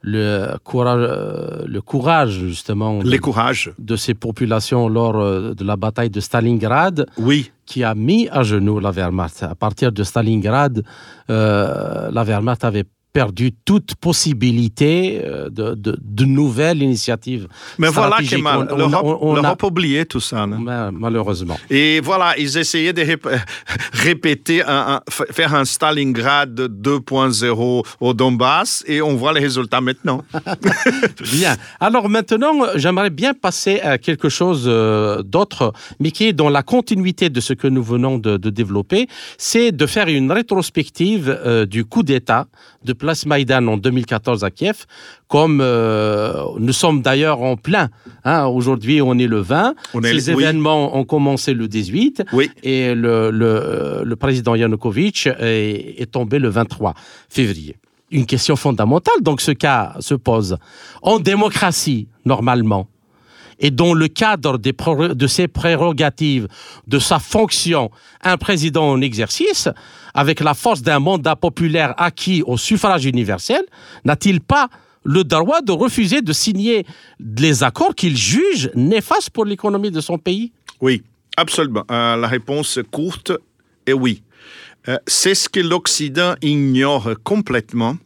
le, 0.00 0.56
courage, 0.64 1.06
euh, 1.08 1.64
le 1.66 1.80
courage, 1.80 2.38
justement, 2.38 3.00
Les 3.02 3.18
courages. 3.18 3.72
de 3.78 3.96
ces 3.96 4.14
populations 4.14 4.88
lors 4.88 5.18
euh, 5.18 5.54
de 5.54 5.64
la 5.64 5.76
bataille 5.76 6.10
de 6.10 6.20
Stalingrad, 6.20 7.06
oui. 7.18 7.50
qui 7.66 7.82
a 7.84 7.94
mis 7.94 8.28
à 8.30 8.42
genoux 8.42 8.78
la 8.78 8.90
Wehrmacht. 8.90 9.42
À 9.42 9.54
partir 9.54 9.92
de 9.92 10.02
Stalingrad, 10.04 10.82
la 11.28 12.24
Wehrmacht 12.24 12.64
avait 12.64 12.84
perdu 13.12 13.52
toute 13.52 13.94
possibilité 13.96 15.20
euh, 15.22 15.50
de, 15.50 15.74
de, 15.74 15.98
de 16.00 16.24
nouvelles 16.24 16.82
initiatives. 16.82 17.46
Mais 17.78 17.88
voilà, 17.88 18.18
Kemal, 18.26 18.68
l'Europe 18.76 19.62
a 19.62 19.66
oublié 19.66 20.06
tout 20.06 20.20
ça. 20.20 20.46
Malheureusement. 20.46 21.58
Et 21.70 22.00
voilà, 22.00 22.34
ils 22.38 22.56
essayaient 22.56 22.92
de 22.92 23.02
répéter, 23.92 24.62
un, 24.66 25.00
faire 25.08 25.54
un 25.54 25.64
Stalingrad 25.64 26.58
2.0 26.58 27.84
au 28.00 28.14
Donbass 28.14 28.84
et 28.86 29.02
on 29.02 29.14
voit 29.14 29.32
les 29.32 29.40
résultats 29.40 29.80
maintenant. 29.80 30.24
bien. 31.32 31.56
Alors 31.80 32.08
maintenant, 32.08 32.52
j'aimerais 32.76 33.10
bien 33.10 33.34
passer 33.34 33.80
à 33.80 33.98
quelque 33.98 34.28
chose 34.28 34.64
euh, 34.66 35.22
d'autre, 35.22 35.72
mais 36.00 36.10
qui 36.10 36.28
est 36.28 36.32
dans 36.32 36.48
la 36.48 36.62
continuité 36.62 37.28
de 37.28 37.40
ce 37.40 37.52
que 37.52 37.68
nous 37.68 37.82
venons 37.82 38.18
de, 38.18 38.36
de 38.36 38.50
développer, 38.50 39.06
c'est 39.36 39.72
de 39.72 39.86
faire 39.86 40.08
une 40.08 40.32
rétrospective 40.32 41.28
euh, 41.44 41.66
du 41.66 41.84
coup 41.84 42.02
d'État 42.02 42.46
de 42.84 42.92
place 43.02 43.26
Maïdan 43.26 43.66
en 43.66 43.76
2014 43.76 44.44
à 44.44 44.50
Kiev, 44.52 44.86
comme 45.26 45.58
euh, 45.60 46.44
nous 46.60 46.72
sommes 46.72 47.02
d'ailleurs 47.02 47.42
en 47.42 47.56
plein. 47.56 47.88
Hein. 48.24 48.46
Aujourd'hui, 48.46 49.02
on 49.02 49.18
est 49.18 49.26
le 49.26 49.40
20. 49.40 49.74
Ces 50.04 50.30
événements 50.30 50.96
ont 50.96 51.04
commencé 51.04 51.52
le 51.52 51.66
18 51.66 52.22
et 52.62 52.94
le, 52.94 53.32
le, 53.32 54.02
le 54.04 54.16
président 54.16 54.54
Yanukovych 54.54 55.26
est, 55.26 56.00
est 56.00 56.10
tombé 56.12 56.38
le 56.38 56.48
23 56.48 56.94
février 57.28 57.76
une 58.12 58.26
question 58.26 58.56
fondamentale, 58.56 59.22
donc 59.22 59.40
ce 59.40 59.52
cas 59.52 59.94
se 59.98 60.14
pose. 60.14 60.58
En 61.00 61.18
démocratie, 61.18 62.08
normalement, 62.26 62.86
et 63.58 63.70
dans 63.70 63.94
le 63.94 64.08
cadre 64.08 64.58
de 64.58 65.26
ses 65.26 65.48
prérogatives, 65.48 66.48
de 66.86 66.98
sa 66.98 67.18
fonction, 67.18 67.90
un 68.22 68.36
président 68.36 68.90
en 68.90 69.00
exercice, 69.00 69.68
avec 70.14 70.40
la 70.40 70.54
force 70.54 70.82
d'un 70.82 70.98
mandat 70.98 71.36
populaire 71.36 71.94
acquis 71.96 72.42
au 72.46 72.56
suffrage 72.56 73.04
universel, 73.04 73.62
n'a-t-il 74.04 74.40
pas 74.40 74.68
le 75.04 75.24
droit 75.24 75.60
de 75.62 75.72
refuser 75.72 76.22
de 76.22 76.32
signer 76.32 76.86
les 77.18 77.62
accords 77.62 77.94
qu'il 77.94 78.16
juge 78.16 78.70
néfastes 78.74 79.30
pour 79.30 79.44
l'économie 79.44 79.90
de 79.90 80.00
son 80.00 80.18
pays? 80.18 80.52
Oui, 80.80 81.02
absolument. 81.36 81.84
Euh, 81.90 82.16
la 82.16 82.28
réponse 82.28 82.78
courte 82.90 83.32
est 83.86 83.92
oui. 83.92 84.22
Euh, 84.88 84.98
c'est 85.06 85.34
ce 85.34 85.48
que 85.48 85.60
l'Occident 85.60 86.34
ignore 86.42 87.10
complètement, 87.22 87.96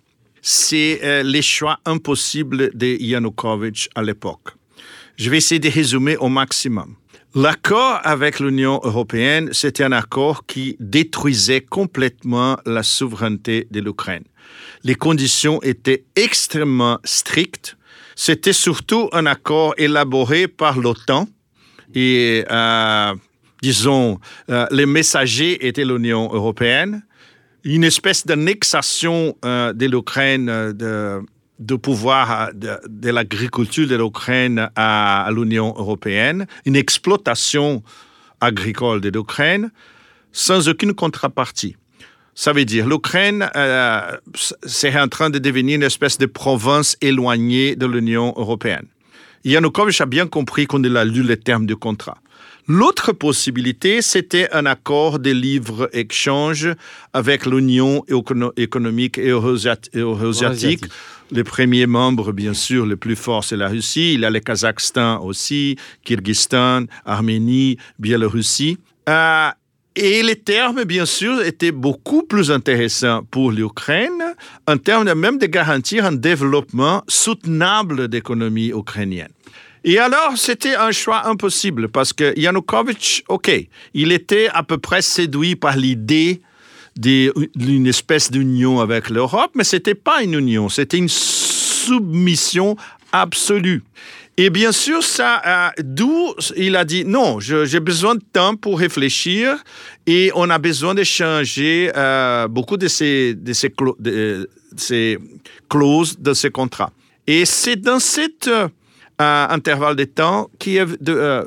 c'est 0.43 1.01
euh, 1.03 1.23
les 1.23 1.43
choix 1.43 1.79
impossibles 1.85 2.71
de 2.75 2.87
Yanukovych 2.87 3.89
à 3.95 4.03
l'époque. 4.03 4.55
Je 5.17 5.31
vais 5.31 5.39
essayer 5.39 5.59
de 5.59 5.71
résumer 5.71 6.17
au 6.19 6.29
maximum. 6.29 6.95
L'accord 7.35 8.01
avec 8.05 8.41
l'Union 8.41 8.81
européenne, 8.83 9.51
c'était 9.53 9.85
un 9.85 9.93
accord 9.93 10.47
qui 10.47 10.77
détruisait 10.81 11.61
complètement 11.61 12.57
la 12.65 12.83
souveraineté 12.83 13.67
de 13.71 13.81
l'Ukraine. 13.81 14.25
Les 14.85 14.95
conditions 14.95 15.61
étaient 15.63 16.05
extrêmement 16.17 16.99
strictes. 17.05 17.77
C'était 18.15 18.55
surtout 18.55 19.09
un 19.13 19.27
accord 19.27 19.75
élaboré 19.77 20.49
par 20.49 20.79
l'OTAN 20.79 21.29
et, 21.95 22.45
euh, 22.51 23.15
disons, 23.63 24.19
euh, 24.51 24.67
les 24.71 24.87
messagers 24.87 25.67
étaient 25.67 25.85
l'Union 25.85 26.31
européenne. 26.33 27.05
Une 27.65 27.85
espèce 27.85 28.25
d'annexation 28.25 29.37
euh, 29.45 29.73
de 29.73 29.87
l'Ukraine 29.87 30.73
de 31.59 31.75
pouvoir 31.77 32.51
de, 32.55 32.79
de 32.89 33.11
l'agriculture 33.11 33.87
de 33.87 33.97
l'Ukraine 33.97 34.71
à, 34.77 35.29
l'Union 35.33 35.75
européenne, 35.77 36.47
une 36.65 36.77
exploitation 36.77 37.83
agricole 38.41 39.01
de 39.01 39.09
l'Ukraine 39.09 39.71
sans 40.33 40.69
aucune 40.69 40.95
contrepartie. 40.95 41.77
Ça 42.35 42.53
veut 42.53 42.67
dire 42.67 42.87
l'Ukraine 42.87 43.49
euh, 43.57 44.17
c'est 44.65 44.99
en 44.99 45.09
train 45.09 45.31
de 45.31 45.39
devenir 45.39 45.77
une 45.77 45.83
espèce 45.83 46.19
de 46.19 46.27
province 46.27 46.97
éloignée 47.01 47.77
de 47.77 47.87
l'Union 47.87 48.35
européenne. 48.37 48.87
Yanukovych 49.45 50.01
a 50.01 50.07
bien 50.07 50.27
compris 50.27 50.67
qu'on 50.67 50.83
a 50.85 51.05
lu 51.05 51.23
les 51.23 51.37
termes 51.37 51.67
du 51.67 51.77
contrat. 51.77 52.19
L'autre 52.69 53.13
possibilité, 53.13 54.03
c'était 54.03 54.49
un 54.53 54.67
accord 54.67 55.21
de 55.21 55.31
livre-échange 55.31 56.69
avec 57.13 57.47
l'Union 57.47 58.05
économique 58.57 59.19
et 59.19 59.29
eurasiatique. 59.29 60.85
Les 61.33 61.43
premiers 61.43 61.87
membres, 61.87 62.33
bien 62.33 62.55
sûr, 62.55 62.87
le 62.87 62.97
plus 62.97 63.17
fort, 63.17 63.43
c'est 63.43 63.57
la 63.57 63.69
Russie. 63.69 64.15
Il 64.15 64.21
y 64.21 64.25
a 64.25 64.31
le 64.31 64.39
Kazakhstan 64.39 65.21
aussi, 65.25 65.77
Kyrgyzstan, 66.05 66.85
Arménie, 67.05 67.79
Biélorussie. 67.99 68.79
Euh, 69.09 69.51
et 69.97 70.23
les 70.23 70.37
termes, 70.37 70.85
bien 70.85 71.07
sûr, 71.07 71.43
étaient 71.43 71.73
beaucoup 71.73 72.23
plus 72.23 72.51
intéressants 72.51 73.23
pour 73.31 73.51
l'Ukraine 73.51 74.35
en 74.69 74.77
termes 74.77 75.13
même 75.15 75.39
de 75.39 75.47
garantir 75.47 76.05
un 76.05 76.13
développement 76.13 77.03
soutenable 77.09 78.07
d'économie 78.09 78.69
ukrainienne. 78.69 79.31
Et 79.83 79.99
alors, 79.99 80.37
c'était 80.37 80.75
un 80.75 80.93
choix 80.93 81.27
impossible 81.27 81.89
parce 81.89 82.13
que 82.13 82.39
Yanukovych, 82.39 83.25
OK, 83.29 83.51
il 83.95 84.13
était 84.13 84.49
à 84.53 84.63
peu 84.63 84.79
près 84.79 85.01
séduit 85.01 85.57
par 85.57 85.77
l'idée 85.77 86.43
d'une 86.97 87.87
espèce 87.87 88.31
d'union 88.31 88.81
avec 88.81 89.11
l'Europe, 89.11 89.51
mais 89.55 89.65
ce 89.65 89.77
n'était 89.77 89.95
pas 89.95 90.23
une 90.23 90.35
union, 90.35 90.69
c'était 90.69 90.99
une 90.99 91.09
submission 91.09 92.77
absolue. 93.13 93.83
Et 94.39 94.51
bien 94.51 94.71
sûr, 94.71 95.03
ça, 95.03 95.41
euh, 95.47 95.83
d'où 95.83 96.35
il 96.57 96.77
a 96.77 96.85
dit 96.85 97.07
non, 97.07 97.41
j'ai 97.41 97.81
besoin 97.81 98.17
de 98.17 98.23
temps 98.33 98.55
pour 98.55 98.79
réfléchir 98.79 99.57
et 100.07 100.31
on 100.35 100.51
a 100.51 100.59
besoin 100.59 100.95
de 100.95 101.05
changer 101.05 101.91
euh, 101.97 102.47
beaucoup 102.47 102.77
de 102.77 102.87
ces, 102.87 103.35
clauses 105.71 106.19
de 106.19 106.35
ces 106.35 106.51
contrats. 106.51 106.93
Et 107.27 107.47
c'est 107.47 107.77
dans 107.77 107.99
cet 107.99 108.49
euh, 108.49 108.69
intervalle 109.19 109.97
de 109.97 110.05
temps 110.05 110.51
que 110.59 111.47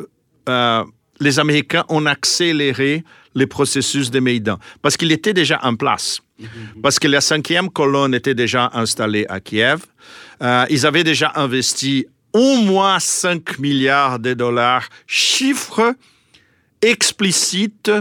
les 1.20 1.40
Américains 1.40 1.86
ont 1.90 2.08
accéléré 2.08 3.04
le 3.36 3.48
processus 3.48 4.12
de 4.12 4.20
Maïdan 4.20 4.58
parce 4.82 4.98
qu'il 4.98 5.12
était 5.12 5.34
déjà 5.34 5.60
en 5.64 5.76
place. 5.76 6.22
Parce 6.82 7.00
que 7.00 7.08
la 7.10 7.20
cinquième 7.20 7.70
colonne 7.70 8.14
était 8.14 8.34
déjà 8.34 8.70
installée 8.74 9.26
à 9.28 9.42
Kiev. 9.42 9.82
ils 10.70 10.86
avaient 10.86 11.04
déjà 11.04 11.34
investi 11.36 12.06
au 12.34 12.58
moins 12.62 13.00
5 13.00 13.60
milliards 13.60 14.20
de 14.20 14.34
dollars, 14.34 14.88
chiffre 15.08 15.96
explicite 16.82 17.92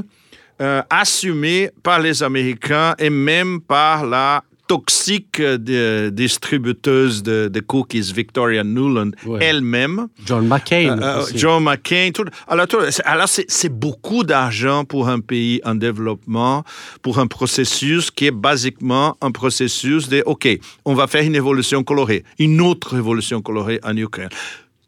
euh, 0.61 0.83
assumé 0.91 1.71
par 1.83 2.01
les 2.01 2.23
Américains 2.23 2.95
et 2.99 3.11
même 3.11 3.61
par 3.61 4.05
la 4.05 4.43
toxique 4.69 5.41
de, 5.41 6.11
distributeuse 6.11 7.23
de, 7.23 7.61
cookies 7.61 8.13
Victoria 8.15 8.63
Nuland 8.63 9.11
elle-même. 9.41 10.09
John 10.25 10.47
McCain. 10.47 10.99
Euh, 11.01 11.23
euh, 11.23 11.27
John 11.35 11.65
McCain. 11.65 12.11
Tout, 12.15 12.25
alors, 12.47 12.67
alors 13.05 13.29
c'est 13.29 13.69
beaucoup 13.69 14.23
d'argent 14.23 14.85
pour 14.85 15.09
un 15.09 15.21
pays 15.21 15.61
en 15.65 15.75
développement, 15.75 16.65
pour 17.03 17.19
un 17.19 17.27
processus 17.27 18.11
qui 18.11 18.27
est 18.27 18.31
basiquement 18.31 19.17
un 19.21 19.33
processus 19.33 20.09
de, 20.09 20.23
OK, 20.27 20.47
on 20.85 20.95
va 20.95 21.07
faire 21.07 21.25
une 21.25 21.35
évolution 21.35 21.83
colorée, 21.83 22.25
une 22.39 22.61
autre 22.61 22.97
évolution 22.97 23.41
colorée 23.41 23.81
en 23.83 23.97
Ukraine. 23.97 24.29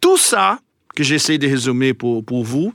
Tout 0.00 0.18
ça, 0.18 0.58
que 0.94 1.02
j'essaie 1.02 1.38
de 1.38 1.48
résumer 1.48 1.94
pour, 1.94 2.24
pour 2.24 2.44
vous, 2.44 2.72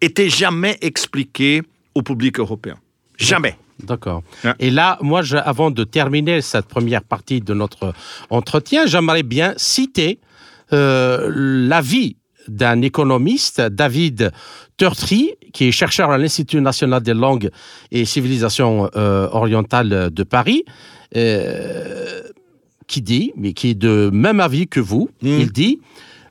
était 0.00 0.30
jamais 0.30 0.78
expliqué 0.80 1.62
au 1.94 2.02
public 2.02 2.38
européen. 2.38 2.76
Jamais. 3.18 3.56
D'accord. 3.82 4.22
Et 4.58 4.70
là, 4.70 4.98
moi, 5.00 5.22
avant 5.44 5.70
de 5.70 5.84
terminer 5.84 6.40
cette 6.40 6.66
première 6.66 7.02
partie 7.02 7.40
de 7.40 7.54
notre 7.54 7.92
entretien, 8.30 8.86
j'aimerais 8.86 9.22
bien 9.22 9.54
citer 9.56 10.20
euh, 10.72 11.30
l'avis 11.34 12.16
d'un 12.48 12.82
économiste, 12.82 13.60
David 13.60 14.32
Turtry, 14.76 15.34
qui 15.52 15.66
est 15.66 15.72
chercheur 15.72 16.10
à 16.10 16.18
l'Institut 16.18 16.60
national 16.60 17.02
des 17.02 17.14
langues 17.14 17.50
et 17.90 18.04
civilisations 18.04 18.90
euh, 18.96 19.28
orientales 19.30 20.10
de 20.10 20.22
Paris, 20.22 20.64
euh, 21.14 22.22
qui 22.88 23.02
dit, 23.02 23.32
mais 23.36 23.52
qui 23.52 23.70
est 23.70 23.74
de 23.74 24.10
même 24.12 24.40
avis 24.40 24.66
que 24.66 24.80
vous, 24.80 25.08
hmm. 25.22 25.28
il 25.28 25.52
dit, 25.52 25.80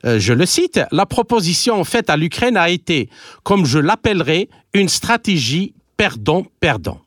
je 0.04 0.32
le 0.32 0.46
cite, 0.46 0.80
la 0.90 1.06
proposition 1.06 1.84
faite 1.84 2.10
à 2.10 2.16
l'Ukraine 2.16 2.56
a 2.56 2.68
été, 2.68 3.08
comme 3.44 3.64
je 3.64 3.78
l'appellerai, 3.78 4.48
une 4.74 4.88
stratégie 4.88 5.74
perdant-perdant. 5.96 7.00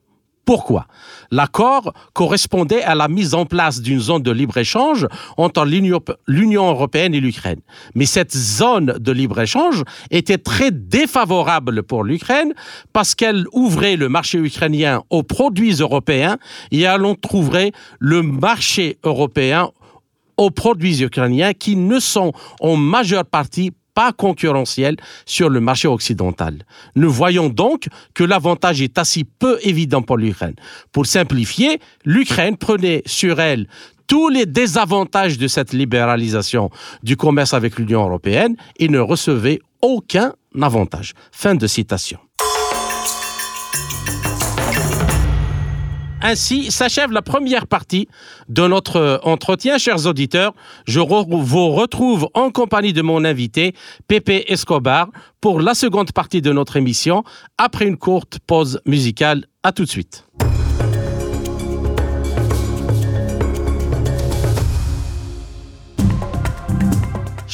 Pourquoi? 0.45 0.85
L'accord 1.31 1.91
correspondait 2.13 2.83
à 2.83 2.93
la 2.93 3.07
mise 3.07 3.33
en 3.33 3.45
place 3.45 3.81
d'une 3.81 3.99
zone 3.99 4.21
de 4.21 4.31
libre-échange 4.31 5.07
entre 5.37 5.65
l'Union 5.65 6.69
européenne 6.69 7.15
et 7.15 7.19
l'Ukraine. 7.19 7.61
Mais 7.95 8.05
cette 8.05 8.35
zone 8.35 8.97
de 8.99 9.11
libre-échange 9.11 9.83
était 10.11 10.37
très 10.37 10.69
défavorable 10.69 11.81
pour 11.81 12.03
l'Ukraine 12.03 12.53
parce 12.93 13.15
qu'elle 13.15 13.45
ouvrait 13.53 13.95
le 13.95 14.07
marché 14.07 14.37
ukrainien 14.37 15.01
aux 15.09 15.23
produits 15.23 15.73
européens 15.73 16.37
et 16.71 16.87
on 16.87 17.15
trouverait 17.15 17.71
le 17.99 18.21
marché 18.21 18.97
européen 19.03 19.71
aux 20.37 20.51
produits 20.51 21.01
ukrainiens 21.01 21.53
qui 21.53 21.75
ne 21.75 21.99
sont 21.99 22.33
en 22.59 22.75
majeure 22.75 23.25
partie 23.25 23.71
pas 23.95 24.11
concurrentiel 24.11 24.97
sur 25.25 25.49
le 25.49 25.59
marché 25.59 25.87
occidental. 25.87 26.63
Nous 26.95 27.11
voyons 27.11 27.49
donc 27.49 27.87
que 28.13 28.23
l'avantage 28.23 28.81
est 28.81 28.99
assez 28.99 29.23
peu 29.23 29.57
évident 29.63 30.03
pour 30.03 30.17
l'Ukraine. 30.17 30.55
Pour 30.91 31.07
simplifier, 31.07 31.79
l'Ukraine 32.03 32.57
prenait 32.57 33.01
sur 33.07 33.39
elle 33.39 33.67
tous 34.07 34.29
les 34.29 34.45
désavantages 34.45 35.39
de 35.39 35.47
cette 35.47 35.73
libéralisation 35.73 36.69
du 37.01 37.17
commerce 37.17 37.55
avec 37.55 37.79
l'Union 37.79 38.03
européenne 38.03 38.55
et 38.77 38.87
ne 38.87 38.99
recevait 38.99 39.59
aucun 39.81 40.33
avantage. 40.61 41.13
Fin 41.31 41.55
de 41.55 41.65
citation. 41.65 42.19
Ainsi 46.27 46.71
s'achève 46.71 47.11
la 47.11 47.21
première 47.21 47.67
partie 47.67 48.07
de 48.49 48.65
notre 48.65 49.19
entretien, 49.21 49.77
chers 49.77 50.07
auditeurs. 50.07 50.55
Je 50.87 50.99
vous 50.99 51.69
retrouve 51.69 52.29
en 52.33 52.49
compagnie 52.49 52.93
de 52.93 53.03
mon 53.03 53.23
invité, 53.23 53.75
Pepe 54.07 54.43
Escobar, 54.47 55.09
pour 55.39 55.59
la 55.59 55.75
seconde 55.75 56.13
partie 56.13 56.41
de 56.41 56.51
notre 56.51 56.77
émission, 56.77 57.23
après 57.59 57.85
une 57.85 57.97
courte 57.97 58.39
pause 58.47 58.81
musicale. 58.87 59.45
À 59.61 59.71
tout 59.71 59.85
de 59.85 59.89
suite. 59.89 60.25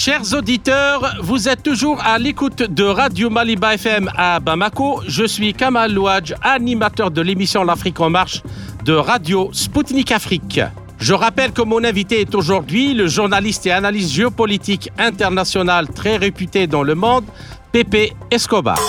Chers 0.03 0.33
auditeurs, 0.33 1.17
vous 1.21 1.47
êtes 1.47 1.61
toujours 1.61 2.01
à 2.03 2.17
l'écoute 2.17 2.63
de 2.63 2.83
Radio 2.83 3.29
Maliba 3.29 3.75
FM 3.75 4.09
à 4.17 4.39
Bamako. 4.39 5.03
Je 5.05 5.25
suis 5.25 5.53
Kamal 5.53 5.93
Louadj, 5.93 6.33
animateur 6.41 7.11
de 7.11 7.21
l'émission 7.21 7.63
L'Afrique 7.63 7.99
en 7.99 8.09
marche 8.09 8.41
de 8.83 8.93
Radio 8.93 9.51
Sputnik 9.53 10.11
Afrique. 10.11 10.59
Je 10.97 11.13
rappelle 11.13 11.51
que 11.51 11.61
mon 11.61 11.83
invité 11.83 12.19
est 12.19 12.33
aujourd'hui 12.33 12.95
le 12.95 13.05
journaliste 13.05 13.67
et 13.67 13.71
analyste 13.71 14.11
géopolitique 14.11 14.89
international 14.97 15.87
très 15.87 16.17
réputé 16.17 16.65
dans 16.65 16.81
le 16.81 16.95
monde, 16.95 17.25
Pepe 17.71 18.15
Escobar. 18.31 18.79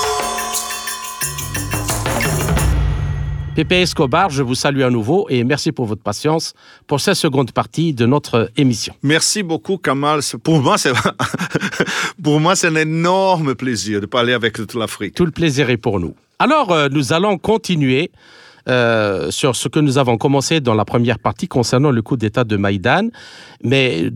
Pepe 3.55 3.73
Escobar, 3.73 4.31
je 4.31 4.43
vous 4.43 4.55
salue 4.55 4.81
à 4.81 4.89
nouveau 4.89 5.27
et 5.29 5.45
merci 5.45 5.73
pour 5.73 5.85
votre 5.85 6.03
patience 6.03 6.55
pour 6.87 7.03
cette 7.03 7.17
seconde 7.17 7.53
partie 7.53 7.93
de 7.93 8.07
notre 8.07 8.51
émission. 8.57 8.95
Merci 9.03 9.43
beaucoup, 9.43 9.77
Kamal. 9.77 10.21
Pour 10.43 10.63
moi, 10.63 10.79
c'est 10.79 10.93
pour 12.23 12.41
moi, 12.41 12.57
c'est 12.57 12.69
un 12.69 12.77
énorme 12.77 13.55
plaisir 13.55 14.01
de 14.01 14.07
parler 14.07 14.33
avec 14.33 14.55
toute 14.55 14.73
l'Afrique. 14.73 15.15
Tout 15.15 15.27
le 15.27 15.33
plaisir 15.33 15.69
est 15.69 15.77
pour 15.77 16.01
nous. 16.01 16.15
Alors, 16.39 16.73
euh, 16.73 16.89
nous 16.91 17.13
allons 17.13 17.37
continuer 17.37 18.11
euh, 18.71 19.31
sur 19.31 19.55
ce 19.55 19.69
que 19.69 19.81
nous 19.81 19.99
avons 19.99 20.17
commencé 20.17 20.61
dans 20.61 20.75
la 20.75 20.87
première 20.87 21.19
partie 21.19 21.47
concernant 21.47 21.91
le 21.91 22.01
coup 22.01 22.17
d'État 22.17 22.45
de 22.45 22.57
Maïdan. 22.57 23.09
Mais 23.63 24.09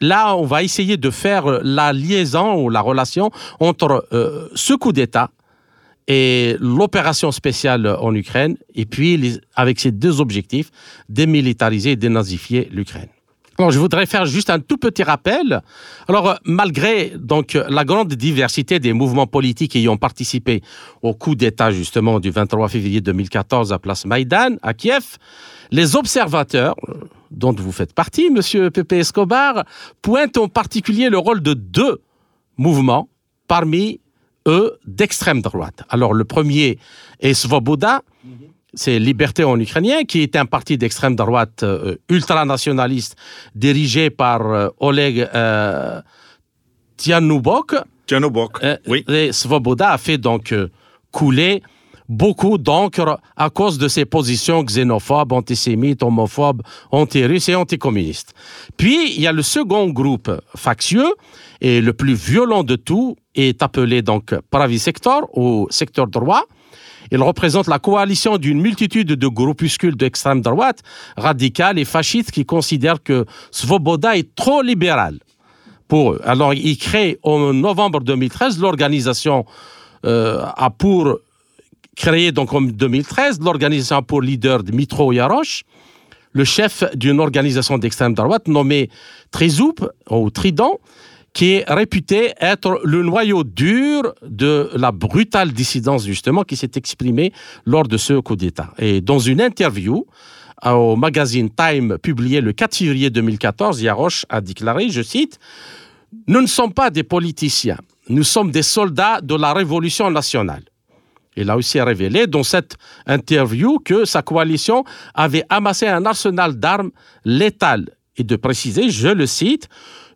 là, 0.00 0.34
on 0.36 0.46
va 0.46 0.64
essayer 0.64 0.96
de 0.96 1.10
faire 1.10 1.60
la 1.62 1.92
liaison 1.92 2.56
ou 2.56 2.70
la 2.70 2.80
relation 2.80 3.30
entre 3.60 4.04
euh, 4.12 4.48
ce 4.56 4.74
coup 4.74 4.90
d'État 4.90 5.30
et 6.06 6.56
l'opération 6.60 7.32
spéciale 7.32 7.86
en 7.86 8.14
Ukraine, 8.14 8.56
et 8.74 8.84
puis 8.84 9.40
avec 9.54 9.80
ces 9.80 9.90
deux 9.90 10.20
objectifs, 10.20 10.70
démilitariser 11.08 11.92
et 11.92 11.96
dénazifier 11.96 12.68
l'Ukraine. 12.70 13.08
Alors, 13.56 13.70
je 13.70 13.78
voudrais 13.78 14.06
faire 14.06 14.26
juste 14.26 14.50
un 14.50 14.58
tout 14.58 14.78
petit 14.78 15.04
rappel. 15.04 15.62
Alors, 16.08 16.38
malgré 16.44 17.12
donc 17.16 17.54
la 17.54 17.84
grande 17.84 18.12
diversité 18.14 18.80
des 18.80 18.92
mouvements 18.92 19.28
politiques 19.28 19.76
ayant 19.76 19.96
participé 19.96 20.60
au 21.02 21.14
coup 21.14 21.36
d'État 21.36 21.70
justement 21.70 22.18
du 22.18 22.30
23 22.30 22.68
février 22.68 23.00
2014 23.00 23.72
à 23.72 23.78
Place 23.78 24.06
Maïdan 24.06 24.56
à 24.62 24.74
Kiev, 24.74 25.18
les 25.70 25.94
observateurs, 25.94 26.74
dont 27.30 27.52
vous 27.52 27.70
faites 27.70 27.94
partie, 27.94 28.28
Monsieur 28.30 28.70
Pepe 28.70 28.94
Escobar, 28.94 29.64
pointent 30.02 30.36
en 30.36 30.48
particulier 30.48 31.08
le 31.08 31.18
rôle 31.18 31.40
de 31.40 31.54
deux 31.54 32.02
mouvements 32.56 33.08
parmi 33.46 34.00
eux, 34.46 34.78
d'extrême 34.86 35.40
droite. 35.42 35.82
Alors, 35.88 36.14
le 36.14 36.24
premier 36.24 36.78
est 37.20 37.34
Svoboda, 37.34 38.02
c'est 38.74 38.98
Liberté 38.98 39.44
en 39.44 39.58
ukrainien, 39.58 40.04
qui 40.04 40.22
est 40.22 40.36
un 40.36 40.46
parti 40.46 40.76
d'extrême 40.76 41.16
droite 41.16 41.62
euh, 41.62 41.96
ultranationaliste 42.08 43.16
dirigé 43.54 44.10
par 44.10 44.46
euh, 44.46 44.68
Oleg 44.80 45.28
euh, 45.34 46.00
Tianubok. 46.96 47.76
oui. 48.86 49.04
Et 49.08 49.32
Svoboda 49.32 49.92
a 49.92 49.98
fait 49.98 50.18
donc 50.18 50.54
couler 51.10 51.62
beaucoup 52.08 52.58
d'encre 52.58 53.18
à 53.36 53.50
cause 53.50 53.78
de 53.78 53.88
ses 53.88 54.04
positions 54.04 54.62
xénophobes, 54.62 55.32
antisémites, 55.32 56.02
homophobes, 56.02 56.62
anti-russes 56.90 57.48
et 57.48 57.54
anticommunistes. 57.54 58.34
Puis, 58.76 59.14
il 59.14 59.20
y 59.20 59.26
a 59.26 59.32
le 59.32 59.42
second 59.42 59.88
groupe 59.88 60.30
factieux, 60.54 61.14
et 61.60 61.80
le 61.80 61.92
plus 61.92 62.14
violent 62.14 62.62
de 62.62 62.76
tout 62.76 63.16
est 63.34 63.62
appelé 63.62 64.02
donc 64.02 64.34
Pravi 64.50 64.78
Sector, 64.78 65.28
ou 65.32 65.66
secteur 65.70 66.06
droit. 66.06 66.44
Il 67.10 67.22
représente 67.22 67.68
la 67.68 67.78
coalition 67.78 68.38
d'une 68.38 68.60
multitude 68.60 69.08
de 69.08 69.28
groupuscules 69.28 69.96
d'extrême 69.96 70.40
droite, 70.40 70.80
radicales 71.16 71.78
et 71.78 71.84
fascistes 71.84 72.30
qui 72.30 72.44
considèrent 72.44 73.02
que 73.02 73.24
Svoboda 73.50 74.16
est 74.16 74.34
trop 74.34 74.62
libéral 74.62 75.18
pour 75.86 76.12
eux. 76.12 76.20
Alors, 76.24 76.54
il 76.54 76.76
crée 76.78 77.18
en 77.22 77.52
novembre 77.52 78.00
2013 78.00 78.58
l'organisation 78.58 79.44
euh, 80.04 80.44
a 80.56 80.70
pour 80.70 81.18
créé 81.94 82.32
donc 82.32 82.52
en 82.52 82.60
2013 82.60 83.40
l'organisation 83.40 84.02
pour 84.02 84.22
leader 84.22 84.62
Dmitro 84.62 85.12
Yarosh, 85.12 85.62
le 86.32 86.44
chef 86.44 86.84
d'une 86.94 87.20
organisation 87.20 87.78
d'extrême 87.78 88.14
droite 88.14 88.48
nommée 88.48 88.90
Trizoup 89.30 89.76
ou 90.10 90.30
Trident, 90.30 90.78
qui 91.32 91.54
est 91.54 91.64
réputé 91.66 92.32
être 92.40 92.80
le 92.84 93.02
noyau 93.02 93.44
dur 93.44 94.14
de 94.22 94.70
la 94.74 94.92
brutale 94.92 95.52
dissidence 95.52 96.04
justement 96.04 96.42
qui 96.44 96.56
s'est 96.56 96.70
exprimée 96.76 97.32
lors 97.64 97.88
de 97.88 97.96
ce 97.96 98.20
coup 98.20 98.36
d'État. 98.36 98.72
Et 98.78 99.00
dans 99.00 99.18
une 99.18 99.40
interview 99.40 100.06
au 100.64 100.96
magazine 100.96 101.50
Time 101.50 101.98
publié 101.98 102.40
le 102.40 102.52
4 102.52 102.76
février 102.76 103.10
2014, 103.10 103.82
Yarosh 103.82 104.24
a 104.28 104.40
déclaré, 104.40 104.88
je 104.90 105.02
cite, 105.02 105.38
Nous 106.28 106.40
ne 106.40 106.46
sommes 106.46 106.72
pas 106.72 106.90
des 106.90 107.02
politiciens, 107.02 107.78
nous 108.08 108.22
sommes 108.22 108.50
des 108.50 108.62
soldats 108.62 109.20
de 109.20 109.34
la 109.34 109.52
révolution 109.52 110.10
nationale. 110.10 110.62
Il 111.36 111.50
a 111.50 111.56
aussi 111.56 111.80
révélé 111.80 112.26
dans 112.26 112.42
cette 112.42 112.76
interview 113.06 113.78
que 113.78 114.04
sa 114.04 114.22
coalition 114.22 114.84
avait 115.14 115.44
amassé 115.48 115.86
un 115.86 116.04
arsenal 116.06 116.54
d'armes 116.54 116.90
létales 117.24 117.86
et 118.16 118.24
de 118.24 118.36
préciser, 118.36 118.90
je 118.90 119.08
le 119.08 119.26
cite, 119.26 119.68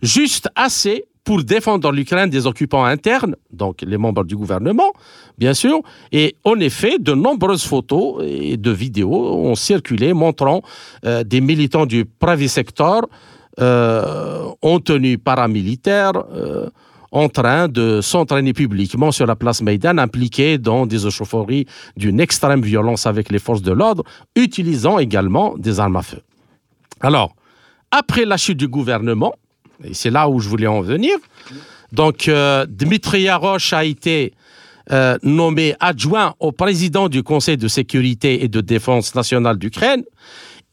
juste 0.03 0.49
assez 0.55 1.05
pour 1.25 1.45
défendre 1.45 1.93
l'Ukraine 1.93 2.31
des 2.31 2.47
occupants 2.47 2.87
internes, 2.87 3.37
donc 3.53 3.83
les 3.83 3.99
membres 3.99 4.25
du 4.25 4.35
gouvernement, 4.35 4.93
bien 5.37 5.53
sûr. 5.53 5.83
Et 6.11 6.37
en 6.43 6.59
effet, 6.59 6.99
de 6.99 7.13
nombreuses 7.13 7.65
photos 7.65 8.25
et 8.27 8.57
de 8.57 8.71
vidéos 8.71 9.35
ont 9.35 9.55
circulé 9.55 10.15
montrant 10.15 10.63
euh, 11.05 11.25
des 11.25 11.43
militants 11.43 11.85
du 11.85 12.07
private 12.07 12.49
sector 12.49 13.03
euh, 13.61 14.47
en 14.63 14.81
tenue 14.81 15.19
paramilitaire. 15.19 16.13
Euh, 16.33 16.71
en 17.11 17.29
train 17.29 17.69
de 17.69 18.01
s'entraîner 18.01 18.53
publiquement 18.53 19.13
sur 19.13 19.27
la 19.27 19.37
place 19.37 19.63
Maïdan, 19.63 19.99
impliqués 19.99 20.59
dans 20.59 20.87
des 20.87 21.07
échauffourées 21.07 21.67
d'une 21.97 22.21
extrême 22.21 22.63
violence 22.63 23.07
avec 23.07 23.31
les 23.31 23.39
forces 23.39 23.63
de 23.63 23.73
l'ordre, 23.73 24.05
utilisant 24.37 24.99
également 24.99 25.57
des 25.57 25.81
armes 25.81 25.97
à 25.97 26.03
feu. 26.03 26.21
Alors, 27.01 27.35
après 27.91 28.25
la 28.25 28.37
chute 28.37 28.59
du 28.59 28.69
gouvernement, 28.69 29.35
et 29.85 29.95
c'est 29.95 30.11
là 30.11 30.29
où 30.29 30.41
je 30.41 30.49
voulais 30.49 30.67
en 30.67 30.81
venir. 30.81 31.17
Donc, 31.93 32.29
euh, 32.29 32.67
Dmitry 32.69 33.23
Yarosh 33.23 33.73
a 33.73 33.85
été 33.85 34.35
euh, 34.91 35.17
nommé 35.23 35.75
adjoint 35.81 36.35
au 36.41 36.53
président 36.53 37.09
du 37.09 37.23
Conseil 37.23 37.57
de 37.57 37.69
sécurité 37.69 38.45
et 38.45 38.49
de 38.49 38.61
défense 38.61 39.15
nationale 39.15 39.59
d'Ukraine. 39.59 40.03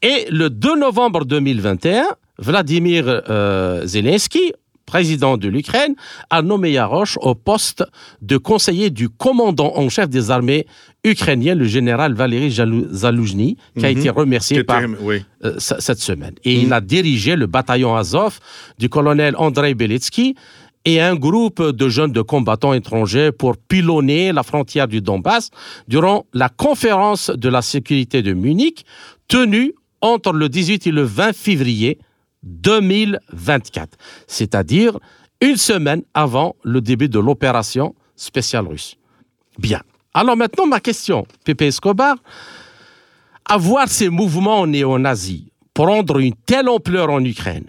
Et 0.02 0.26
le 0.30 0.50
2 0.50 0.78
novembre 0.78 1.24
2021, 1.24 2.04
Vladimir 2.38 3.04
euh, 3.06 3.86
Zelensky, 3.86 4.52
président 4.86 5.36
de 5.36 5.48
l'Ukraine, 5.48 5.94
a 6.30 6.42
nommé 6.42 6.70
Yarosh 6.70 7.18
au 7.20 7.34
poste 7.34 7.84
de 8.22 8.36
conseiller 8.38 8.90
du 8.90 9.08
commandant 9.08 9.72
en 9.76 9.88
chef 9.88 10.08
des 10.08 10.30
armées 10.30 10.66
ukrainiennes, 11.04 11.58
le 11.58 11.66
général 11.66 12.14
Valéry 12.14 12.50
Zaloujny, 12.50 13.56
qui 13.76 13.84
a 13.84 13.90
mhm. 13.90 13.98
été 13.98 14.10
remercié 14.10 14.64
par 14.64 14.82
euh, 14.82 15.54
cette 15.58 16.00
semaine. 16.00 16.34
Et 16.44 16.54
il 16.54 16.66
mhm. 16.66 16.72
a 16.72 16.80
dirigé 16.80 17.36
le 17.36 17.46
bataillon 17.46 17.94
Azov 17.96 18.38
du 18.78 18.88
colonel 18.88 19.34
Andrei 19.36 19.74
Beletsky 19.74 20.34
et 20.84 21.00
un 21.00 21.16
groupe 21.16 21.62
de 21.62 21.88
jeunes 21.88 22.12
de 22.12 22.22
combattants 22.22 22.72
étrangers 22.72 23.32
pour 23.32 23.56
pilonner 23.56 24.32
la 24.32 24.44
frontière 24.44 24.86
du 24.86 25.00
Donbass 25.00 25.50
durant 25.88 26.26
la 26.32 26.48
conférence 26.48 27.30
de 27.30 27.48
la 27.48 27.60
sécurité 27.60 28.22
de 28.22 28.32
Munich 28.32 28.86
tenue 29.26 29.74
entre 30.00 30.32
le 30.32 30.48
18 30.48 30.86
et 30.86 30.92
le 30.92 31.02
20 31.02 31.34
février 31.34 31.98
2024, 32.46 33.98
c'est-à-dire 34.26 34.98
une 35.40 35.56
semaine 35.56 36.02
avant 36.14 36.56
le 36.62 36.80
début 36.80 37.08
de 37.08 37.18
l'opération 37.18 37.94
spéciale 38.14 38.66
russe. 38.66 38.96
Bien. 39.58 39.82
Alors 40.14 40.36
maintenant, 40.36 40.66
ma 40.66 40.80
question, 40.80 41.26
Pepe 41.44 41.62
Escobar, 41.62 42.16
avoir 43.44 43.88
ces 43.88 44.08
mouvements 44.08 44.66
néo-nazis 44.66 45.44
prendre 45.74 46.18
une 46.18 46.34
telle 46.46 46.68
ampleur 46.68 47.10
en 47.10 47.22
Ukraine, 47.22 47.66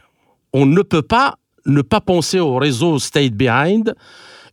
on 0.53 0.65
ne 0.65 0.81
peut 0.81 1.01
pas 1.01 1.37
ne 1.65 1.81
pas 1.81 1.99
penser 1.99 2.39
au 2.39 2.55
réseau 2.55 2.97
State 2.97 3.33
Behind, 3.33 3.93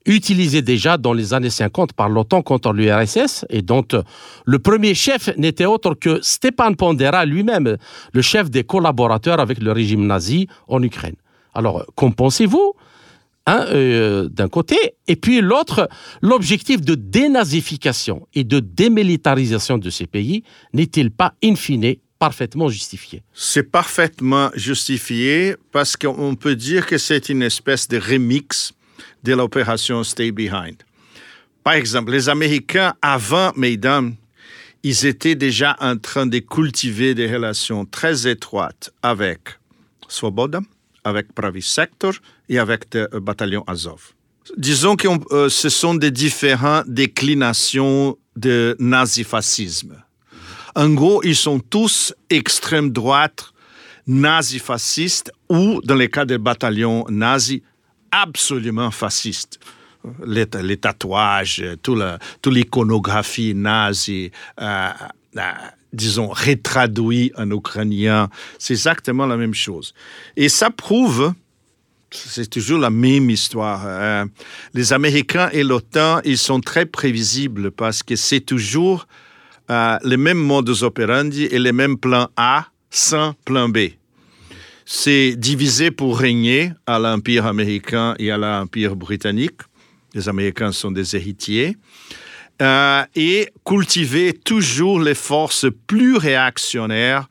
utilisé 0.06 0.62
déjà 0.62 0.96
dans 0.96 1.12
les 1.12 1.34
années 1.34 1.50
50 1.50 1.92
par 1.92 2.08
l'OTAN 2.08 2.42
contre 2.42 2.72
l'URSS 2.72 3.44
et 3.48 3.62
dont 3.62 3.84
euh, 3.92 4.02
le 4.44 4.58
premier 4.58 4.94
chef 4.94 5.34
n'était 5.36 5.64
autre 5.64 5.94
que 5.94 6.20
Stepan 6.22 6.74
Pondera 6.74 7.24
lui-même, 7.24 7.76
le 8.12 8.22
chef 8.22 8.50
des 8.50 8.64
collaborateurs 8.64 9.40
avec 9.40 9.58
le 9.58 9.72
régime 9.72 10.06
nazi 10.06 10.48
en 10.68 10.82
Ukraine. 10.82 11.16
Alors, 11.54 11.86
qu'en 11.94 12.10
pensez-vous 12.10 12.74
hein, 13.46 13.66
euh, 13.70 14.28
d'un 14.28 14.48
côté, 14.48 14.76
et 15.06 15.16
puis 15.16 15.40
l'autre, 15.40 15.88
l'objectif 16.20 16.80
de 16.80 16.94
dénazification 16.94 18.26
et 18.34 18.44
de 18.44 18.60
démilitarisation 18.60 19.78
de 19.78 19.88
ces 19.90 20.06
pays 20.06 20.42
n'est-il 20.72 21.10
pas, 21.10 21.34
in 21.42 21.54
fine, 21.54 21.94
parfaitement 22.18 22.68
justifié? 22.68 23.22
C'est 23.32 23.70
parfaitement 23.70 24.50
justifié 24.54 25.56
parce 25.72 25.96
qu'on 25.96 26.34
peut 26.34 26.56
dire 26.56 26.86
que 26.86 26.98
c'est 26.98 27.28
une 27.28 27.42
espèce 27.42 27.88
de 27.88 27.98
remix 27.98 28.73
de 29.24 29.32
l'opération 29.34 30.04
Stay 30.04 30.30
Behind. 30.30 30.76
Par 31.64 31.74
exemple, 31.74 32.12
les 32.12 32.28
Américains, 32.28 32.94
avant 33.00 33.52
Mesdames, 33.56 34.14
ils 34.82 35.06
étaient 35.06 35.34
déjà 35.34 35.76
en 35.80 35.96
train 35.96 36.26
de 36.26 36.38
cultiver 36.38 37.14
des 37.14 37.32
relations 37.32 37.86
très 37.86 38.28
étroites 38.28 38.90
avec 39.02 39.40
Svoboda, 40.08 40.60
avec 41.04 41.32
Pravi 41.32 41.62
Sector 41.62 42.12
et 42.50 42.58
avec 42.58 42.92
le 42.92 43.18
bataillon 43.18 43.64
Azov. 43.66 44.12
Disons 44.58 44.96
que 44.96 45.08
euh, 45.32 45.48
ce 45.48 45.70
sont 45.70 45.94
des 45.94 46.10
différentes 46.10 46.86
déclinations 46.86 48.18
de 48.36 48.76
nazifascisme. 48.78 49.96
En 50.74 50.90
gros, 50.90 51.22
ils 51.22 51.36
sont 51.36 51.60
tous 51.60 52.12
extrême 52.28 52.90
droite, 52.90 53.52
nazifascistes 54.06 55.32
ou, 55.48 55.80
dans 55.84 55.94
le 55.94 56.08
cas 56.08 56.26
des 56.26 56.36
bataillons 56.36 57.06
nazis, 57.08 57.62
absolument 58.22 58.90
fasciste. 58.90 59.58
Les, 60.26 60.46
tatouages, 60.76 61.64
toute 61.82 62.46
l'iconographie 62.46 63.54
nazie, 63.54 64.30
euh, 64.60 64.90
euh, 65.36 65.40
disons, 65.92 66.28
rétraduit 66.28 67.32
en 67.38 67.50
ukrainien, 67.50 68.28
c'est 68.58 68.74
exactement 68.74 69.24
la 69.24 69.38
même 69.38 69.54
chose. 69.54 69.94
Et 70.36 70.50
ça 70.50 70.70
prouve, 70.70 71.32
c'est 72.10 72.50
toujours 72.50 72.78
la 72.78 72.90
même 72.90 73.30
histoire. 73.30 73.86
Hein. 73.86 74.26
les 74.74 74.92
Américains 74.92 75.48
et 75.52 75.62
l'OTAN, 75.62 76.20
ils 76.24 76.38
sont 76.38 76.60
très 76.60 76.84
prévisibles 76.84 77.70
parce 77.70 78.02
que 78.02 78.14
c'est 78.14 78.40
toujours 78.40 79.06
euh, 79.70 79.98
les 80.04 80.18
mêmes 80.18 80.38
modus 80.38 80.82
operandi 80.82 81.44
et 81.44 81.58
les 81.58 81.72
mêmes 81.72 81.96
plans 81.96 82.28
A 82.36 82.66
sans 82.90 83.32
plan 83.46 83.70
B 83.70 83.78
c'est 84.84 85.34
divisé 85.36 85.90
pour 85.90 86.18
régner 86.18 86.72
à 86.86 86.98
l'Empire 86.98 87.46
américain 87.46 88.14
et 88.18 88.30
à 88.30 88.36
l'Empire 88.36 88.96
britannique. 88.96 89.60
Les 90.14 90.28
Américains 90.28 90.72
sont 90.72 90.90
des 90.90 91.16
héritiers. 91.16 91.76
Euh, 92.62 93.02
et 93.16 93.48
cultiver 93.64 94.32
toujours 94.32 95.00
les 95.00 95.14
forces 95.14 95.66
plus 95.88 96.16
réactionnaires 96.16 97.28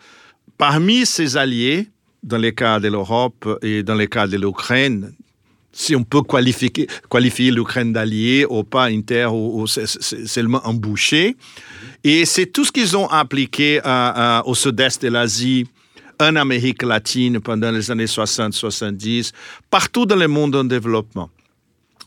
parmi 0.57 1.05
ses 1.05 1.37
alliés, 1.37 1.87
dans 2.23 2.37
le 2.37 2.51
cas 2.51 2.79
de 2.79 2.89
l'Europe 2.89 3.59
et 3.61 3.83
dans 3.83 3.95
le 3.95 4.05
cas 4.07 4.27
de 4.27 4.37
l'Ukraine, 4.37 5.13
si 5.71 5.95
on 5.95 6.03
peut 6.03 6.21
qualifier, 6.21 6.71
qualifier 7.09 7.51
l'Ukraine 7.51 7.93
d'allié 7.93 8.45
ou 8.49 8.63
pas 8.63 8.85
inter 8.85 9.27
ou, 9.31 9.65
seulement 9.67 10.61
embouché. 10.65 11.35
Et 12.03 12.25
c'est 12.25 12.47
tout 12.47 12.65
ce 12.65 12.71
qu'ils 12.71 12.95
ont 12.95 13.07
appliqué 13.07 13.81
au 14.45 14.55
sud-est 14.55 15.01
de 15.03 15.09
l'Asie 15.09 15.65
en 16.23 16.35
Amérique 16.35 16.83
latine 16.83 17.39
pendant 17.39 17.71
les 17.71 17.91
années 17.91 18.05
60-70, 18.05 19.31
partout 19.69 20.05
dans 20.05 20.15
le 20.15 20.27
monde 20.27 20.55
en 20.55 20.63
développement. 20.63 21.29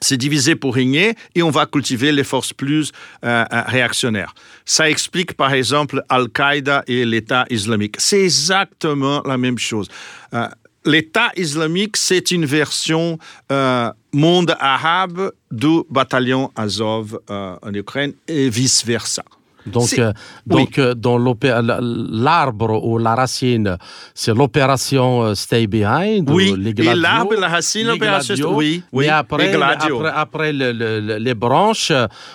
C'est 0.01 0.17
divisé 0.17 0.57
pour 0.57 0.75
régner 0.75 1.15
et 1.35 1.43
on 1.43 1.51
va 1.51 1.65
cultiver 1.67 2.13
les 2.13 2.25
forces 2.25 2.53
plus 2.53 2.93
euh, 3.25 3.45
euh, 3.51 3.63
réactionnaires. 3.67 4.35
Ça 4.65 4.91
explique 4.91 5.35
par 5.35 5.53
exemple 5.55 6.03
Al-Qaïda 6.09 6.85
et 6.87 7.05
l'État 7.05 7.47
islamique. 7.49 7.97
C'est 7.99 8.23
exactement 8.25 9.23
la 9.25 9.39
même 9.39 9.59
chose. 9.59 9.89
Euh, 10.35 10.49
L'État 10.85 11.33
islamique, 11.35 11.97
c'est 11.97 12.31
une 12.31 12.47
version 12.47 13.19
monde 14.13 14.57
arabe 14.61 15.33
du 15.51 15.81
bataillon 15.91 16.53
Azov 16.55 17.19
en 17.29 17.75
Ukraine 17.75 18.13
et 18.29 18.49
vice-versa. 18.49 19.25
Donc, 19.67 19.99
euh, 19.99 20.13
donc 20.47 20.79
euh, 20.79 20.95
dans 20.95 21.19
l'arbre 21.19 22.85
ou 22.85 22.99
la 22.99 23.15
racine, 23.15 23.77
c'est 24.15 24.35
l'opération 24.35 25.25
euh, 25.25 25.35
Stay 25.35 25.67
Behind. 25.67 26.29
Oui, 26.31 26.55
et 26.79 26.95
l'arbre 26.95 27.35
et 27.35 27.41
la 27.41 27.49
racine, 27.49 27.87
l'opération 27.87 28.55
Oui, 28.55 28.83
oui. 28.93 29.09
après, 29.09 29.55
après, 29.55 30.13
après 30.15 30.53
les 30.53 31.35
branches, 31.35 31.93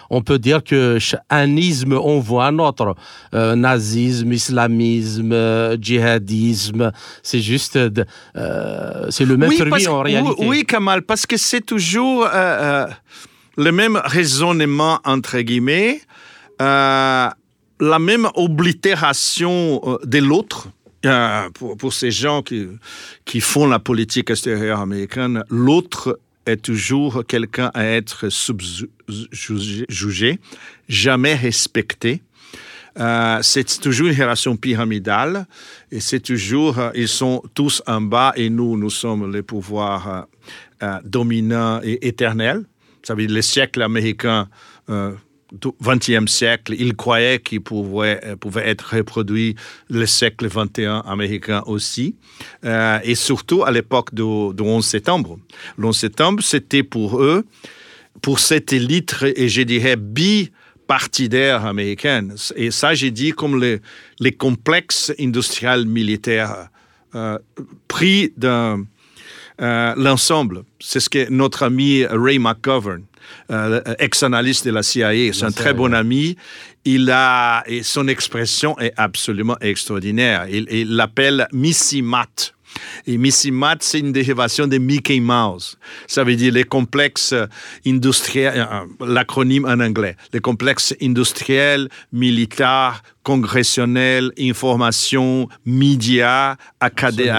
on 0.10 0.22
peut 0.22 0.40
dire 0.40 0.64
que 0.64 0.98
un 1.30 1.56
isme, 1.56 1.94
on 1.94 2.20
voit 2.20 2.48
un 2.48 2.60
autre. 2.60 2.96
nazisme, 3.34 4.34
islamisme, 4.34 5.34
djihadisme, 5.80 6.92
c'est 7.24 7.40
juste, 7.42 7.80
c'est 9.10 9.26
le 9.26 9.38
même 9.38 9.50
oui, 9.50 9.88
en 9.88 10.02
réalité. 10.02 10.46
Oui, 10.46 10.66
Kamal, 10.66 11.04
parce 11.04 11.26
que 11.26 11.38
c'est 11.38 11.62
toujours 11.62 12.28
le 13.58 13.72
même 13.72 14.02
raisonnement, 14.04 15.00
entre 15.06 15.40
guillemets. 15.40 16.02
La 16.64 18.00
même 18.00 18.28
oblitération 18.36 19.82
de 20.04 20.20
l'autre. 20.20 20.68
Pour, 21.56 21.78
pour, 21.78 21.94
ces 21.94 22.12
gens 22.12 22.44
qui, 22.44 22.68
qui 23.26 23.42
font 23.42 23.66
la 23.66 23.80
politique 23.80 24.30
extérieure 24.30 24.82
américaine, 24.82 25.44
l'autre 25.50 26.20
est 26.46 26.62
toujours 26.62 27.24
quelqu'un 27.28 27.72
à 27.74 27.86
être 27.86 28.30
subjugé, 28.30 30.40
jamais 30.88 31.36
respecté. 31.36 32.22
Euh, 33.00 33.40
c'est 33.42 33.80
toujours 33.80 34.08
une 34.08 34.20
relation 34.20 34.58
pyramidale 34.58 35.46
et 35.92 36.02
c'est 36.02 36.20
toujours, 36.20 36.78
euh, 36.78 36.92
ils 36.94 37.08
sont 37.08 37.42
tous 37.54 37.82
en 37.88 38.02
bas 38.02 38.34
et 38.36 38.50
nous, 38.50 38.78
nous 38.78 38.90
sommes 38.90 39.32
les 39.32 39.44
pouvoirs 39.44 40.28
euh, 40.84 41.00
dominants 41.06 41.80
et 41.84 42.06
éternels. 42.06 42.66
Ça 43.02 43.16
veut 43.16 43.26
dire 43.26 43.36
les 43.36 43.42
siècles 43.42 43.82
américains 43.82 44.50
du 45.52 45.70
XXe 45.82 46.32
siècle, 46.32 46.74
ils 46.78 46.96
croyaient 46.96 47.40
qu'ils 47.40 47.62
pouvaient, 47.62 48.22
pouvaient 48.40 48.68
être 48.70 48.96
reproduits 48.96 49.56
le 49.90 50.06
siècle 50.06 50.48
XXI 50.48 50.86
américain 51.06 51.62
aussi. 51.66 52.16
et 52.64 53.16
surtout 53.16 53.64
à 53.64 53.72
l'époque 53.72 54.14
du, 54.14 54.22
11 54.24 54.86
septembre. 54.86 55.40
Le 55.78 55.88
11 55.88 55.98
septembre, 55.98 56.44
c'était 56.44 56.84
pour 56.84 57.22
eux, 57.22 57.46
pour 58.22 58.40
cette 58.40 58.72
élite, 58.72 59.16
et 59.36 59.50
je 59.50 59.62
dirais, 59.62 59.96
bi 59.98 60.52
partidaire 60.92 61.66
américaine. 61.66 62.36
Et 62.58 62.70
ça, 62.70 62.94
j'ai 62.94 63.12
dit 63.12 63.32
comme 63.32 63.58
les, 64.20 64.32
complexes 64.34 65.14
industriels 65.18 65.86
militaires 65.86 66.68
euh, 67.16 67.40
pris 67.88 68.34
dans 68.36 68.84
euh, 69.62 69.94
l'ensemble. 69.96 70.64
C'est 70.82 71.00
ce 71.00 71.10
que 71.10 71.30
notre 71.30 71.64
ami 71.64 72.04
Ray 72.10 72.40
McGovern, 72.40 73.04
euh, 73.52 73.82
ex-analyste 74.00 74.66
de 74.66 74.72
la 74.72 74.84
CIA, 74.84 75.34
c'est 75.34 75.46
un 75.46 75.52
très 75.52 75.74
bon 75.74 75.94
ami. 75.94 76.38
Il 76.86 77.12
a, 77.12 77.64
et 77.68 77.84
son 77.84 78.08
expression 78.08 78.78
est 78.80 78.94
absolument 78.98 79.58
extraordinaire. 79.62 80.48
Il 80.50 80.96
l'appelle 80.96 81.48
Missy 81.52 82.02
Matt 82.02 82.54
et 83.08 83.18
Missy 83.18 83.52
Matt, 83.52 83.84
c'est 83.84 84.00
une 84.00 84.12
dérivation 84.12 84.68
de 84.68 84.78
Mickey 84.78 85.20
Mouse. 85.20 85.78
Ça 86.08 86.24
veut 86.24 86.36
dire 86.36 86.54
les 86.54 86.64
complexes 86.64 87.34
industriels, 87.86 88.68
euh, 88.72 88.86
l'acronyme 89.06 89.66
en 89.66 89.80
anglais, 89.80 90.16
les 90.34 90.40
complexes 90.40 90.96
industriels, 91.02 91.90
militaires, 92.12 93.02
congressionnels, 93.24 94.32
information, 94.40 95.48
médias, 95.66 96.56
académie 96.80 97.30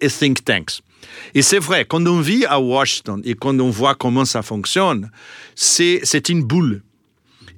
et 0.00 0.08
think 0.08 0.44
tanks. 0.44 0.80
Et 1.34 1.42
c'est 1.42 1.58
vrai, 1.58 1.84
quand 1.84 2.06
on 2.06 2.20
vit 2.20 2.44
à 2.46 2.60
Washington 2.60 3.20
et 3.24 3.34
quand 3.34 3.58
on 3.60 3.70
voit 3.70 3.94
comment 3.94 4.24
ça 4.24 4.42
fonctionne, 4.42 5.10
c'est 5.54 6.28
une 6.28 6.42
boule. 6.42 6.82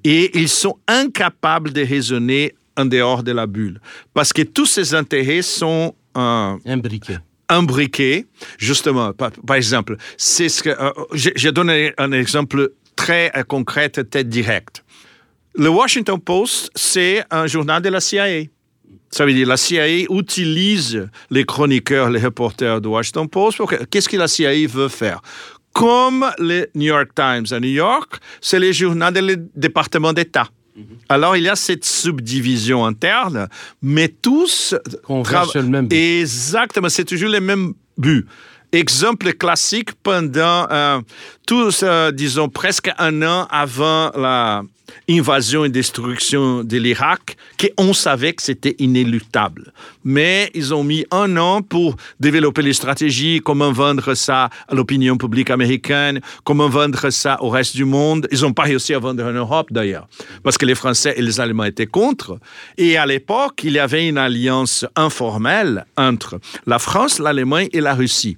Et 0.04 0.36
ils 0.38 0.48
sont 0.48 0.78
incapables 0.86 1.72
de 1.72 1.82
raisonner 1.82 2.54
en 2.76 2.84
dehors 2.86 3.22
de 3.22 3.32
la 3.32 3.46
bulle. 3.46 3.80
Parce 4.14 4.32
que 4.32 4.42
tous 4.42 4.66
ces 4.66 4.94
intérêts 4.94 5.42
sont 5.42 5.94
un, 6.14 6.58
briquet 6.78 7.18
un 7.48 7.64
briquet, 7.64 8.26
justement, 8.58 9.12
par, 9.12 9.56
exemple, 9.56 9.96
c'est 10.16 10.48
ce 10.48 10.62
que 10.62 10.70
euh, 10.70 10.92
j'ai 11.14 11.52
donné 11.52 11.92
un 11.98 12.12
exemple 12.12 12.70
très 12.94 13.32
euh, 13.36 13.42
concret, 13.42 13.88
très 13.88 14.24
direct. 14.24 14.84
Le 15.56 15.68
Washington 15.68 16.18
Post, 16.18 16.70
c'est 16.76 17.24
un 17.30 17.46
journal 17.48 17.82
de 17.82 17.88
la 17.88 18.00
CIA. 18.00 18.44
Ça 19.10 19.26
veut 19.26 19.32
dire 19.32 19.46
la 19.46 19.56
CIA 19.56 20.04
utilise 20.10 21.08
les 21.30 21.44
chroniqueurs, 21.44 22.10
les 22.10 22.20
reporters 22.20 22.80
de 22.80 22.88
Washington 22.88 23.28
Post. 23.28 23.60
Qu'est-ce 23.90 24.08
que 24.08 24.16
la 24.16 24.28
CIA 24.28 24.66
veut 24.68 24.88
faire? 24.88 25.20
Comme 25.72 26.26
le 26.38 26.68
New 26.74 26.86
York 26.86 27.10
Times 27.14 27.46
à 27.50 27.60
New 27.60 27.68
York, 27.68 28.20
c'est 28.40 28.58
le 28.58 28.72
journal 28.72 29.14
du 29.14 29.36
département 29.54 30.12
d'État. 30.12 30.48
Mhm. 30.76 30.84
Alors, 31.08 31.36
il 31.36 31.44
y 31.44 31.48
a 31.48 31.56
cette 31.56 31.84
subdivision 31.84 32.84
interne, 32.84 33.48
mais 33.82 34.08
tous 34.08 34.74
travaillent 35.24 35.48
sur 35.48 35.62
le 35.62 35.68
même 35.68 35.88
but. 35.88 35.96
Exactement, 35.96 36.88
c'est 36.88 37.04
toujours 37.04 37.30
le 37.30 37.40
même 37.40 37.74
but. 37.98 38.26
Exemple 38.72 39.32
classique 39.32 39.90
pendant 40.02 40.66
euh, 40.70 41.00
tous, 41.44 41.80
euh, 41.82 42.12
disons, 42.12 42.48
presque 42.48 42.88
un 42.98 43.20
an 43.22 43.48
avant 43.50 44.12
la 44.14 44.62
invasion 45.08 45.64
et 45.64 45.68
destruction 45.68 46.62
de 46.62 46.76
l'Irak, 46.76 47.36
qu'on 47.58 47.92
savait 47.92 48.32
que 48.32 48.42
c'était 48.42 48.76
inéluctable. 48.78 49.72
Mais 50.04 50.50
ils 50.54 50.72
ont 50.72 50.84
mis 50.84 51.04
un 51.10 51.36
an 51.36 51.62
pour 51.62 51.96
développer 52.20 52.62
les 52.62 52.72
stratégies, 52.72 53.40
comment 53.44 53.72
vendre 53.72 54.14
ça 54.14 54.50
à 54.68 54.74
l'opinion 54.74 55.16
publique 55.16 55.50
américaine, 55.50 56.20
comment 56.44 56.68
vendre 56.68 57.10
ça 57.10 57.42
au 57.42 57.48
reste 57.48 57.74
du 57.74 57.84
monde. 57.84 58.28
Ils 58.30 58.42
n'ont 58.42 58.52
pas 58.52 58.64
réussi 58.64 58.94
à 58.94 58.98
vendre 58.98 59.24
en 59.24 59.32
Europe 59.32 59.68
d'ailleurs, 59.72 60.08
parce 60.42 60.58
que 60.58 60.66
les 60.66 60.74
Français 60.74 61.14
et 61.16 61.22
les 61.22 61.40
Allemands 61.40 61.64
étaient 61.64 61.86
contre. 61.86 62.38
Et 62.78 62.96
à 62.96 63.06
l'époque, 63.06 63.62
il 63.64 63.72
y 63.72 63.78
avait 63.78 64.08
une 64.08 64.18
alliance 64.18 64.86
informelle 64.94 65.86
entre 65.96 66.38
la 66.66 66.78
France, 66.78 67.18
l'Allemagne 67.18 67.68
et 67.72 67.80
la 67.80 67.94
Russie. 67.94 68.36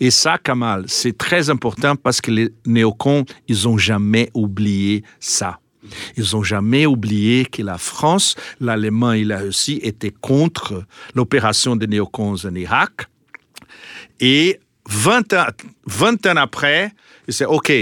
Et 0.00 0.10
ça, 0.10 0.38
Kamal, 0.38 0.84
c'est 0.86 1.16
très 1.16 1.50
important 1.50 1.96
parce 1.96 2.20
que 2.20 2.30
les 2.30 2.48
néocons, 2.66 3.24
ils 3.48 3.64
n'ont 3.64 3.78
jamais 3.78 4.30
oublié 4.34 5.04
ça. 5.20 5.60
Ils 6.16 6.24
n'ont 6.32 6.42
jamais 6.42 6.86
oublié 6.86 7.46
que 7.46 7.62
la 7.62 7.78
France, 7.78 8.34
l'Allemagne 8.60 9.20
et 9.20 9.24
la 9.24 9.38
Russie 9.38 9.80
étaient 9.82 10.14
contre 10.20 10.84
l'opération 11.14 11.76
des 11.76 11.86
néocons 11.86 12.34
en 12.44 12.54
Irak. 12.54 13.06
Et 14.20 14.60
20 14.88 15.32
ans, 15.34 15.46
20 15.86 16.26
ans 16.26 16.36
après, 16.36 16.92
c'est 17.28 17.44
OK, 17.44 17.72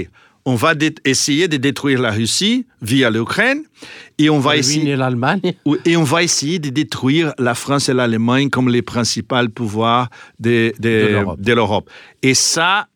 on 0.47 0.55
va 0.55 0.74
essayer 1.05 1.49
de 1.49 1.57
détruire 1.57 2.01
la 2.01 2.12
Russie 2.12 2.66
via 2.80 3.11
l'Ukraine 3.11 3.64
et 4.16 4.30
on 4.30 4.38
va 4.38 4.57
essayer 4.57 4.94
l'Allemagne 4.94 5.40
et 5.84 5.97
on 5.97 6.05
va 6.05 6.22
essayer 6.22 6.61
de 6.61 6.70
détruire 6.70 7.34
la 7.38 7.55
France 7.57 7.88
et 7.88 7.94
l'Allemagne 7.94 8.49
comme 8.49 8.68
les 8.68 8.80
principaux 8.80 9.49
pouvoirs 9.53 10.09
de, 10.38 10.72
de, 10.78 11.53
l'Europe. 11.53 11.90
Et 12.22 12.34
ça 12.34 12.86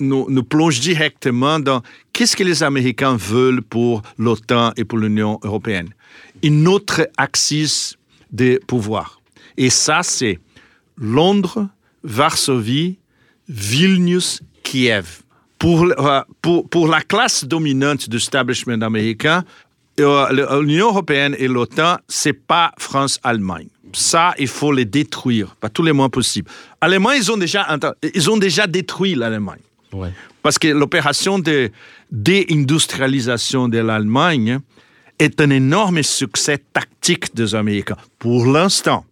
nous, 0.00 0.26
nous, 0.30 0.42
plonge 0.42 0.80
directement 0.80 1.60
dans 1.60 1.82
qu'est-ce 2.14 2.36
que 2.36 2.42
les 2.42 2.62
Américains 2.62 3.16
veulent 3.16 3.62
pour 3.62 4.00
l'OTAN 4.16 4.72
et 4.78 4.84
pour 4.84 4.98
l'Union 4.98 5.38
européenne. 5.44 5.90
Une 6.42 6.66
autre 6.66 7.06
axis 7.18 7.96
de 8.32 8.58
pouvoir. 8.66 9.20
Et 9.58 9.68
ça, 9.68 10.00
c'est 10.02 10.38
Londres, 10.96 11.68
Varsovie, 12.02 12.98
Vilnius, 13.46 14.40
Kiev 14.62 15.23
pour, 15.64 15.82
euh, 15.82 16.20
pour, 16.42 16.68
pour 16.68 16.88
la 16.88 17.00
classe 17.00 17.44
dominante 17.44 18.10
du 18.10 18.18
establishment 18.18 18.82
américain, 18.82 19.44
euh, 19.98 20.60
l'Union 20.60 20.88
européenne 20.88 21.34
et 21.38 21.48
l'OTAN, 21.48 21.96
c'est 22.06 22.34
pas 22.34 22.72
France-Allemagne. 22.76 23.68
Ça, 23.94 24.34
il 24.38 24.48
faut 24.48 24.72
les 24.72 24.84
détruire, 24.84 25.56
pas 25.56 25.70
tous 25.70 25.82
les 25.82 25.92
mois 25.92 26.10
possibles. 26.10 26.50
Allemagne, 26.82 27.18
ils 27.22 27.32
ont 27.32 27.38
déjà, 27.38 27.66
ils 28.14 28.30
ont 28.30 28.36
déjà 28.36 28.66
détruit 28.66 29.14
l'Allemagne. 29.14 29.62
Parce 30.42 30.58
que 30.58 30.68
l'opération 30.68 31.38
de 31.38 31.70
déindustrialisation 32.10 33.68
de 33.68 33.78
l'Allemagne 33.78 34.58
est 35.18 35.40
un 35.40 35.48
énorme 35.48 36.02
succès 36.02 36.58
tactique 36.74 37.34
des 37.34 37.54
Américains, 37.54 37.96
pour 38.18 38.44
l'instant. 38.44 39.06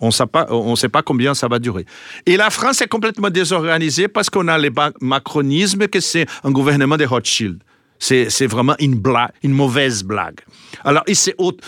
On 0.00 0.08
ne 0.08 0.76
sait 0.76 0.88
pas 0.88 1.02
combien 1.02 1.34
ça 1.34 1.48
va 1.48 1.58
durer. 1.58 1.86
Et 2.26 2.36
la 2.36 2.50
France 2.50 2.80
est 2.82 2.88
complètement 2.88 3.30
désorganisée 3.30 4.08
parce 4.08 4.30
qu'on 4.30 4.48
a 4.48 4.58
le 4.58 4.70
macronisme, 5.00 5.88
que 5.88 6.00
c'est 6.00 6.26
un 6.44 6.50
gouvernement 6.50 6.96
de 6.96 7.04
Rothschild. 7.04 7.62
C'est 7.98 8.46
vraiment 8.46 8.74
une 8.78 8.96
blague, 8.96 9.30
une 9.42 9.52
mauvaise 9.52 10.04
blague. 10.04 10.40
Alors, 10.84 11.02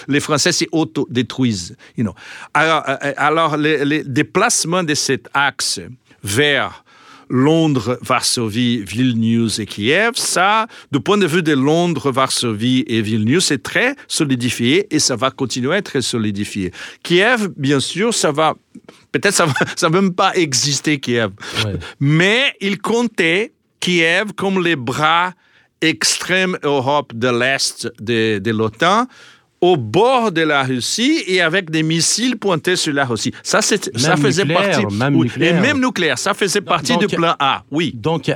les 0.08 0.20
Français 0.20 0.52
s'auto-détruisent. 0.52 1.76
You 1.96 2.04
know. 2.04 2.14
Alors, 2.52 2.82
euh, 2.88 2.96
euh, 3.02 3.12
alors 3.16 3.56
les 3.56 4.04
déplacements 4.04 4.82
de 4.82 4.94
cet 4.94 5.28
axe 5.32 5.80
vers 6.22 6.84
Londres, 7.30 7.98
Varsovie, 8.02 8.82
Vilnius 8.82 9.58
et 9.58 9.66
Kiev, 9.66 10.12
ça, 10.14 10.66
du 10.92 11.00
point 11.00 11.18
de 11.18 11.26
vue 11.26 11.42
de 11.42 11.52
Londres, 11.52 12.10
Varsovie 12.10 12.84
et 12.86 13.02
Vilnius, 13.02 13.46
c'est 13.46 13.62
très 13.62 13.94
solidifié 14.06 14.86
et 14.94 14.98
ça 14.98 15.16
va 15.16 15.30
continuer 15.30 15.74
à 15.74 15.78
être 15.78 16.00
solidifié. 16.00 16.72
Kiev, 17.02 17.48
bien 17.56 17.80
sûr, 17.80 18.14
ça 18.14 18.32
va, 18.32 18.54
peut-être 19.12 19.34
ça 19.34 19.46
va, 19.46 19.54
ça 19.76 19.88
va 19.88 20.00
même 20.00 20.14
pas 20.14 20.34
exister, 20.34 21.00
Kiev. 21.00 21.30
Mais 22.00 22.54
il 22.60 22.78
comptait 22.78 23.52
Kiev 23.80 24.32
comme 24.34 24.62
les 24.62 24.76
bras 24.76 25.32
extrêmes 25.80 26.58
Europe 26.62 27.12
de 27.14 27.28
l'Est 27.28 27.88
de, 28.00 28.38
de 28.38 28.50
l'OTAN 28.50 29.06
au 29.60 29.76
bord 29.76 30.32
de 30.32 30.42
la 30.42 30.62
Russie 30.62 31.22
et 31.26 31.40
avec 31.40 31.70
des 31.70 31.82
missiles 31.82 32.36
pointés 32.36 32.76
sur 32.76 32.92
la 32.92 33.04
Russie. 33.04 33.32
Ça, 33.42 33.60
ça 33.60 34.16
faisait 34.16 34.44
partie. 34.44 34.86
Même. 34.86 35.20
Et 35.40 35.52
même 35.52 35.80
nucléaire, 35.80 36.18
ça 36.18 36.34
faisait 36.34 36.60
partie 36.60 36.96
du 36.96 37.06
plan 37.06 37.34
A, 37.38 37.64
oui. 37.70 37.92
Donc, 37.94 38.28
euh, 38.28 38.34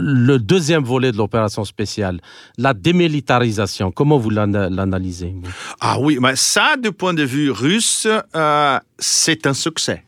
le 0.00 0.38
deuxième 0.38 0.84
volet 0.84 1.12
de 1.12 1.16
l'opération 1.16 1.64
spéciale, 1.64 2.20
la 2.58 2.74
démilitarisation, 2.74 3.90
comment 3.90 4.18
vous 4.18 4.30
l'analysez 4.30 5.34
Ah 5.80 5.98
oui, 5.98 6.18
mais 6.20 6.36
ça, 6.36 6.76
du 6.76 6.92
point 6.92 7.14
de 7.14 7.24
vue 7.24 7.50
russe, 7.50 8.06
euh, 8.34 8.78
c'est 8.98 9.46
un 9.46 9.54
succès. 9.54 10.02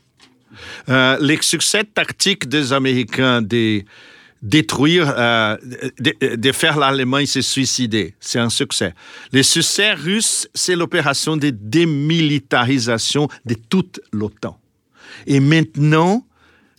Euh, 0.88 1.16
les 1.20 1.40
succès 1.40 1.84
tactiques 1.84 2.48
des 2.48 2.72
Américains 2.72 3.42
des 3.42 3.84
détruire, 4.42 5.12
euh, 5.16 5.56
de, 5.98 6.52
faire 6.52 6.78
l'Allemagne 6.78 7.26
se 7.26 7.40
suicider. 7.40 8.14
C'est 8.20 8.38
un 8.38 8.50
succès. 8.50 8.94
Le 9.32 9.42
succès 9.42 9.94
russe, 9.94 10.48
c'est 10.54 10.76
l'opération 10.76 11.36
de 11.36 11.50
démilitarisation 11.50 13.28
de 13.44 13.54
toute 13.54 14.00
l'OTAN. 14.12 14.58
Et 15.26 15.40
maintenant, 15.40 16.26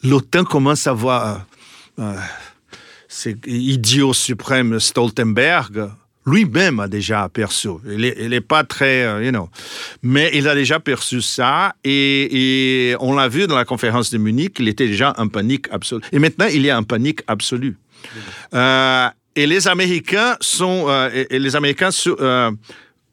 l'OTAN 0.04 0.46
commence 0.46 0.88
à 0.88 0.94
voir 0.94 1.46
euh, 2.00 2.04
euh, 2.04 2.16
c'est 3.08 3.38
idiot 3.48 4.14
suprême 4.14 4.80
Stoltenberg 4.80 5.90
lui-même 6.30 6.80
a 6.80 6.88
déjà 6.88 7.24
aperçu. 7.24 7.70
Il 7.88 8.30
n'est 8.30 8.42
pas 8.42 8.64
très, 8.64 9.04
euh, 9.04 9.24
you 9.24 9.32
know, 9.32 9.50
mais 10.02 10.32
il 10.34 10.48
a 10.48 10.56
déjà 10.56 10.80
perçu 10.80 11.22
ça 11.22 11.74
et, 11.84 12.96
on 13.00 13.14
l'a 13.14 13.28
vu 13.28 13.48
dans 13.48 13.56
la 13.56 13.66
conférence 13.66 14.12
de 14.12 14.18
Munich, 14.18 14.58
il 14.60 14.68
était 14.68 14.88
déjà 14.88 15.14
en 15.18 15.28
panique 15.28 15.68
absolue. 15.72 16.02
Et 16.12 16.20
maintenant, 16.20 16.48
il 16.52 16.62
y 16.62 16.70
a 16.70 16.78
en 16.78 16.84
panique 16.84 17.22
absolue. 17.28 17.78
Euh, 18.54 19.08
et 19.36 19.48
les 19.48 19.68
Américains 19.68 20.36
sont, 20.42 20.86
euh, 20.88 21.26
et, 21.30 21.40
les 21.40 21.56
Américains 21.56 21.90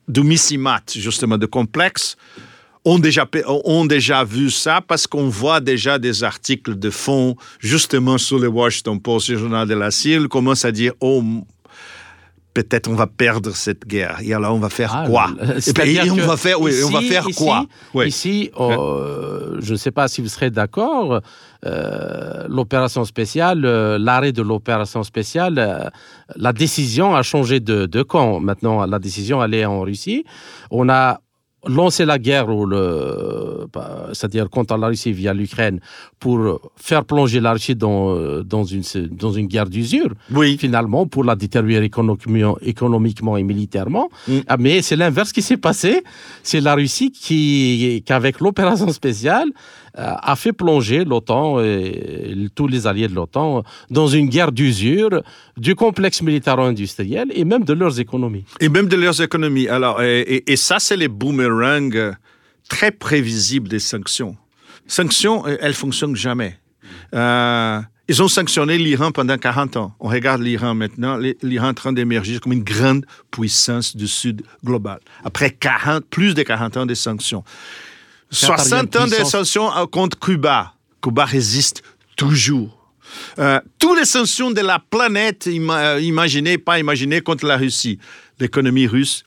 du 0.08 0.22
missimat, 0.22 0.82
justement, 0.94 1.38
de 1.38 1.46
complexe, 1.46 2.16
ont 2.86 3.00
déjà, 3.00 3.28
ont 3.64 3.84
déjà 3.84 4.22
vu 4.22 4.48
ça 4.48 4.80
parce 4.80 5.08
qu'on 5.08 5.28
voit 5.28 5.60
déjà 5.60 5.98
des 5.98 6.22
articles 6.22 6.78
de 6.78 6.90
fond, 6.90 7.36
justement 7.58 8.16
sur 8.16 8.38
le 8.38 8.46
Washington 8.46 9.00
Post, 9.00 9.28
le 9.28 9.38
journal 9.38 9.66
de 9.66 9.74
la 9.74 9.90
CIL, 9.90 10.28
commence 10.28 10.64
à 10.64 10.70
dire, 10.70 10.92
oh, 11.00 11.20
peut-être 12.56 12.88
on 12.88 12.94
va 12.94 13.06
perdre 13.06 13.54
cette 13.54 13.86
guerre. 13.86 14.16
Et 14.22 14.32
alors 14.32 14.54
on 14.54 14.58
va 14.58 14.70
faire 14.70 14.92
ah, 14.94 15.06
quoi 15.06 15.28
et, 15.84 16.10
on 16.10 16.14
va 16.14 16.38
faire, 16.38 16.58
oui, 16.58 16.72
on 16.86 16.90
va 16.90 17.02
faire 17.02 17.26
quoi 17.36 17.66
Ici, 18.06 18.50
oh, 18.56 19.50
je 19.60 19.72
ne 19.72 19.76
sais 19.76 19.90
pas 19.90 20.08
si 20.08 20.22
vous 20.22 20.28
serez 20.28 20.50
d'accord. 20.50 21.20
Euh, 21.66 22.46
l'opération 22.48 23.04
spéciale, 23.04 23.64
euh, 23.64 23.98
l'arrêt 23.98 24.32
de 24.32 24.40
l'opération 24.40 25.02
spéciale, 25.02 25.56
euh, 25.58 25.88
la 26.36 26.52
décision 26.54 27.14
a 27.14 27.22
changé 27.22 27.60
de, 27.60 27.84
de 27.84 28.02
camp. 28.02 28.40
Maintenant, 28.40 28.86
la 28.86 28.98
décision 28.98 29.44
elle 29.44 29.52
est 29.52 29.66
en 29.66 29.80
Russie. 29.80 30.24
On 30.70 30.88
a 30.88 31.20
lancer 31.66 32.04
la 32.04 32.18
guerre, 32.18 32.46
bah, 33.72 34.08
c'est-à-dire 34.12 34.48
contre 34.50 34.76
la 34.76 34.88
Russie 34.88 35.12
via 35.12 35.34
l'Ukraine, 35.34 35.80
pour 36.18 36.60
faire 36.76 37.04
plonger 37.04 37.40
la 37.40 37.52
Russie 37.52 37.74
dans, 37.74 38.42
dans, 38.42 38.64
une, 38.64 38.82
dans 39.10 39.32
une 39.32 39.46
guerre 39.46 39.66
d'usure, 39.68 40.12
oui. 40.32 40.56
finalement, 40.58 41.06
pour 41.06 41.24
la 41.24 41.36
détériorer 41.36 41.90
économiquement, 42.62 43.36
et 43.36 43.42
militairement. 43.42 44.08
Mm. 44.28 44.38
Ah, 44.46 44.56
mais 44.58 44.82
c'est 44.82 44.96
l'inverse 44.96 45.32
qui 45.32 45.42
s'est 45.42 45.56
passé. 45.56 46.02
C'est 46.42 46.60
la 46.60 46.74
Russie 46.74 47.10
qui, 47.10 48.02
qu'avec 48.06 48.40
l'opération 48.40 48.88
spéciale, 48.88 49.48
a 49.96 50.36
fait 50.36 50.52
plonger 50.52 51.04
l'OTAN 51.04 51.60
et 51.60 52.48
tous 52.54 52.66
les 52.66 52.86
alliés 52.86 53.08
de 53.08 53.14
l'OTAN 53.14 53.64
dans 53.90 54.06
une 54.06 54.28
guerre 54.28 54.52
d'usure 54.52 55.22
du 55.56 55.74
complexe 55.74 56.22
militaro-industriel 56.22 57.28
et 57.32 57.44
même 57.44 57.64
de 57.64 57.72
leurs 57.72 57.98
économies. 57.98 58.44
Et 58.60 58.68
même 58.68 58.88
de 58.88 58.96
leurs 58.96 59.22
économies. 59.22 59.68
Alors, 59.68 60.02
et, 60.02 60.56
ça, 60.56 60.78
c'est 60.78 60.96
les 60.96 61.08
boomerangs 61.08 62.14
très 62.68 62.90
prévisibles 62.90 63.68
des 63.68 63.78
sanctions. 63.78 64.36
Sanctions, 64.86 65.46
elles 65.46 65.74
fonctionnent 65.74 66.16
jamais. 66.16 66.58
Euh, 67.14 67.80
ils 68.08 68.22
ont 68.22 68.28
sanctionné 68.28 68.78
l'Iran 68.78 69.10
pendant 69.10 69.36
40 69.36 69.76
ans. 69.76 69.92
On 69.98 70.08
regarde 70.08 70.40
l'Iran 70.40 70.74
maintenant. 70.74 71.18
L'Iran 71.42 71.66
est 71.66 71.70
en 71.70 71.74
train 71.74 71.92
d'émerger 71.92 72.38
comme 72.38 72.52
une 72.52 72.62
grande 72.62 73.04
puissance 73.32 73.96
du 73.96 74.06
Sud 74.06 74.42
global. 74.64 75.00
Après 75.24 75.50
40, 75.50 76.04
plus 76.04 76.34
de 76.34 76.42
40 76.42 76.76
ans 76.76 76.86
de 76.86 76.94
sanctions. 76.94 77.42
60 78.30 78.96
ans 78.96 79.06
de 79.06 79.24
sanctions 79.24 79.70
contre 79.90 80.18
Cuba. 80.18 80.74
Cuba 81.00 81.24
résiste 81.24 81.82
toujours. 82.16 82.76
Euh, 83.38 83.60
toutes 83.78 83.98
les 83.98 84.04
sanctions 84.04 84.50
de 84.50 84.60
la 84.60 84.78
planète, 84.78 85.46
euh, 85.46 86.00
imaginez, 86.00 86.58
pas 86.58 86.78
imaginées, 86.78 87.20
contre 87.20 87.46
la 87.46 87.56
Russie. 87.56 87.98
L'économie 88.38 88.86
russe, 88.86 89.24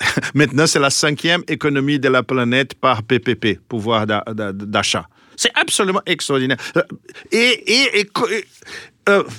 maintenant, 0.34 0.66
c'est 0.66 0.78
la 0.78 0.90
cinquième 0.90 1.42
économie 1.48 1.98
de 1.98 2.08
la 2.08 2.22
planète 2.22 2.74
par 2.74 3.02
PPP, 3.02 3.60
pouvoir 3.68 4.06
d'achat. 4.06 5.08
C'est 5.36 5.52
absolument 5.54 6.02
extraordinaire. 6.06 6.56
Euh, 6.76 6.82
et, 7.30 8.08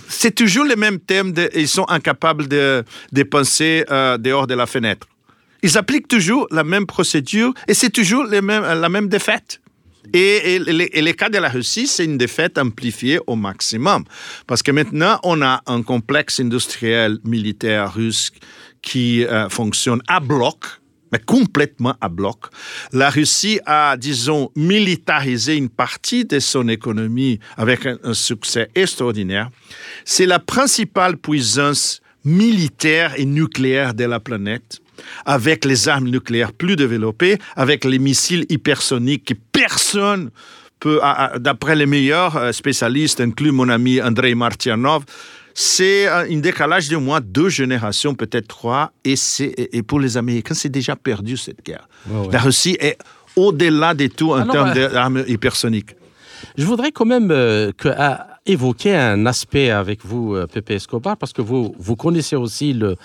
c'est 0.07 0.33
toujours 0.33 0.65
le 0.65 0.75
même 0.75 0.99
thème. 0.99 1.33
ils 1.53 1.67
sont 1.67 1.87
incapables 1.89 2.47
de 2.47 2.83
dépenser 3.11 3.83
dehors 4.17 4.47
de 4.47 4.55
la 4.55 4.65
fenêtre. 4.65 5.07
Ils 5.63 5.77
appliquent 5.77 6.07
toujours 6.07 6.47
la 6.51 6.63
même 6.63 6.85
procédure 6.85 7.53
et 7.67 7.73
c'est 7.73 7.89
toujours 7.89 8.23
la 8.25 8.89
même 8.89 9.07
défaite. 9.09 9.61
Et, 10.13 10.55
et, 10.55 11.13
cas 11.13 11.29
de 11.29 11.37
la 11.37 11.49
Russie, 11.49 11.87
c'est 11.87 12.05
une 12.05 12.17
défaite 12.17 12.57
amplifiée 12.57 13.19
au 13.27 13.35
maximum. 13.35 14.05
Parce 14.47 14.63
que 14.63 14.71
maintenant, 14.71 15.19
on 15.23 15.41
a 15.41 15.61
un 15.67 15.83
complexe 15.83 16.39
industriel 16.39 17.19
militaire 17.23 17.93
russe 17.93 18.31
qui 18.81 19.25
euh, 19.25 19.49
fonctionne 19.49 20.01
à 20.07 20.19
bloc, 20.19 20.65
mais 21.11 21.19
complètement 21.19 21.95
à 22.01 22.09
bloc. 22.09 22.45
La 22.91 23.09
Russie 23.09 23.59
a, 23.65 23.97
disons, 23.97 24.49
militarisé 24.55 25.55
une 25.55 25.69
partie 25.69 26.25
de 26.25 26.39
son 26.39 26.67
économie 26.69 27.39
avec 27.57 27.85
un 27.85 28.13
succès 28.13 28.69
extraordinaire. 28.73 29.49
C'est 30.05 30.25
la 30.25 30.39
principale 30.39 31.17
puissance 31.17 32.01
militaire 32.23 33.13
et 33.17 33.25
nucléaire 33.25 33.93
de 33.93 34.05
la 34.05 34.19
planète 34.19 34.79
avec 35.25 35.65
les 35.65 35.87
armes 35.89 36.09
nucléaires 36.09 36.53
plus 36.53 36.75
développées, 36.75 37.37
avec 37.55 37.85
les 37.85 37.99
missiles 37.99 38.45
hypersoniques 38.49 39.25
que 39.25 39.33
personne 39.51 40.31
peut, 40.79 40.99
d'après 41.37 41.75
les 41.75 41.85
meilleurs 41.85 42.37
euh, 42.37 42.51
spécialistes, 42.51 43.21
inclus 43.21 43.51
mon 43.51 43.69
ami 43.69 44.01
Andrei 44.01 44.35
Martianov, 44.35 45.03
c'est 45.53 46.07
un 46.07 46.39
décalage 46.39 46.87
de 46.87 46.95
moins 46.95 47.19
deux 47.21 47.49
générations, 47.49 48.15
peut-être 48.15 48.47
trois, 48.47 48.93
et, 49.03 49.15
et 49.73 49.83
pour 49.83 49.99
les 49.99 50.15
Américains, 50.15 50.53
c'est 50.53 50.69
déjà 50.69 50.95
perdu 50.95 51.35
cette 51.35 51.65
guerre. 51.65 51.89
La 52.31 52.39
Russie 52.39 52.77
est 52.79 52.97
au-delà 53.35 53.93
de 53.93 54.07
tout 54.07 54.31
en 54.31 54.45
termes 54.47 54.73
euh, 54.75 54.89
d'armes 54.89 55.23
hypersoniques. 55.27 55.95
Je 56.57 56.65
voudrais 56.65 56.91
quand 56.91 57.05
même 57.05 57.31
euh, 57.31 57.71
que, 57.77 57.89
évoquer 58.45 58.95
un 58.95 59.25
aspect 59.25 59.69
avec 59.69 60.05
vous, 60.05 60.37
Pepe 60.51 60.71
Escobar, 60.71 61.17
parce 61.17 61.33
que 61.33 61.41
vous, 61.41 61.75
vous 61.77 61.95
connaissez 61.97 62.37
aussi 62.37 62.71
le, 62.71 62.87
euh, 62.91 62.95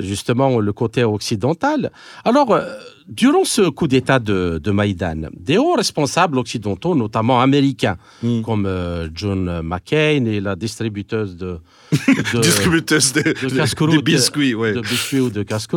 justement 0.00 0.58
le 0.58 0.72
côté 0.72 1.04
occidental. 1.04 1.90
Alors, 2.24 2.52
euh, 2.52 2.64
durant 3.08 3.44
ce 3.44 3.68
coup 3.68 3.86
d'État 3.86 4.18
de, 4.18 4.60
de, 4.62 4.70
Maïdan, 4.70 5.28
des 5.36 5.58
hauts 5.58 5.74
responsables 5.74 6.38
occidentaux, 6.38 6.94
notamment 6.94 7.40
américains, 7.40 7.96
hmm. 8.22 8.42
comme 8.42 8.66
euh, 8.66 9.08
John 9.14 9.62
McCain 9.62 10.24
et 10.26 10.40
la 10.40 10.56
distributeuse 10.56 11.36
de, 11.36 11.58
de, 11.92 12.40
distributeuse 12.40 13.12
de, 13.12 13.22
de, 13.22 14.00
biscuits, 14.00 14.54
de 14.54 14.80
biscuits 14.80 15.20
ou 15.20 15.30
de 15.30 15.42
casse 15.42 15.68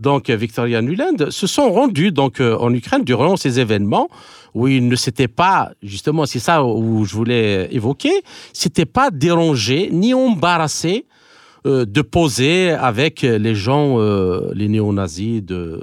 donc 0.00 0.30
Victoria 0.30 0.82
Nuland, 0.82 1.30
se 1.30 1.46
sont 1.46 1.70
rendus 1.70 2.10
donc 2.10 2.40
en 2.40 2.74
Ukraine 2.74 3.04
durant 3.04 3.36
ces 3.36 3.60
événements 3.60 4.08
où 4.54 4.68
ils 4.68 4.86
ne 4.86 4.96
s'étaient 4.96 5.28
pas, 5.28 5.72
justement, 5.82 6.26
c'est 6.26 6.38
ça 6.38 6.64
où 6.64 7.04
je 7.04 7.14
voulais 7.14 7.68
évoquer, 7.72 8.22
s'étaient 8.52 8.86
pas 8.86 9.10
dérangés 9.10 9.88
ni 9.92 10.12
embarrassés 10.12 11.06
euh, 11.06 11.11
de 11.64 12.02
poser 12.02 12.70
avec 12.70 13.22
les 13.22 13.54
gens, 13.54 13.98
euh, 13.98 14.50
les 14.54 14.68
néo-nazis 14.68 15.42
de, 15.42 15.80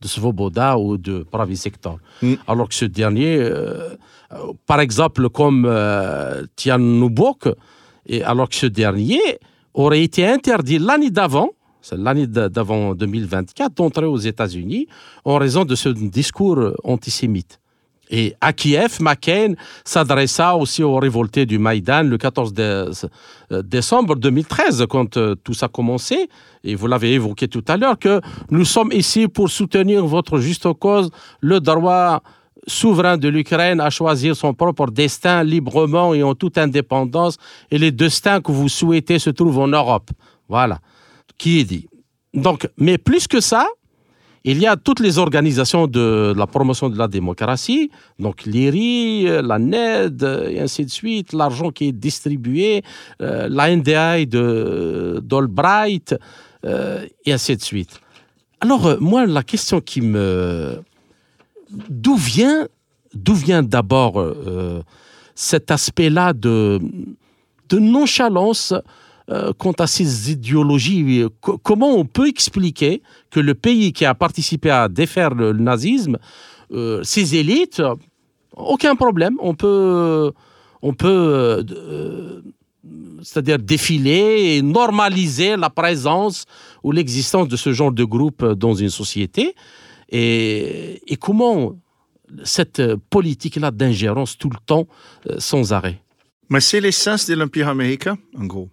de 0.00 0.08
Svoboda 0.08 0.78
ou 0.78 0.96
de 0.96 1.22
Pravi 1.22 1.56
Sector. 1.56 1.98
Mm. 2.22 2.34
Alors 2.46 2.68
que 2.68 2.74
ce 2.74 2.84
dernier, 2.84 3.36
euh, 3.38 3.90
par 4.66 4.80
exemple, 4.80 5.28
comme 5.28 5.70
Tian 6.56 6.78
Nubok, 6.78 7.48
et 8.06 8.22
alors 8.24 8.48
que 8.48 8.56
ce 8.56 8.66
dernier 8.66 9.20
aurait 9.74 10.02
été 10.02 10.26
interdit 10.26 10.78
l'année 10.78 11.10
d'avant, 11.10 11.50
c'est 11.80 11.96
l'année 11.96 12.26
d'avant 12.26 12.94
2024, 12.94 13.74
d'entrer 13.74 14.06
aux 14.06 14.18
États-Unis 14.18 14.86
en 15.24 15.36
raison 15.38 15.64
de 15.64 15.74
ce 15.74 15.88
discours 15.88 16.72
antisémite. 16.84 17.59
Et 18.10 18.34
à 18.40 18.52
Kiev, 18.52 18.98
McCain 19.00 19.54
s'adressa 19.84 20.56
aussi 20.56 20.82
aux 20.82 20.96
révoltés 20.96 21.46
du 21.46 21.58
Maïdan 21.58 22.02
le 22.02 22.18
14 22.18 22.52
euh, 22.58 22.92
décembre 23.62 24.16
2013, 24.16 24.86
quand 24.90 25.16
euh, 25.16 25.36
tout 25.36 25.54
ça 25.54 25.66
a 25.66 25.68
commencé. 25.68 26.28
Et 26.64 26.74
vous 26.74 26.88
l'avez 26.88 27.12
évoqué 27.12 27.46
tout 27.46 27.64
à 27.68 27.76
l'heure, 27.76 27.98
que 27.98 28.20
nous 28.50 28.64
sommes 28.64 28.92
ici 28.92 29.28
pour 29.28 29.48
soutenir 29.48 30.04
votre 30.04 30.38
juste 30.38 30.70
cause, 30.74 31.10
le 31.40 31.60
droit 31.60 32.22
souverain 32.66 33.16
de 33.16 33.28
l'Ukraine 33.28 33.80
à 33.80 33.90
choisir 33.90 34.36
son 34.36 34.54
propre 34.54 34.90
destin 34.90 35.44
librement 35.44 36.12
et 36.12 36.22
en 36.22 36.34
toute 36.34 36.58
indépendance. 36.58 37.38
Et 37.70 37.78
les 37.78 37.92
destins 37.92 38.40
que 38.40 38.50
vous 38.50 38.68
souhaitez 38.68 39.18
se 39.18 39.30
trouvent 39.30 39.60
en 39.60 39.68
Europe. 39.68 40.10
Voilà. 40.48 40.80
Qui 41.38 41.60
est 41.60 41.64
dit? 41.64 41.88
Donc, 42.34 42.68
mais 42.76 42.98
plus 42.98 43.26
que 43.26 43.40
ça, 43.40 43.66
il 44.44 44.58
y 44.58 44.66
a 44.66 44.76
toutes 44.76 45.00
les 45.00 45.18
organisations 45.18 45.86
de 45.86 46.32
la 46.36 46.46
promotion 46.46 46.88
de 46.88 46.96
la 46.96 47.08
démocratie, 47.08 47.90
donc 48.18 48.44
l'IRI, 48.44 49.24
la 49.42 49.58
NED, 49.58 50.22
et 50.50 50.60
ainsi 50.60 50.84
de 50.84 50.90
suite, 50.90 51.32
l'argent 51.32 51.70
qui 51.70 51.88
est 51.88 51.92
distribué, 51.92 52.82
euh, 53.20 53.48
la 53.50 53.74
NDI 53.74 54.26
d'Albright, 54.26 56.14
euh, 56.64 57.06
et 57.24 57.32
ainsi 57.32 57.56
de 57.56 57.62
suite. 57.62 58.00
Alors, 58.60 58.86
euh, 58.86 58.96
moi, 59.00 59.26
la 59.26 59.42
question 59.42 59.80
qui 59.80 60.00
me... 60.00 60.80
D'où 61.70 62.16
vient, 62.16 62.66
d'où 63.14 63.34
vient 63.34 63.62
d'abord 63.62 64.20
cet 65.36 65.70
aspect-là 65.70 66.32
de 66.32 66.80
nonchalance 67.78 68.72
euh, 68.72 68.80
quant 69.58 69.72
à 69.72 69.86
ces 69.86 70.32
idéologies. 70.32 71.24
comment 71.62 71.94
on 71.94 72.04
peut 72.04 72.28
expliquer 72.28 73.02
que 73.30 73.38
le 73.40 73.54
pays 73.54 73.92
qui 73.92 74.04
a 74.04 74.14
participé 74.14 74.70
à 74.70 74.88
défaire 74.88 75.34
le, 75.34 75.52
nazisme, 75.52 76.18
euh, 76.72 77.02
ses 77.04 77.36
élites, 77.36 77.82
aucun 78.56 78.96
problème, 78.96 79.36
on 79.40 79.54
peut, 79.54 80.32
on 80.82 80.92
peut 80.94 81.64
c'est-à-dire 83.22 83.58
défiler 83.58 84.56
et 84.56 84.62
normaliser 84.62 85.56
la 85.56 85.70
présence 85.70 86.46
ou 86.82 86.92
l'existence 86.92 87.48
de 87.48 87.56
ce 87.56 87.72
genre 87.72 87.92
de 87.92 88.04
groupe 88.04 88.44
dans 88.44 88.74
une 88.74 88.90
société. 88.90 89.54
Et, 90.10 91.00
comment 91.20 91.76
cette 92.44 92.82
politique-là 93.10 93.70
d'ingérence 93.70 94.38
tout 94.38 94.50
le 94.50 94.58
temps, 94.64 94.86
euh, 95.28 95.36
sans 95.38 95.72
arrêt? 95.72 96.00
Mais 96.48 96.60
c'est 96.60 96.80
l'essence 96.80 97.28
de 97.28 97.34
l'Empire 97.34 97.68
américain, 97.68 98.18
en 98.36 98.44
gros. 98.44 98.68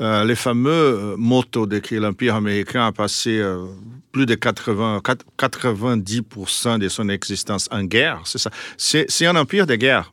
Euh, 0.00 0.24
les 0.24 0.36
fameux 0.36 0.70
euh, 0.70 1.16
motos 1.16 1.66
de 1.66 1.80
que 1.80 1.96
l'Empire 1.96 2.36
américain 2.36 2.86
a 2.86 2.92
passé 2.92 3.42
plus 4.12 4.26
de 4.26 4.34
80, 4.34 5.02
90% 5.38 6.78
de 6.78 6.88
son 6.88 7.08
existence 7.08 7.68
en 7.72 7.84
guerre, 7.84 8.20
c'est 8.24 8.38
ça. 8.38 8.50
C'est 8.76 9.26
un 9.26 9.36
empire 9.36 9.66
de 9.66 9.74
guerre. 9.74 10.12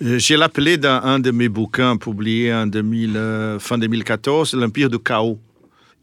J'ai 0.00 0.36
l'appelé 0.36 0.76
dans 0.76 1.00
un 1.04 1.20
de 1.20 1.30
mes 1.30 1.48
bouquins 1.48 1.96
publiés 1.96 2.52
en 2.52 2.66
2000, 2.66 3.56
fin 3.60 3.78
2014 3.78 4.54
l'Empire 4.54 4.90
du 4.90 4.98
chaos. 4.98 5.38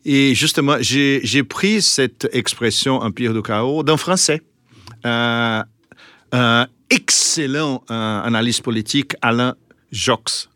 Et 0.05 0.33
justement, 0.33 0.77
j'ai 0.79 1.43
pris 1.43 1.81
cette 1.81 2.27
expression 2.31 2.97
empire 3.01 3.33
du 3.33 3.41
chaos 3.41 3.83
dans 3.83 3.97
français. 3.97 4.41
Euh, 5.05 5.61
un 6.31 6.67
excellent 6.89 7.83
euh, 7.89 8.21
analyste 8.21 8.63
politique, 8.63 9.15
Alain 9.21 9.55
Jox. 9.91 10.49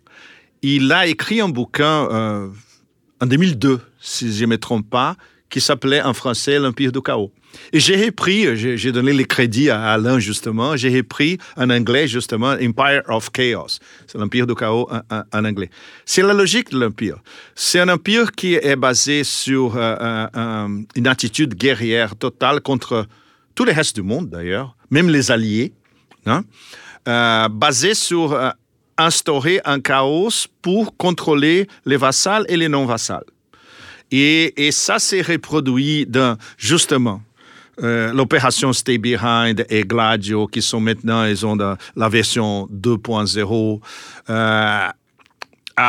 Il 0.61 0.91
a 0.91 1.07
écrit 1.07 1.41
un 1.41 1.49
bouquin 1.49 2.07
euh, 2.11 2.47
en 3.21 3.25
2002, 3.25 3.79
si 3.99 4.33
je 4.33 4.45
ne 4.45 4.51
me 4.51 4.57
trompe 4.57 4.89
pas, 4.89 5.15
qui 5.49 5.61
s'appelait 5.61 6.01
en 6.01 6.13
français 6.13 6.59
L'Empire 6.59 6.91
du 6.91 7.01
Chaos. 7.01 7.31
Et 7.71 7.79
j'ai 7.79 8.05
repris, 8.05 8.57
j'ai 8.57 8.91
donné 8.91 9.13
les 9.13 9.23
crédits 9.23 9.69
à 9.69 9.93
Alain 9.93 10.19
justement, 10.19 10.75
j'ai 10.75 10.93
repris 10.93 11.37
en 11.55 11.69
anglais 11.69 12.07
justement 12.07 12.51
Empire 12.61 13.01
of 13.07 13.31
Chaos. 13.31 13.79
C'est 14.07 14.17
l'Empire 14.17 14.45
du 14.47 14.55
Chaos 14.55 14.89
en, 15.09 15.45
anglais. 15.45 15.69
C'est 16.05 16.21
la 16.21 16.33
logique 16.33 16.71
de 16.71 16.79
l'Empire. 16.79 17.17
C'est 17.55 17.79
un 17.79 17.87
empire 17.87 18.33
qui 18.33 18.55
est 18.55 18.75
basé 18.75 19.23
sur 19.23 19.75
euh, 19.77 20.67
une 20.95 21.07
attitude 21.07 21.55
guerrière 21.55 22.17
totale 22.17 22.59
contre 22.59 23.07
tous 23.55 23.63
les 23.63 23.73
restes 23.73 23.95
du 23.95 24.03
monde 24.03 24.29
d'ailleurs, 24.29 24.75
même 24.91 25.09
les 25.09 25.31
alliés, 25.31 25.73
hein, 26.25 26.43
euh, 27.07 27.47
basé 27.47 27.93
sur 27.93 28.33
euh, 28.33 28.49
instaurer 28.97 29.61
un 29.65 29.79
chaos 29.79 30.47
pour 30.61 30.95
contrôler 30.97 31.67
les 31.85 31.97
vassals 31.97 32.45
et 32.47 32.57
les 32.57 32.69
non-vassals. 32.69 33.25
Et, 34.11 34.67
et, 34.67 34.71
ça 34.71 34.99
s'est 34.99 35.21
reproduit 35.21 36.05
dans, 36.05 36.37
justement, 36.57 37.21
euh, 37.83 38.13
l'opération 38.13 38.71
Stay 38.71 38.97
Behind 38.97 39.65
et 39.69 39.83
Gladio, 39.83 40.47
qui 40.47 40.61
sont 40.61 40.79
maintenant, 40.79 41.25
ils 41.25 41.45
ont 41.45 41.57
la 41.57 42.09
version 42.09 42.69
2.0, 42.71 43.81
euh, 44.29 44.87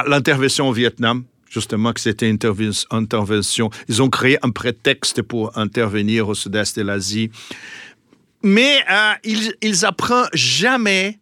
l'intervention 0.07 0.69
au 0.69 0.73
Vietnam, 0.73 1.25
justement, 1.49 1.93
que 1.93 2.01
c'était 2.01 2.29
intervention. 2.91 3.71
Ils 3.89 4.03
ont 4.03 4.09
créé 4.09 4.39
un 4.43 4.51
prétexte 4.51 5.23
pour 5.23 5.57
intervenir 5.57 6.29
au 6.29 6.35
sud-est 6.35 6.79
de 6.79 6.83
l'Asie. 6.83 7.31
Mais 8.43 8.79
euh, 8.91 9.13
ils, 9.25 9.55
ils 9.63 9.85
apprennent 9.85 10.29
jamais 10.33 11.21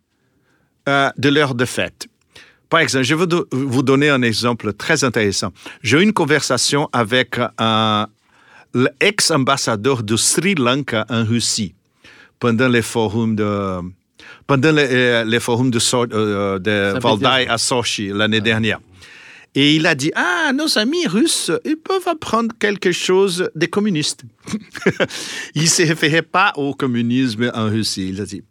euh, 0.89 1.11
de 1.17 1.29
leur 1.29 1.55
défaite. 1.55 2.07
Par 2.69 2.81
exemple, 2.81 3.05
je 3.05 3.15
vais 3.15 3.27
vous 3.53 3.83
donner 3.83 4.09
un 4.09 4.23
exemple 4.23 4.73
très 4.73 5.05
intéressant. 5.05 5.53
J'ai 5.83 5.99
eu 5.99 6.03
une 6.03 6.13
conversation 6.13 6.89
avec 6.93 7.39
un 7.59 8.09
l'ex-ambassadeur 8.75 10.03
de 10.03 10.17
Sri 10.17 10.55
Lanka 10.57 11.07
en 11.09 11.25
Russie 11.25 11.75
pendant 12.41 12.69
les 12.69 12.83
forums 12.83 13.37
de 13.37 13.81
pendant 14.47 14.73
les, 14.73 14.83
euh, 14.83 15.41
forums 15.41 15.71
de, 15.71 15.79
euh, 16.13 16.59
de 16.59 16.99
Valdai 16.99 17.47
à 17.49 17.57
Sochi 17.57 18.09
l'année 18.09 18.41
dernière. 18.41 18.81
Et 19.55 19.77
il 19.77 19.87
a 19.87 19.95
dit, 19.95 20.11
ah, 20.17 20.51
nos 20.53 20.79
amis 20.79 21.07
russes, 21.07 21.53
ils 21.65 21.77
peuvent 21.77 22.09
apprendre 22.09 22.53
quelque 22.59 22.91
chose 22.91 23.49
des 23.55 23.69
communistes. 23.69 24.25
il 25.55 25.63
ne 25.63 25.69
se 25.69 25.83
référait 25.83 26.23
pas 26.23 26.53
au 26.57 26.75
communisme 26.75 27.51
en 27.55 27.67
Russie. 27.67 28.09
Il 28.09 28.21
a 28.21 28.25
dit, 28.25 28.43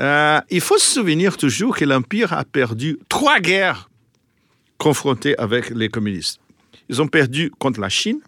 euh, 0.00 0.40
il 0.50 0.60
faut 0.60 0.78
se 0.78 0.94
souvenir 0.94 1.36
toujours 1.36 1.76
que 1.76 1.84
l'Empire 1.84 2.32
a 2.32 2.44
perdu 2.44 2.98
trois 3.08 3.40
guerres 3.40 3.90
confrontées 4.78 5.36
avec 5.38 5.70
les 5.70 5.88
communistes. 5.88 6.40
Ils 6.88 7.00
ont 7.00 7.08
perdu 7.08 7.50
contre 7.58 7.80
la 7.80 7.88
Chine, 7.88 8.20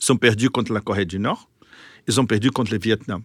ils 0.00 0.12
ont 0.12 0.16
perdu 0.16 0.50
contre 0.50 0.72
la 0.72 0.80
Corée 0.80 1.04
du 1.04 1.18
Nord, 1.18 1.48
ils 2.08 2.20
ont 2.20 2.26
perdu 2.26 2.50
contre 2.50 2.72
le 2.72 2.78
Vietnam. 2.78 3.22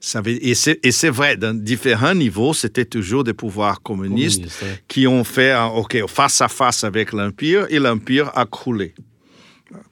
Ça 0.00 0.22
et 0.24 0.54
c'est 0.54 1.10
vrai, 1.10 1.36
dans 1.36 1.54
différents 1.56 2.14
niveaux, 2.14 2.52
c'était 2.52 2.84
toujours 2.84 3.24
des 3.24 3.34
pouvoirs 3.34 3.80
communistes 3.80 4.42
qui 4.88 5.06
ont 5.06 5.24
fait 5.24 5.54
face 6.08 6.40
à 6.40 6.48
face 6.48 6.84
avec 6.84 7.12
l'Empire 7.12 7.66
et 7.70 7.78
l'Empire 7.78 8.30
a 8.34 8.44
croulé. 8.44 8.94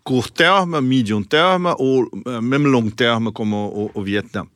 Court 0.04 0.30
terme, 0.30 0.80
medium 0.80 1.24
terme 1.24 1.74
ou 1.78 2.09
euh, 2.26 2.40
même 2.40 2.66
long 2.66 2.88
terme 2.90 3.30
comme 3.30 3.52
au, 3.52 3.90
Vietnam. 4.02 4.46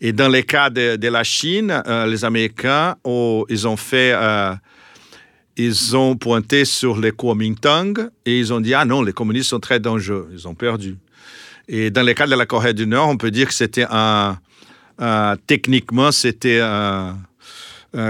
Et 0.00 0.12
dans 0.12 0.28
le 0.28 0.42
cas 0.42 0.70
de, 0.70 1.08
la 1.08 1.24
Chine, 1.24 1.82
euh, 1.86 2.06
les 2.06 2.24
Américains, 2.24 2.96
oh, 3.04 3.44
ils 3.48 3.68
ont 3.68 3.76
fait, 3.76 4.12
euh, 4.14 4.54
ils 5.56 5.96
ont 5.96 6.16
pointé 6.16 6.64
sur 6.64 6.98
les 6.98 7.12
Kuomintang 7.12 8.08
et 8.24 8.38
ils 8.38 8.52
ont 8.52 8.60
dit 8.60 8.72
ah 8.74 8.84
non, 8.84 9.02
les 9.02 9.12
communistes 9.12 9.50
sont 9.50 9.60
très 9.60 9.78
dangereux, 9.78 10.30
ils 10.32 10.48
ont 10.48 10.54
perdu. 10.54 10.96
Et 11.68 11.90
dans 11.90 12.02
le 12.02 12.14
cas 12.14 12.26
de 12.26 12.34
la 12.34 12.46
Corée 12.46 12.74
du 12.74 12.86
Nord, 12.86 13.08
on 13.08 13.16
peut 13.16 13.30
dire 13.30 13.48
que 13.48 13.54
c'était 13.54 13.86
un 13.90 14.38
techniquement, 15.46 16.12
c'était 16.12 16.60
un, 16.60 17.16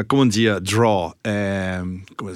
comment 0.09 0.26
dire, 0.26 0.61
draw. 0.61 1.12
Euh, 1.26 1.83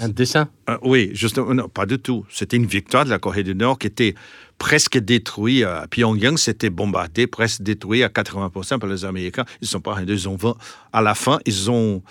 un 0.00 0.08
dessin 0.08 0.48
euh, 0.68 0.78
Oui, 0.82 1.10
justement, 1.12 1.54
non, 1.54 1.68
pas 1.68 1.86
du 1.86 1.98
tout. 1.98 2.24
C'était 2.30 2.56
une 2.56 2.66
victoire 2.66 3.04
de 3.04 3.10
la 3.10 3.18
Corée 3.18 3.42
du 3.42 3.54
Nord 3.54 3.78
qui 3.78 3.86
était 3.86 4.14
presque 4.58 4.98
détruite. 4.98 5.64
Pyongyang 5.90 6.36
s'était 6.36 6.70
bombardé, 6.70 7.26
presque 7.26 7.62
détruit 7.62 8.02
à 8.02 8.08
80% 8.08 8.78
par 8.78 8.88
les 8.88 9.04
Américains. 9.04 9.44
Ils 9.60 9.68
sont 9.68 9.80
pas 9.80 9.96
ils 10.06 10.28
ont 10.28 10.38
à 10.92 11.02
la 11.02 11.14
fin, 11.14 11.38
ils 11.44 11.70
ont, 11.70 12.02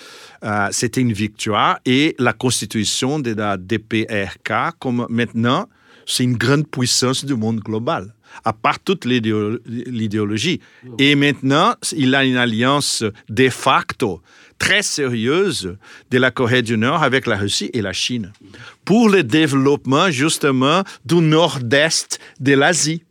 c'était 0.71 1.01
une 1.01 1.13
victoire 1.13 1.79
et 1.85 2.15
la 2.19 2.33
constitution 2.33 3.19
de 3.19 3.33
la 3.33 3.57
DPRK, 3.57 4.77
comme 4.79 5.07
maintenant, 5.09 5.67
c'est 6.05 6.23
une 6.23 6.37
grande 6.37 6.67
puissance 6.67 7.23
du 7.25 7.35
monde 7.35 7.59
global 7.59 8.13
à 8.43 8.53
part 8.53 8.79
toute 8.79 9.05
l'idéologie. 9.05 10.59
Et 10.97 11.15
maintenant, 11.15 11.75
il 11.95 12.15
a 12.15 12.23
une 12.23 12.37
alliance 12.37 13.03
de 13.29 13.49
facto 13.49 14.21
très 14.63 14.81
sérieuse 14.81 15.75
de 16.09 16.17
la 16.17 16.31
Corée 16.31 16.61
du 16.61 16.77
Nord 16.77 17.03
avec 17.03 17.27
la 17.27 17.35
Russie 17.35 17.69
et 17.73 17.81
la 17.81 17.91
Chine 17.91 18.31
pour 18.85 19.09
le 19.09 19.21
développement 19.21 20.09
justement 20.09 20.83
du 21.03 21.15
nord-est 21.15 22.17
de 22.39 22.53
l'Asie 22.53 23.03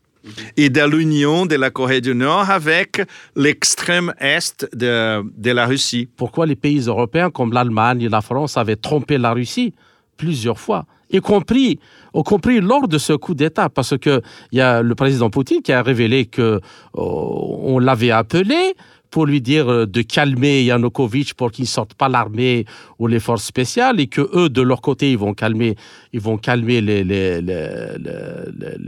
et 0.57 0.71
de 0.71 0.81
l'union 0.81 1.45
de 1.45 1.57
la 1.57 1.69
Corée 1.69 2.01
du 2.01 2.15
Nord 2.15 2.49
avec 2.49 3.03
l'extrême 3.37 4.15
est 4.19 4.67
de, 4.75 5.51
la 5.51 5.67
Russie. 5.67 6.09
Pourquoi 6.17 6.47
les 6.47 6.57
pays 6.57 6.81
européens 6.87 7.31
comme 7.31 7.53
l'Allemagne 7.53 8.01
et 8.01 8.09
la 8.09 8.23
France 8.23 8.57
avaient 8.57 8.77
trompé 8.77 9.19
la 9.19 9.35
Russie 9.35 9.75
plusieurs 10.17 10.59
fois 10.59 10.87
y 11.13 11.21
compris, 11.21 11.79
y 12.15 12.23
compris 12.23 12.61
lors 12.61 12.89
de 12.89 12.99
ce 12.99 13.13
coup 13.13 13.35
d'État, 13.35 13.69
parce 13.69 13.99
qu'il 13.99 14.23
y 14.53 14.61
a 14.61 14.83
le 14.83 14.95
président 14.95 15.29
Poutine 15.29 15.61
qui 15.61 15.73
a 15.73 15.83
révélé 15.83 16.25
que 16.25 16.43
euh, 16.43 16.61
on 16.95 17.79
l'avait 17.79 18.11
appelé 18.11 18.75
pour 19.13 19.27
lui 19.27 19.41
dire 19.41 19.71
euh, 19.71 19.87
de 19.87 20.03
calmer 20.03 20.65
Yanukovych 20.65 21.35
pour 21.35 21.53
qu'il 21.53 21.65
ne 21.65 21.69
sorte 21.69 21.95
pas 21.95 22.09
l'armée 22.09 22.65
ou 22.99 23.07
les 23.07 23.21
forces 23.21 23.45
spéciales 23.45 24.01
et 24.01 24.09
que 24.09 24.23
eux 24.35 24.49
de 24.49 24.63
leur 24.63 24.81
côté 24.81 25.13
ils 25.13 25.19
vont 25.19 25.35
calmer 25.35 25.77
ils 26.13 26.21
vont 26.21 26.39
calmer 26.39 26.81
les 26.81 27.05
les, 27.05 27.41
les, 27.43 27.59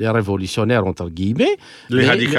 les, 0.01 0.09
révolutionnaires 0.09 0.87
entre 0.87 1.09
guillemets 1.11 1.57
les 1.91 2.07
radicaux 2.07 2.39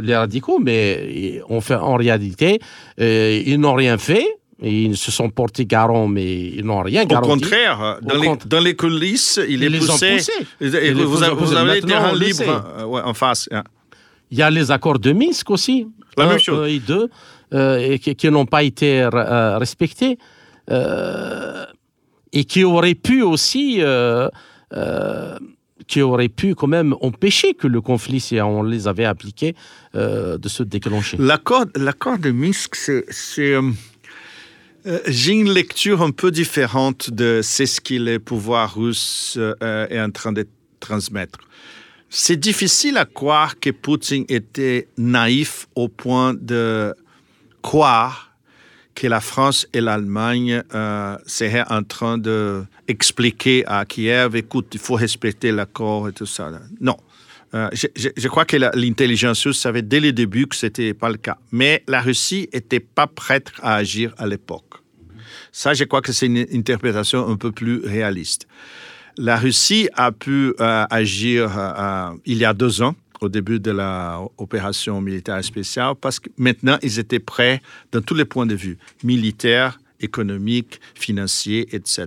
les 0.00 0.16
radicaux 0.16 0.58
mais 0.60 1.42
on 1.48 1.60
fait 1.60 1.74
en 1.74 1.96
réalité 1.96 2.60
euh, 3.00 3.42
ils 3.44 3.60
n'ont 3.60 3.74
rien 3.74 3.98
fait 3.98 4.26
ils 4.60 4.96
se 4.96 5.12
sont 5.12 5.30
portés 5.30 5.66
garants, 5.66 6.08
mais 6.08 6.48
ils 6.58 6.64
n'ont 6.64 6.82
rien 6.82 7.04
garanti. 7.04 7.30
Au 7.30 7.34
contraire, 7.34 7.98
dans, 8.02 8.20
les, 8.20 8.32
dans 8.44 8.58
les, 8.58 8.74
coulisses, 8.74 9.38
il 9.48 9.62
est 9.62 9.78
poussé. 9.78 10.18
Et 10.60 10.92
vous, 10.92 11.08
vous, 11.08 11.22
avez, 11.22 11.78
été 11.78 11.86
terrain 11.86 12.12
libre 12.12 12.64
euh, 12.76 13.02
en 13.04 13.14
face. 13.14 13.48
Hein. 13.52 13.62
Il 14.32 14.38
y 14.38 14.42
a 14.42 14.50
les 14.50 14.70
accords 14.72 14.98
de 14.98 15.12
Minsk 15.12 15.48
aussi. 15.50 15.86
La 16.18 16.26
même 16.26 16.38
chose. 16.38 16.68
et 16.68 16.80
deux, 16.80 17.08
euh, 17.54 17.96
qui, 17.98 18.30
n'ont 18.30 18.46
pas 18.46 18.62
été 18.62 19.02
euh, 19.02 19.58
respectés. 19.58 20.18
et 20.70 22.44
qui 22.44 22.64
auraient 22.64 22.94
pu 22.94 23.22
aussi 23.22 23.80
qui 25.86 26.02
auraient 26.02 26.28
pu 26.28 26.54
quand 26.54 26.66
même 26.66 26.94
empêcher 27.00 27.54
que 27.54 27.66
le 27.66 27.80
conflit, 27.80 28.20
si 28.20 28.38
on 28.40 28.62
les 28.62 28.86
avait 28.86 29.06
appliqués, 29.06 29.54
de 29.94 30.48
se 30.48 30.62
déclencher. 30.62 31.16
L'accord 31.18 32.18
de 32.18 32.30
Minsk, 32.30 32.74
c'est 32.74 33.54
Euh, 34.86 35.00
j'ai 35.06 35.32
une 35.32 35.52
lecture 35.52 36.02
un 36.02 36.10
peu 36.10 36.30
différente 36.30 37.10
de 37.10 37.40
ce 37.42 37.80
que 37.80 37.94
le 37.94 38.18
pouvoir 38.18 38.76
russe 38.76 39.36
euh, 39.36 39.86
est 39.88 40.00
en 40.00 40.10
train 40.10 40.32
de 40.32 40.46
transmettre. 40.80 41.38
C'est 42.10 42.36
difficile 42.36 42.96
à 42.96 43.04
croire 43.04 43.58
que 43.60 43.70
Poutine 43.70 44.24
était 44.28 44.88
naïf 44.96 45.66
au 45.74 45.88
point 45.88 46.34
de 46.34 46.94
croire 47.60 48.28
que 48.94 49.06
la 49.06 49.20
France 49.20 49.66
et 49.72 49.80
l'Allemagne 49.80 50.62
euh, 50.74 51.16
seraient 51.26 51.64
en 51.68 51.82
train 51.84 52.18
d'expliquer 52.18 53.64
à 53.66 53.84
Kiev, 53.84 54.34
écoute, 54.34 54.68
il 54.72 54.80
faut 54.80 54.94
respecter 54.94 55.52
l'accord 55.52 56.08
et 56.08 56.12
tout 56.12 56.26
ça. 56.26 56.50
Non. 56.80 56.96
Euh, 57.54 57.68
je, 57.72 57.86
je, 58.14 58.28
crois 58.28 58.44
que 58.44 58.56
l'intelligence 58.56 59.46
russe 59.46 59.58
savait 59.58 59.82
dès 59.82 60.00
le 60.00 60.12
début 60.12 60.46
que 60.46 60.56
ce 60.56 60.66
n'était 60.66 60.94
pas 60.94 61.10
le 61.10 61.16
cas. 61.16 61.38
Mais 61.52 61.82
la 61.86 62.00
Russie 62.00 62.48
n'était 62.52 62.80
pas 62.80 63.06
prête 63.06 63.52
à 63.62 63.76
agir 63.76 64.14
à 64.18 64.26
l'époque. 64.26 64.82
Ça, 65.52 65.74
je 65.74 65.84
crois 65.84 66.02
que 66.02 66.12
c'est 66.12 66.26
une 66.26 66.46
interprétation 66.52 67.26
un 67.28 67.36
peu 67.36 67.52
plus 67.52 67.80
réaliste. 67.84 68.46
La 69.20 69.36
Russie 69.36 69.88
a 69.94 70.12
pu 70.12 70.54
euh, 70.60 70.84
agir 70.90 71.50
euh, 71.58 72.10
il 72.24 72.38
y 72.38 72.44
a 72.44 72.54
deux 72.54 72.82
ans, 72.82 72.94
au 73.20 73.28
début 73.28 73.58
de 73.58 73.72
l'opération 73.72 75.00
militaire 75.00 75.42
spéciale, 75.42 75.94
parce 76.00 76.20
que 76.20 76.30
maintenant, 76.36 76.78
ils 76.82 77.00
étaient 77.00 77.18
prêts 77.18 77.60
dans 77.90 78.00
tous 78.00 78.14
les 78.14 78.24
points 78.24 78.46
de 78.46 78.54
vue, 78.54 78.78
militaires, 79.02 79.80
économiques, 79.98 80.80
financiers, 80.94 81.66
etc. 81.74 82.06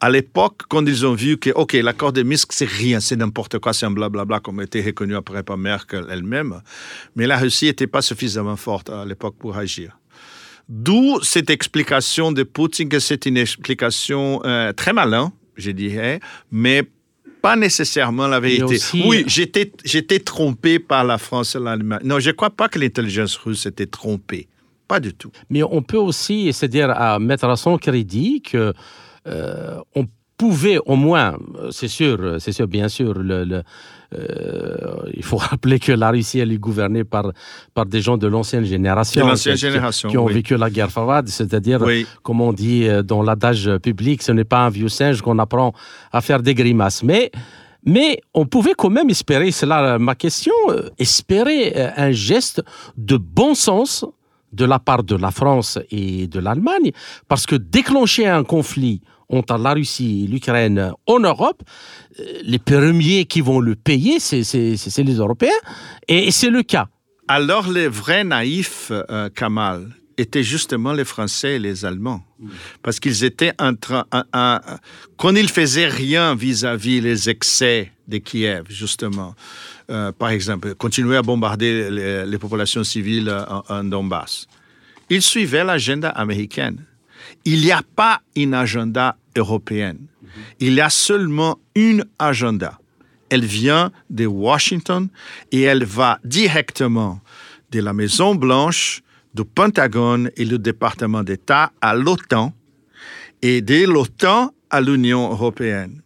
À 0.00 0.10
l'époque, 0.10 0.62
quand 0.68 0.84
ils 0.84 1.06
ont 1.06 1.14
vu 1.14 1.36
que, 1.36 1.50
OK, 1.50 1.74
l'accord 1.74 2.12
de 2.12 2.24
Minsk, 2.24 2.52
c'est 2.52 2.68
rien, 2.68 2.98
c'est 2.98 3.14
n'importe 3.14 3.60
quoi, 3.60 3.72
c'est 3.72 3.86
un 3.86 3.92
blablabla, 3.92 4.40
comme 4.40 4.60
était 4.60 4.82
reconnu 4.82 5.14
après 5.14 5.44
par 5.44 5.58
Merkel 5.58 6.06
elle-même, 6.10 6.60
mais 7.14 7.28
la 7.28 7.38
Russie 7.38 7.66
n'était 7.66 7.86
pas 7.86 8.02
suffisamment 8.02 8.56
forte 8.56 8.90
à 8.90 9.04
l'époque 9.04 9.36
pour 9.38 9.56
agir. 9.56 9.96
D'où 10.68 11.20
cette 11.22 11.50
explication 11.50 12.32
de 12.32 12.42
Poutine, 12.42 12.88
que 12.88 12.98
c'est 12.98 13.26
une 13.26 13.36
explication 13.36 14.42
euh, 14.44 14.72
très 14.72 14.92
malin, 14.92 15.32
je 15.62 15.70
dirais, 15.70 16.20
mais 16.50 16.82
pas 17.40 17.56
nécessairement 17.56 18.28
la 18.28 18.40
vérité. 18.40 18.78
Oui, 19.04 19.24
j'étais, 19.26 19.72
j'étais 19.84 20.20
trompé 20.20 20.78
par 20.78 21.04
la 21.04 21.18
France 21.18 21.56
et 21.56 21.58
l'Allemagne. 21.58 22.00
Non, 22.04 22.20
je 22.20 22.30
ne 22.30 22.34
crois 22.34 22.50
pas 22.50 22.68
que 22.68 22.78
l'intelligence 22.78 23.36
russe 23.36 23.66
était 23.66 23.86
trompée. 23.86 24.48
Pas 24.86 25.00
du 25.00 25.12
tout. 25.12 25.32
Mais 25.50 25.62
on 25.62 25.82
peut 25.82 25.96
aussi, 25.96 26.52
c'est-à-dire 26.52 26.90
à 26.90 27.18
mettre 27.18 27.46
à 27.46 27.56
son 27.56 27.78
crédit 27.78 28.42
que 28.42 28.72
euh, 29.26 29.80
on 29.94 30.06
pouvait 30.36 30.78
au 30.86 30.96
moins, 30.96 31.36
c'est 31.70 31.88
sûr, 31.88 32.36
c'est 32.40 32.52
sûr, 32.52 32.66
bien 32.66 32.88
sûr, 32.88 33.14
le, 33.14 33.34
euh, 33.52 33.62
il 35.14 35.24
faut 35.24 35.36
rappeler 35.50 35.78
que 35.78 35.92
la 35.92 36.10
Russie, 36.10 36.38
elle 36.38 36.52
est 36.52 36.58
gouvernée 36.58 37.04
par, 37.04 37.32
par 37.74 37.86
des 37.86 38.00
gens 38.00 38.16
de 38.16 38.26
l'ancienne 38.26 38.64
génération. 38.64 39.26
L'ancienne 39.26 39.56
génération. 39.56 40.08
Qui, 40.08 40.18
ont 40.18 40.26
vécu 40.26 40.56
la 40.56 40.70
guerre 40.70 40.90
froide, 40.90 41.28
c'est-à-dire, 41.28 41.80
comme 42.22 42.40
on 42.40 42.52
dit 42.52 42.86
euh, 42.86 43.02
dans 43.02 43.22
l'adage 43.22 43.70
public, 43.78 44.22
ce 44.22 44.32
n'est 44.32 44.44
pas 44.44 44.60
un 44.66 44.70
vieux 44.70 44.88
singe 44.88 45.20
qu'on 45.22 45.38
apprend 45.38 45.72
à 46.12 46.20
faire 46.20 46.42
des 46.42 46.54
grimaces. 46.54 47.02
Mais. 47.02 47.30
Mais 47.84 48.20
on 48.32 48.46
pouvait 48.46 48.74
quand 48.78 48.90
même 48.90 49.10
espérer, 49.10 49.50
c'est 49.50 49.66
là 49.66 49.98
ma 49.98 50.14
question, 50.14 50.52
euh, 50.68 50.88
espérer 51.00 51.74
un 51.96 52.12
geste 52.12 52.62
de 52.96 53.16
bon 53.16 53.56
sens 53.56 54.06
de 54.52 54.64
la 54.64 54.78
part 54.78 55.02
de 55.02 55.16
la 55.16 55.30
France 55.30 55.78
et 55.90 56.26
de 56.26 56.40
l'Allemagne, 56.40 56.92
parce 57.28 57.46
que 57.46 57.56
déclencher 57.56 58.26
un 58.26 58.44
conflit 58.44 59.00
entre 59.28 59.56
la 59.56 59.72
Russie 59.72 60.24
et 60.24 60.28
l'Ukraine 60.28 60.92
en 61.06 61.18
Europe, 61.20 61.62
euh, 62.20 62.22
les 62.44 62.58
premiers 62.58 63.24
qui 63.24 63.40
vont 63.40 63.60
le 63.60 63.74
payer, 63.74 64.20
c'est 64.20 64.42
les 64.98 65.14
Européens. 65.14 65.50
Et 66.06 66.30
c'est 66.30 66.50
le 66.50 66.62
cas. 66.62 66.88
Alors 67.28 67.70
les 67.70 67.88
vrais 67.88 68.24
naïfs, 68.24 68.90
euh, 68.90 69.30
Kamal, 69.30 69.88
étaient 70.18 70.42
justement 70.42 70.92
les 70.92 71.04
Français 71.04 71.56
et 71.56 71.58
les 71.58 71.84
Allemands. 71.84 72.22
Parce 72.82 73.00
qu'ils 73.00 73.24
étaient 73.24 73.52
en 73.58 73.74
train... 73.74 74.04
quand 75.16 75.34
ils 75.34 75.48
faisaient 75.48 75.88
rien 75.88 76.34
vis-à-vis 76.34 77.00
les 77.00 77.28
excès 77.28 77.92
de 78.08 78.18
Kiev, 78.18 78.64
justement, 78.68 79.34
euh, 79.90 80.12
par 80.12 80.30
exemple, 80.30 80.74
continuer 80.74 81.16
à 81.16 81.22
bombarder 81.22 82.24
les, 82.26 82.38
populations 82.38 82.84
civiles 82.84 83.30
en, 83.30 83.62
en 83.68 83.84
Donbass, 83.84 84.46
ils 85.10 85.22
suivaient 85.22 85.64
l'agenda 85.64 86.10
américaine. 86.10 86.84
Il 87.44 87.60
n'y 87.60 87.72
a 87.72 87.82
pas 87.96 88.20
un 88.36 88.52
agenda 88.52 89.16
européenne. 89.36 90.06
Il 90.60 90.74
y 90.74 90.80
a 90.80 90.90
seulement 90.90 91.58
une 91.74 92.04
agenda. 92.18 92.78
Elle 93.28 93.44
vient 93.44 93.92
de 94.10 94.26
Washington 94.26 95.08
et 95.50 95.62
elle 95.62 95.84
va 95.84 96.18
directement 96.24 97.20
de 97.70 97.80
la 97.80 97.92
Maison 97.92 98.34
Blanche, 98.34 99.02
du 99.34 99.44
Pentagone 99.44 100.30
et 100.36 100.44
du 100.44 100.58
département 100.58 101.22
d'État 101.22 101.72
à 101.80 101.94
l'OTAN 101.94 102.52
et 103.40 103.60
de 103.60 103.86
l'OTAN 103.86 104.52
à 104.70 104.80
l'Union 104.80 105.30
européenne. 105.30 106.02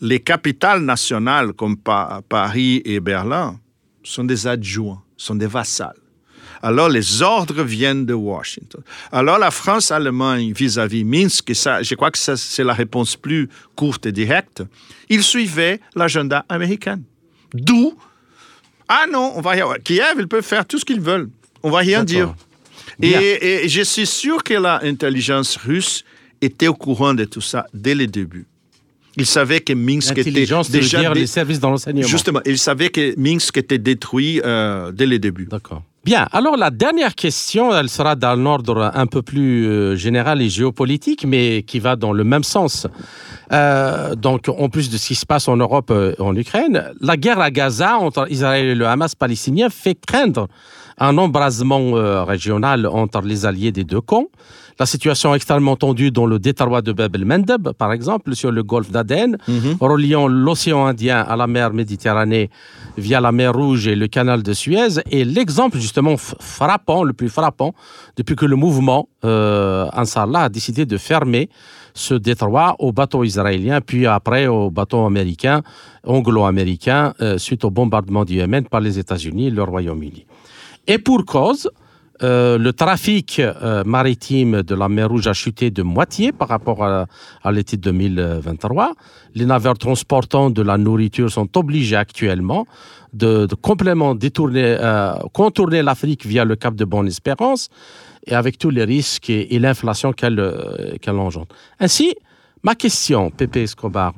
Les 0.00 0.20
capitales 0.20 0.82
nationales 0.82 1.52
comme 1.52 1.76
Paris 1.76 2.82
et 2.84 3.00
Berlin 3.00 3.58
sont 4.02 4.24
des 4.24 4.46
adjoints, 4.46 5.02
sont 5.16 5.34
des 5.34 5.46
vassals. 5.46 5.96
Alors 6.62 6.88
les 6.88 7.22
ordres 7.22 7.62
viennent 7.62 8.06
de 8.06 8.14
Washington. 8.14 8.82
Alors 9.12 9.38
la 9.38 9.50
France-Allemagne 9.50 10.52
vis-à-vis 10.52 11.04
Minsk, 11.04 11.50
et 11.50 11.54
ça, 11.54 11.82
je 11.82 11.94
crois 11.94 12.10
que 12.10 12.18
c'est 12.18 12.64
la 12.64 12.72
réponse 12.72 13.16
plus 13.16 13.48
courte 13.74 14.06
et 14.06 14.12
directe, 14.12 14.62
ils 15.08 15.22
suivaient 15.22 15.80
l'agenda 15.94 16.44
américain. 16.48 17.00
D'où, 17.52 17.96
ah 18.88 19.06
non, 19.10 19.32
on 19.34 19.40
va. 19.40 19.78
Kiev, 19.78 20.16
ils 20.18 20.28
peuvent 20.28 20.44
faire 20.44 20.66
tout 20.66 20.78
ce 20.78 20.84
qu'ils 20.84 21.00
veulent. 21.00 21.28
On 21.62 21.70
va 21.70 21.78
rien 21.78 22.04
dire. 22.04 22.34
Et, 23.02 23.64
et, 23.64 23.68
je 23.68 23.82
suis 23.82 24.06
sûr 24.06 24.42
que 24.42 24.54
l'intelligence 24.54 25.56
russe 25.56 26.04
était 26.40 26.68
au 26.68 26.74
courant 26.74 27.14
de 27.14 27.24
tout 27.24 27.40
ça 27.40 27.66
dès 27.74 27.94
le 27.94 28.06
début. 28.06 28.46
Il 29.16 29.26
savait 29.26 29.60
que 29.60 29.72
Minsk 29.72 30.18
était 30.18 30.30
déjà 30.30 30.62
dire 30.62 31.14
les 31.14 31.26
services 31.26 31.58
dans 31.58 31.70
l'enseignement. 31.70 32.06
Justement, 32.06 32.40
il 32.44 32.58
savait 32.58 32.90
que 32.90 33.18
Minsk 33.18 33.56
était 33.56 33.78
détruit 33.78 34.42
euh, 34.44 34.92
dès 34.92 35.06
le 35.06 35.18
début. 35.18 35.46
D'accord. 35.46 35.82
Bien, 36.06 36.28
alors 36.30 36.56
la 36.56 36.70
dernière 36.70 37.16
question, 37.16 37.74
elle 37.74 37.88
sera 37.88 38.14
dans 38.14 38.36
l'ordre 38.36 38.92
un 38.94 39.06
peu 39.06 39.22
plus 39.22 39.66
euh, 39.66 39.96
général 39.96 40.40
et 40.40 40.48
géopolitique, 40.48 41.24
mais 41.26 41.64
qui 41.64 41.80
va 41.80 41.96
dans 41.96 42.12
le 42.12 42.22
même 42.22 42.44
sens. 42.44 42.86
Euh, 43.52 44.14
donc, 44.14 44.48
en 44.48 44.68
plus 44.68 44.88
de 44.88 44.98
ce 44.98 45.08
qui 45.08 45.14
se 45.16 45.26
passe 45.26 45.48
en 45.48 45.56
Europe, 45.56 45.90
euh, 45.90 46.14
en 46.20 46.36
Ukraine, 46.36 46.92
la 47.00 47.16
guerre 47.16 47.40
à 47.40 47.50
Gaza 47.50 47.98
entre 47.98 48.30
Israël 48.30 48.66
et 48.66 48.74
le 48.76 48.86
Hamas 48.86 49.16
palestinien 49.16 49.68
fait 49.68 49.96
craindre 49.96 50.46
un 50.98 51.18
embrasement 51.18 51.92
régional 52.24 52.86
entre 52.86 53.20
les 53.22 53.46
alliés 53.46 53.72
des 53.72 53.84
deux 53.84 54.00
camps. 54.00 54.28
La 54.78 54.84
situation 54.84 55.34
extrêmement 55.34 55.76
tendue 55.76 56.10
dans 56.10 56.26
le 56.26 56.38
détroit 56.38 56.82
de 56.82 56.92
Bab 56.92 57.16
el-Mandeb, 57.16 57.70
par 57.72 57.92
exemple, 57.92 58.34
sur 58.34 58.52
le 58.52 58.62
golfe 58.62 58.90
d'Aden, 58.90 59.38
mhm. 59.48 59.76
reliant 59.80 60.28
l'océan 60.28 60.84
Indien 60.84 61.20
à 61.20 61.34
la 61.34 61.46
mer 61.46 61.72
Méditerranée 61.72 62.50
via 62.98 63.22
la 63.22 63.32
mer 63.32 63.54
Rouge 63.54 63.88
et 63.88 63.96
le 63.96 64.06
canal 64.06 64.42
de 64.42 64.52
Suez, 64.52 65.00
est 65.10 65.24
l'exemple 65.24 65.78
justement 65.78 66.16
frappant, 66.18 67.04
le 67.04 67.14
plus 67.14 67.30
frappant, 67.30 67.74
depuis 68.18 68.36
que 68.36 68.44
le 68.44 68.56
mouvement 68.56 69.08
euh, 69.24 69.88
Ansarallah 69.94 70.42
a 70.42 70.48
décidé 70.50 70.84
de 70.84 70.98
fermer 70.98 71.48
ce 71.94 72.12
détroit 72.12 72.76
aux 72.78 72.92
bateaux 72.92 73.24
israéliens, 73.24 73.80
puis 73.80 74.06
après 74.06 74.46
aux 74.46 74.70
bateaux 74.70 75.06
américains, 75.06 75.62
anglo-américains, 76.06 77.14
euh, 77.22 77.38
suite 77.38 77.64
au 77.64 77.70
bombardement 77.70 78.26
du 78.26 78.34
Yémen 78.34 78.66
par 78.68 78.80
les 78.80 78.98
États-Unis 78.98 79.46
et 79.46 79.50
le 79.50 79.62
Royaume-Uni. 79.62 80.26
Et 80.86 80.98
pour 80.98 81.24
cause, 81.24 81.68
euh, 82.22 82.56
le 82.56 82.72
trafic 82.72 83.40
euh, 83.40 83.84
maritime 83.84 84.62
de 84.62 84.74
la 84.74 84.88
mer 84.88 85.08
Rouge 85.08 85.26
a 85.26 85.34
chuté 85.34 85.70
de 85.70 85.82
moitié 85.82 86.32
par 86.32 86.48
rapport 86.48 86.82
à, 86.82 87.06
l'été 87.52 87.76
2023. 87.76 88.92
Les 89.34 89.44
navires 89.44 89.76
transportant 89.76 90.48
de 90.48 90.62
la 90.62 90.78
nourriture 90.78 91.30
sont 91.30 91.48
obligés 91.58 91.96
actuellement 91.96 92.66
de, 93.12 93.46
complètement 93.60 94.14
détourner, 94.14 94.76
euh, 94.80 95.14
contourner 95.32 95.82
l'Afrique 95.82 96.24
via 96.24 96.44
le 96.44 96.56
cap 96.56 96.74
de 96.74 96.84
Bonne-Espérance 96.84 97.68
et 98.26 98.34
avec 98.34 98.56
tous 98.56 98.70
les 98.70 98.84
risques 98.84 99.28
et, 99.28 99.58
l'inflation 99.58 100.12
qu'elle 100.12 100.40
engendre. 101.08 101.48
Ainsi, 101.80 102.14
ma 102.62 102.74
question, 102.74 103.30
Pepe 103.30 103.56
Escobar, 103.56 104.14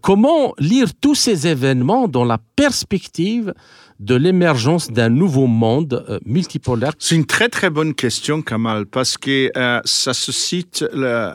comment 0.00 0.54
lire 0.58 0.88
tous 0.98 1.14
ces 1.14 1.46
événements 1.46 2.08
dans 2.08 2.24
la 2.24 2.38
perspective 2.56 3.52
de 4.00 4.14
l'émergence 4.14 4.90
d'un 4.90 5.08
nouveau 5.08 5.46
monde 5.46 6.04
euh, 6.08 6.18
multipolaire 6.24 6.92
C'est 6.98 7.14
une 7.14 7.26
très 7.26 7.48
très 7.48 7.70
bonne 7.70 7.94
question, 7.94 8.42
Kamal, 8.42 8.86
parce 8.86 9.16
que 9.16 9.50
euh, 9.56 9.80
ça 9.84 10.12
suscite 10.12 10.84
le, 10.92 11.32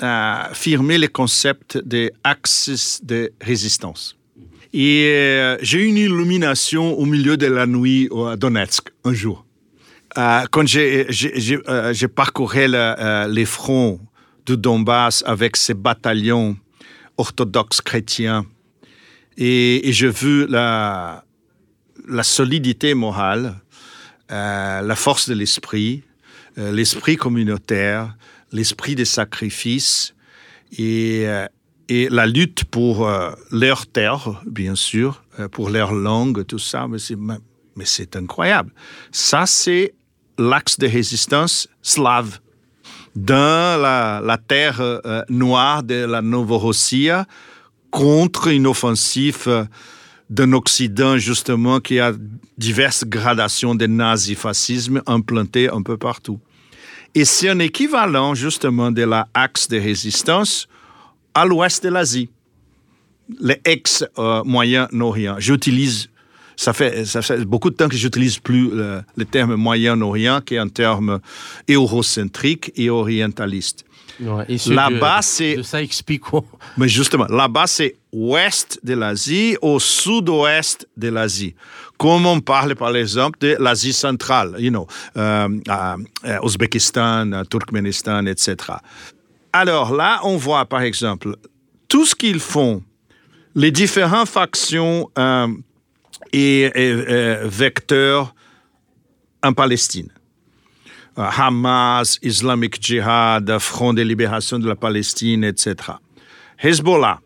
affirmer 0.00 0.98
le 0.98 1.08
concept 1.08 1.78
des 1.78 2.12
axes 2.22 3.00
de 3.02 3.32
résistance. 3.40 4.16
Et 4.72 5.06
euh, 5.06 5.56
j'ai 5.62 5.80
eu 5.80 5.86
une 5.86 5.96
illumination 5.96 6.98
au 6.98 7.04
milieu 7.04 7.36
de 7.36 7.46
la 7.46 7.66
nuit 7.66 8.08
à 8.28 8.36
Donetsk 8.36 8.90
un 9.04 9.12
jour. 9.12 9.44
quand 10.14 10.66
j'ai 10.66 12.08
parcouru 12.08 12.66
les 13.28 13.44
fronts 13.44 14.00
du 14.46 14.56
Donbass 14.56 15.22
avec 15.26 15.56
ces 15.56 15.74
bataillons 15.74 16.56
orthodoxes 17.16 17.80
chrétiens 17.80 18.44
et 19.36 19.80
j'ai 19.92 20.10
vu 20.10 20.46
la, 20.48 21.23
la 22.08 22.22
solidité 22.22 22.94
morale, 22.94 23.54
euh, 24.30 24.80
la 24.82 24.96
force 24.96 25.28
de 25.28 25.34
l'esprit, 25.34 26.02
euh, 26.58 26.72
l'esprit 26.72 27.16
communautaire, 27.16 28.16
l'esprit 28.52 28.94
des 28.94 29.04
sacrifices 29.04 30.14
et, 30.78 31.26
et 31.88 32.08
la 32.08 32.26
lutte 32.26 32.64
pour 32.64 33.08
leur 33.50 33.86
terre, 33.86 34.40
bien 34.46 34.74
sûr, 34.74 35.24
pour 35.50 35.70
leur 35.70 35.92
langue, 35.92 36.46
tout 36.46 36.58
ça. 36.58 36.86
Mais 36.88 37.84
c'est 37.84 38.16
incroyable. 38.16 38.70
Ça, 39.10 39.46
c'est 39.46 39.94
l'axe 40.38 40.78
de 40.78 40.86
résistance 40.86 41.68
slave 41.82 42.38
dans 43.14 43.80
la, 43.80 44.20
la 44.22 44.38
terre 44.38 44.80
euh, 44.80 45.22
noire 45.28 45.82
de 45.82 46.04
la 46.04 46.20
Novorossia 46.22 47.26
contre 47.90 48.48
une 48.48 48.66
offensive 48.66 49.44
euh, 49.46 49.64
d'un 50.30 50.52
Occident 50.52 51.18
justement 51.18 51.80
qui 51.80 52.00
a 52.00 52.12
diverses 52.56 53.04
gradations 53.04 53.74
de 53.74 53.86
nazifascisme 53.86 55.02
implantées 55.06 55.68
un 55.68 55.82
peu 55.82 55.96
partout. 55.96 56.40
Et 57.14 57.24
c'est 57.24 57.48
un 57.48 57.58
équivalent 57.58 58.34
justement 58.34 58.90
de 58.90 59.02
l'axe 59.02 59.68
de 59.68 59.78
résistance 59.78 60.66
à 61.34 61.44
l'ouest 61.44 61.82
de 61.84 61.88
l'Asie, 61.88 62.30
l'ex-Moyen-Orient. 63.40 65.36
J'utilise 65.38 66.08
ça 66.56 66.72
fait, 66.72 67.04
ça 67.04 67.20
fait 67.20 67.44
beaucoup 67.44 67.70
de 67.70 67.74
temps 67.74 67.88
que 67.88 67.96
j'utilise 67.96 68.38
plus 68.38 68.70
le, 68.70 69.24
terme 69.24 69.56
Moyen-Orient 69.56 70.40
qui 70.40 70.54
est 70.54 70.58
un 70.58 70.68
terme 70.68 71.20
eurocentrique 71.68 72.72
et 72.76 72.90
orientaliste. 72.90 73.84
Là-bas, 74.66 75.20
c'est. 75.22 75.62
Ça 75.62 75.82
explique 75.82 76.22
quoi 76.22 76.44
Mais 76.76 76.88
justement, 76.88 77.26
là-bas, 77.26 77.66
c'est 77.66 77.96
ouest 78.12 78.80
de 78.82 78.94
l'Asie 78.94 79.56
au 79.60 79.80
sud-ouest 79.80 80.88
de 80.96 81.08
l'Asie. 81.08 81.54
Comme 81.98 82.26
on 82.26 82.40
parle, 82.40 82.74
par 82.74 82.94
exemple, 82.96 83.38
de 83.40 83.56
l'Asie 83.58 83.92
centrale, 83.92 84.56
you 84.58 84.70
know, 84.70 84.86
euh, 85.16 85.48
euh, 85.68 86.38
Ouzbékistan, 86.42 87.44
Turkménistan, 87.50 88.26
etc. 88.26 88.56
Alors 89.52 89.94
là, 89.94 90.20
on 90.24 90.36
voit, 90.36 90.64
par 90.66 90.82
exemple, 90.82 91.36
tout 91.88 92.04
ce 92.04 92.14
qu'ils 92.14 92.40
font, 92.40 92.82
les 93.54 93.70
différentes 93.70 94.28
factions. 94.28 95.10
Euh, 95.18 95.48
et, 96.34 96.70
euh, 96.76 97.46
vecteurs 97.46 98.34
en 99.42 99.52
Palestine. 99.52 100.08
Euh, 101.18 101.28
Hamas, 101.36 102.18
Islamic 102.22 102.82
Jihad, 102.82 103.58
Front 103.58 103.94
de 103.94 104.02
libération 104.02 104.58
de 104.58 104.66
la 104.66 104.74
Palestine, 104.74 105.44
etc. 105.44 105.74
Hezbollah, 106.62 107.20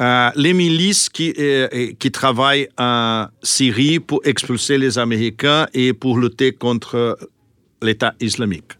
euh, 0.00 0.30
les 0.36 0.52
milices 0.52 1.08
qui, 1.08 1.34
qui 1.98 2.10
travaillent 2.12 2.68
en 2.78 3.26
Syrie 3.42 3.98
pour 3.98 4.20
expulser 4.24 4.78
les 4.78 4.98
Américains 4.98 5.66
et 5.74 5.92
pour 5.92 6.18
lutter 6.18 6.52
contre 6.52 7.18
l'État 7.82 8.14
islamique. 8.20 8.72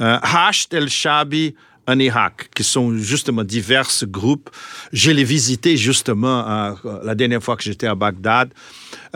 Euh, 0.00 0.18
Hasht 0.22 0.74
el-Shabi 0.74 1.54
en 1.86 1.98
Irak, 2.00 2.50
qui 2.54 2.64
sont 2.64 2.96
justement 2.98 3.44
divers 3.44 3.88
groupes. 4.04 4.50
Je 4.92 5.12
les 5.12 5.22
visitais 5.22 5.76
justement 5.76 6.74
la 7.04 7.14
dernière 7.14 7.40
fois 7.42 7.56
que 7.56 7.62
j'étais 7.62 7.86
à 7.86 7.94
Bagdad. 7.94 8.52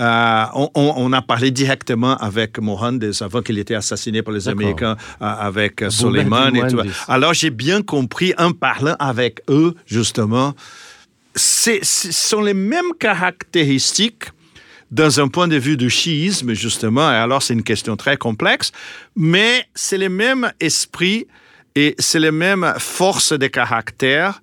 Euh, 0.00 0.44
on, 0.74 1.12
a 1.12 1.20
parlé 1.20 1.50
directement 1.50 2.16
avec 2.16 2.58
Mohandes 2.58 3.12
avant 3.20 3.42
qu'il 3.42 3.58
était 3.58 3.74
assassiné 3.74 4.22
par 4.22 4.32
les 4.32 4.48
Américains, 4.48 4.96
euh, 5.20 5.26
avec 5.26 5.84
Soleiman 5.90 6.54
et 6.54 6.66
tout. 6.68 6.80
Alors 7.06 7.34
j'ai 7.34 7.50
bien 7.50 7.82
compris 7.82 8.32
en 8.38 8.52
parlant 8.52 8.96
avec 8.98 9.42
eux, 9.50 9.74
justement, 9.86 10.54
ce 11.36 11.78
sont 11.82 12.40
les 12.40 12.54
mêmes 12.54 12.92
caractéristiques 12.98 14.24
dans 14.90 15.20
un 15.20 15.28
point 15.28 15.48
de 15.48 15.56
vue 15.56 15.76
du 15.76 15.90
chiisme, 15.90 16.54
justement, 16.54 17.10
et 17.12 17.14
alors 17.14 17.42
c'est 17.42 17.54
une 17.54 17.62
question 17.62 17.96
très 17.96 18.16
complexe, 18.16 18.72
mais 19.14 19.64
c'est 19.74 19.98
le 19.98 20.08
même 20.08 20.50
esprit 20.60 21.26
et 21.76 21.94
c'est 21.98 22.18
les 22.18 22.32
mêmes 22.32 22.74
forces 22.78 23.32
de 23.32 23.46
caractère 23.46 24.40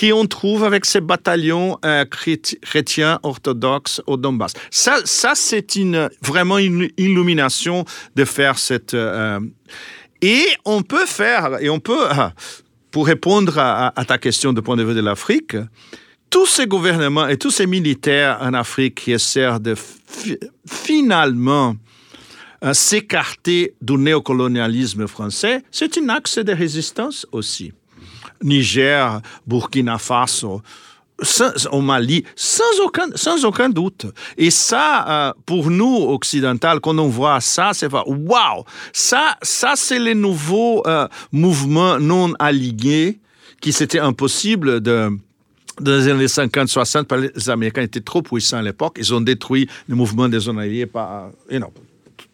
qu'on 0.00 0.26
trouve 0.26 0.64
avec 0.64 0.86
ces 0.86 1.00
bataillons 1.00 1.78
euh, 1.84 2.04
chrétiens 2.06 3.18
orthodoxes 3.22 4.00
au 4.06 4.16
Donbass. 4.16 4.52
Ça, 4.70 4.98
ça 5.04 5.32
c'est 5.34 5.76
une, 5.76 6.08
vraiment 6.22 6.58
une 6.58 6.88
illumination 6.96 7.84
de 8.16 8.24
faire 8.24 8.58
cette... 8.58 8.94
Euh, 8.94 9.40
et 10.22 10.46
on 10.64 10.82
peut 10.82 11.06
faire, 11.06 11.60
et 11.60 11.70
on 11.70 11.80
peut, 11.80 12.10
euh, 12.10 12.28
pour 12.90 13.06
répondre 13.06 13.58
à, 13.58 13.92
ta 14.06 14.18
question 14.18 14.52
du 14.52 14.62
point 14.62 14.76
de 14.76 14.84
vue 14.84 14.94
de 14.94 15.00
l'Afrique, 15.00 15.56
tous 16.28 16.46
ces 16.46 16.66
gouvernements 16.66 17.26
et 17.28 17.36
tous 17.36 17.50
ces 17.50 17.66
militaires 17.66 18.38
en 18.40 18.54
Afrique 18.54 18.96
qui 18.96 19.12
essaient 19.12 19.58
de 19.60 19.74
finalement 20.68 21.74
s'écarter 22.72 23.74
du 23.80 23.94
néocolonialisme 23.94 25.06
français, 25.06 25.62
c'est 25.70 25.96
un 25.96 26.10
axe 26.10 26.38
de 26.38 26.52
résistance 26.52 27.26
aussi. 27.32 27.72
Niger, 28.42 29.20
Burkina 29.46 29.98
Faso, 29.98 30.62
au 31.70 31.80
Mali, 31.80 32.24
sans 32.34 32.80
aucun, 32.84 33.08
sans 33.14 33.44
aucun 33.44 33.68
doute. 33.68 34.06
Et 34.38 34.50
ça, 34.50 35.28
euh, 35.28 35.32
pour 35.44 35.70
nous, 35.70 35.96
occidentaux, 36.08 36.80
quand 36.82 36.98
on 36.98 37.08
voit 37.08 37.40
ça, 37.40 37.70
c'est 37.74 37.92
waouh! 37.92 38.64
Ça, 38.92 39.36
ça 39.42 39.74
c'est 39.76 39.98
les 39.98 40.14
nouveaux 40.14 40.82
euh, 40.86 41.06
mouvements 41.32 41.98
non 41.98 42.32
alignés 42.38 43.20
qui 43.60 43.72
c'était 43.72 43.98
impossible 43.98 44.80
de, 44.80 45.10
dans 45.80 45.92
les 45.92 46.08
années 46.08 46.26
50-60, 46.26 47.32
les 47.34 47.50
Américains 47.50 47.82
étaient 47.82 48.00
trop 48.00 48.22
puissants 48.22 48.58
à 48.58 48.62
l'époque. 48.62 48.96
Ils 48.98 49.12
ont 49.12 49.20
détruit 49.20 49.68
le 49.88 49.96
mouvement 49.96 50.28
des 50.28 50.38
zones 50.38 50.58
alliées 50.58 50.86
par, 50.86 51.30
you 51.50 51.58
know, 51.58 51.72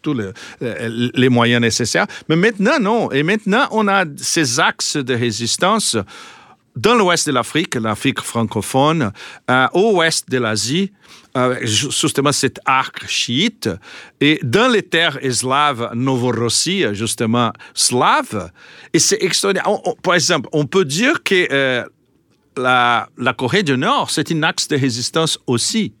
tous 0.01 0.15
les, 0.61 1.29
moyens 1.29 1.61
nécessaires. 1.61 2.07
Mais 2.29 2.35
maintenant, 2.35 2.79
non. 2.79 3.11
Et 3.11 3.23
maintenant, 3.23 3.67
on 3.71 3.87
a 3.87 4.05
ces 4.17 4.59
axes 4.59 4.97
de 4.97 5.13
résistance 5.13 5.97
dans 6.75 6.93
l'ouest 6.93 7.25
de 7.27 7.33
l'Afrique, 7.33 7.75
l'Afrique 7.75 8.21
francophone, 8.21 9.11
euh, 9.49 9.67
au 9.73 9.97
ouest 9.97 10.29
de 10.29 10.37
l'Asie, 10.37 10.91
euh, 11.35 11.57
justement 11.63 12.31
cet 12.31 12.59
arc 12.65 13.07
chiite, 13.07 13.69
et 14.21 14.39
dans 14.43 14.71
les 14.71 14.83
terres 14.83 15.17
slaves, 15.31 15.89
Novorossie, 15.95 16.85
justement 16.93 17.51
slave. 17.73 18.51
Et 18.93 18.99
c'est 18.99 19.21
extraordinaire. 19.23 19.67
par 20.03 20.13
exemple, 20.13 20.49
on 20.53 20.67
peut 20.67 20.85
dire 20.85 21.23
que 21.23 21.47
euh, 21.51 21.83
la 22.57 23.33
Corée 23.35 23.63
du 23.63 23.75
Nord, 23.75 24.11
c'est 24.11 24.31
un 24.31 24.43
axe 24.43 24.67
de 24.67 24.77
résistance 24.77 25.39
aussi 25.47 25.93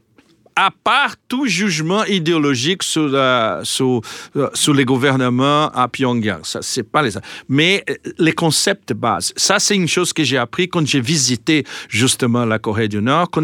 à 0.57 0.71
part 0.71 1.15
tout 1.27 1.45
jugement 1.45 2.03
idéologique 2.05 2.81
sur, 2.81 3.11
euh, 3.13 3.63
sur, 3.63 4.01
euh, 4.35 4.73
les 4.73 4.85
gouvernements 4.85 5.69
à 5.69 5.87
Pyongyang. 5.87 6.43
Ça, 6.43 6.59
c'est 6.63 6.81
pas 6.81 7.03
les... 7.03 7.11
Mais 7.47 7.83
euh, 7.87 7.93
les 8.17 8.33
concepts 8.33 8.89
de 8.89 8.95
base, 8.95 9.33
ça, 9.37 9.59
c'est 9.59 9.75
une 9.75 9.87
chose 9.87 10.13
que 10.13 10.23
j'ai 10.23 10.37
appris 10.37 10.67
quand 10.67 10.85
j'ai 10.85 10.99
visité 10.99 11.63
justement 11.89 12.43
la 12.43 12.57
Corée 12.57 12.87
du 12.87 13.03
Nord, 13.03 13.29
quand 13.29 13.43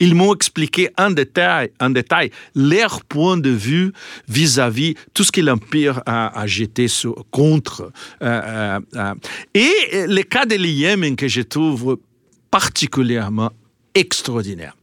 ils 0.00 0.14
m'ont 0.14 0.34
expliqué 0.34 0.88
en 0.96 1.10
détail, 1.10 1.72
en 1.78 1.90
détail 1.90 2.30
leur 2.54 3.04
point 3.04 3.36
de 3.36 3.50
vue 3.50 3.92
vis-à-vis 4.28 4.94
tout 5.12 5.24
ce 5.24 5.30
que 5.30 5.42
l'Empire 5.42 6.00
a, 6.06 6.46
jeté 6.46 6.86
contre. 7.30 7.92
et 8.22 9.70
le 9.92 10.22
cas 10.22 10.46
de 10.46 10.56
Yémen 10.56 11.16
que 11.16 11.28
je 11.28 11.42
trouve 11.42 11.98
particulièrement 12.50 13.50
extraordinaire. 13.98 14.76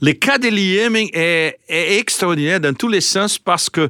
Le 0.00 0.12
cas 0.12 0.38
de 0.38 0.48
l'Yémen 0.48 1.06
est, 1.12 1.58
extraordinaire 1.68 2.60
dans 2.60 2.74
tous 2.74 2.88
les 2.88 3.00
sens 3.00 3.38
parce 3.38 3.70
que 3.70 3.88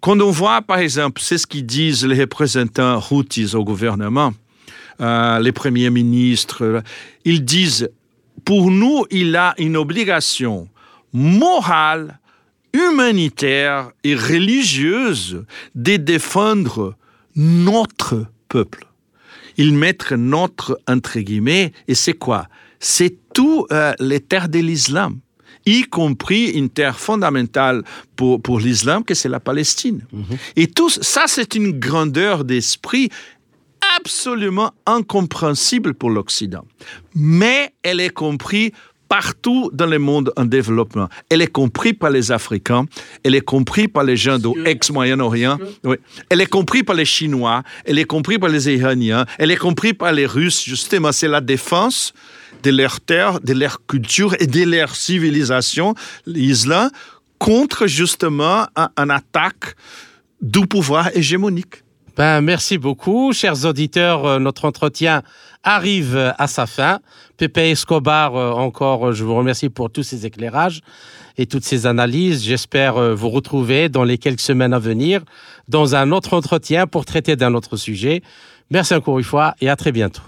quand 0.00 0.20
on 0.20 0.30
voit, 0.30 0.62
par 0.62 0.78
exemple, 0.78 1.20
c'est 1.20 1.38
ce 1.38 1.46
qu'ils 1.46 1.66
disent 1.66 2.06
les 2.06 2.20
représentants 2.20 3.02
Houthis 3.10 3.54
au 3.54 3.64
gouvernement, 3.64 4.32
euh, 5.00 5.38
les 5.38 5.52
premiers 5.52 5.90
ministres, 5.90 6.82
ils 7.24 7.44
disent, 7.44 7.90
pour 8.44 8.70
nous, 8.70 9.04
il 9.10 9.36
a 9.36 9.54
une 9.58 9.76
obligation 9.76 10.68
morale, 11.12 12.18
humanitaire 12.72 13.90
et 14.04 14.14
religieuse 14.14 15.44
de 15.74 15.96
défendre 15.96 16.94
notre 17.36 18.26
peuple. 18.48 18.86
Ils 19.56 19.74
mettent 19.74 20.12
notre 20.12 20.80
entre 20.88 21.18
guillemets, 21.20 21.72
et 21.88 21.94
c'est 21.94 22.14
quoi? 22.14 22.46
C'est 22.80 23.16
tout 23.32 23.66
euh, 23.70 23.92
les 24.00 24.20
terres 24.20 24.48
de 24.48 24.58
l'islam 24.58 25.20
y 25.66 25.82
compris 25.82 26.50
une 26.50 26.70
terre 26.70 26.98
fondamentale 26.98 27.82
pour, 28.16 28.40
pour 28.40 28.60
l'islam, 28.60 29.04
que 29.04 29.14
c'est 29.14 29.28
la 29.28 29.40
Palestine. 29.40 30.04
Mhm. 30.12 30.24
Et 30.56 30.66
tout 30.66 30.88
ça, 30.88 31.24
c'est 31.26 31.54
une 31.54 31.78
grandeur 31.78 32.44
d'esprit 32.44 33.10
absolument 33.98 34.72
incompréhensible 34.86 35.94
pour 35.94 36.10
l'Occident. 36.10 36.64
Mais 37.14 37.72
elle 37.82 38.00
est 38.00 38.10
comprise 38.10 38.70
partout 39.08 39.70
dans 39.72 39.86
le 39.86 39.98
monde 39.98 40.32
en 40.36 40.44
développement. 40.44 41.08
Elle 41.28 41.42
est 41.42 41.48
comprise 41.48 41.94
par 41.98 42.10
les 42.10 42.30
Africains, 42.30 42.84
elle 43.24 43.34
est 43.34 43.40
comprise 43.40 43.88
par 43.92 44.04
les 44.04 44.16
gens 44.16 44.38
de 44.38 44.48
l'ex-Moyen-Orient, 44.56 45.58
oui. 45.82 45.96
elle 46.28 46.40
est 46.40 46.46
comprise 46.46 46.84
par 46.84 46.94
les 46.94 47.04
Chinois, 47.04 47.64
elle 47.84 47.98
est 47.98 48.04
comprise 48.04 48.38
par 48.38 48.50
les 48.50 48.70
Iraniens, 48.70 49.26
elle 49.38 49.50
est 49.50 49.56
comprise 49.56 49.94
par 49.94 50.12
les 50.12 50.26
Russes. 50.26 50.62
Justement, 50.64 51.10
c'est 51.10 51.26
la 51.26 51.40
défense 51.40 52.14
de 52.62 52.70
leur 52.70 53.00
terre, 53.00 53.40
de 53.40 53.52
leur 53.52 53.86
culture 53.86 54.34
et 54.40 54.46
de 54.46 54.64
leur 54.64 54.94
civilisation, 54.94 55.94
l'islam, 56.26 56.90
contre 57.38 57.86
justement 57.86 58.66
une 58.96 59.10
attaque 59.10 59.76
du 60.42 60.66
pouvoir 60.66 61.14
hégémonique. 61.16 61.82
Ben, 62.16 62.40
merci 62.40 62.76
beaucoup, 62.76 63.32
chers 63.32 63.64
auditeurs. 63.64 64.26
Euh, 64.26 64.38
notre 64.38 64.66
entretien 64.66 65.22
arrive 65.62 66.34
à 66.38 66.46
sa 66.46 66.66
fin. 66.66 67.00
Pepe 67.36 67.58
Escobar, 67.58 68.36
euh, 68.36 68.50
encore, 68.52 69.12
je 69.12 69.24
vous 69.24 69.34
remercie 69.34 69.70
pour 69.70 69.90
tous 69.90 70.02
ces 70.02 70.26
éclairages 70.26 70.80
et 71.38 71.46
toutes 71.46 71.64
ces 71.64 71.86
analyses. 71.86 72.44
J'espère 72.44 73.14
vous 73.14 73.30
retrouver 73.30 73.88
dans 73.88 74.04
les 74.04 74.18
quelques 74.18 74.40
semaines 74.40 74.74
à 74.74 74.78
venir 74.78 75.22
dans 75.68 75.94
un 75.94 76.10
autre 76.12 76.34
entretien 76.34 76.86
pour 76.86 77.04
traiter 77.06 77.36
d'un 77.36 77.54
autre 77.54 77.76
sujet. 77.76 78.22
Merci 78.70 78.94
encore 78.94 79.18
une 79.18 79.24
fois 79.24 79.54
et 79.60 79.70
à 79.70 79.76
très 79.76 79.92
bientôt. 79.92 80.22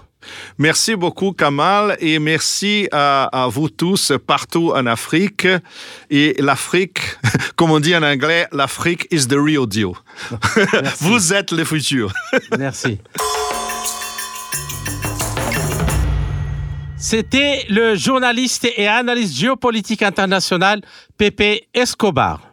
Merci 0.57 0.95
beaucoup, 0.95 1.31
Kamal, 1.31 1.97
et 1.99 2.19
merci 2.19 2.87
à, 2.91 3.47
vous 3.49 3.69
tous 3.69 4.11
partout 4.25 4.71
en 4.75 4.85
Afrique. 4.85 5.47
Et 6.09 6.35
l'Afrique, 6.39 6.99
comme 7.55 7.71
on 7.71 7.79
dit 7.79 7.95
en 7.95 8.03
anglais, 8.03 8.47
l'Afrique 8.51 9.07
is 9.11 9.27
the 9.27 9.35
real 9.35 9.67
deal. 9.67 9.93
vous 10.99 11.33
êtes 11.33 11.51
le 11.51 11.63
futur. 11.63 12.11
merci. 12.57 12.99
C'était 16.97 17.65
le 17.69 17.95
journaliste 17.95 18.65
et 18.77 18.87
analyste 18.87 19.35
géopolitique 19.35 20.03
international 20.03 20.81
Pepe 21.17 21.65
Escobar. 21.73 22.52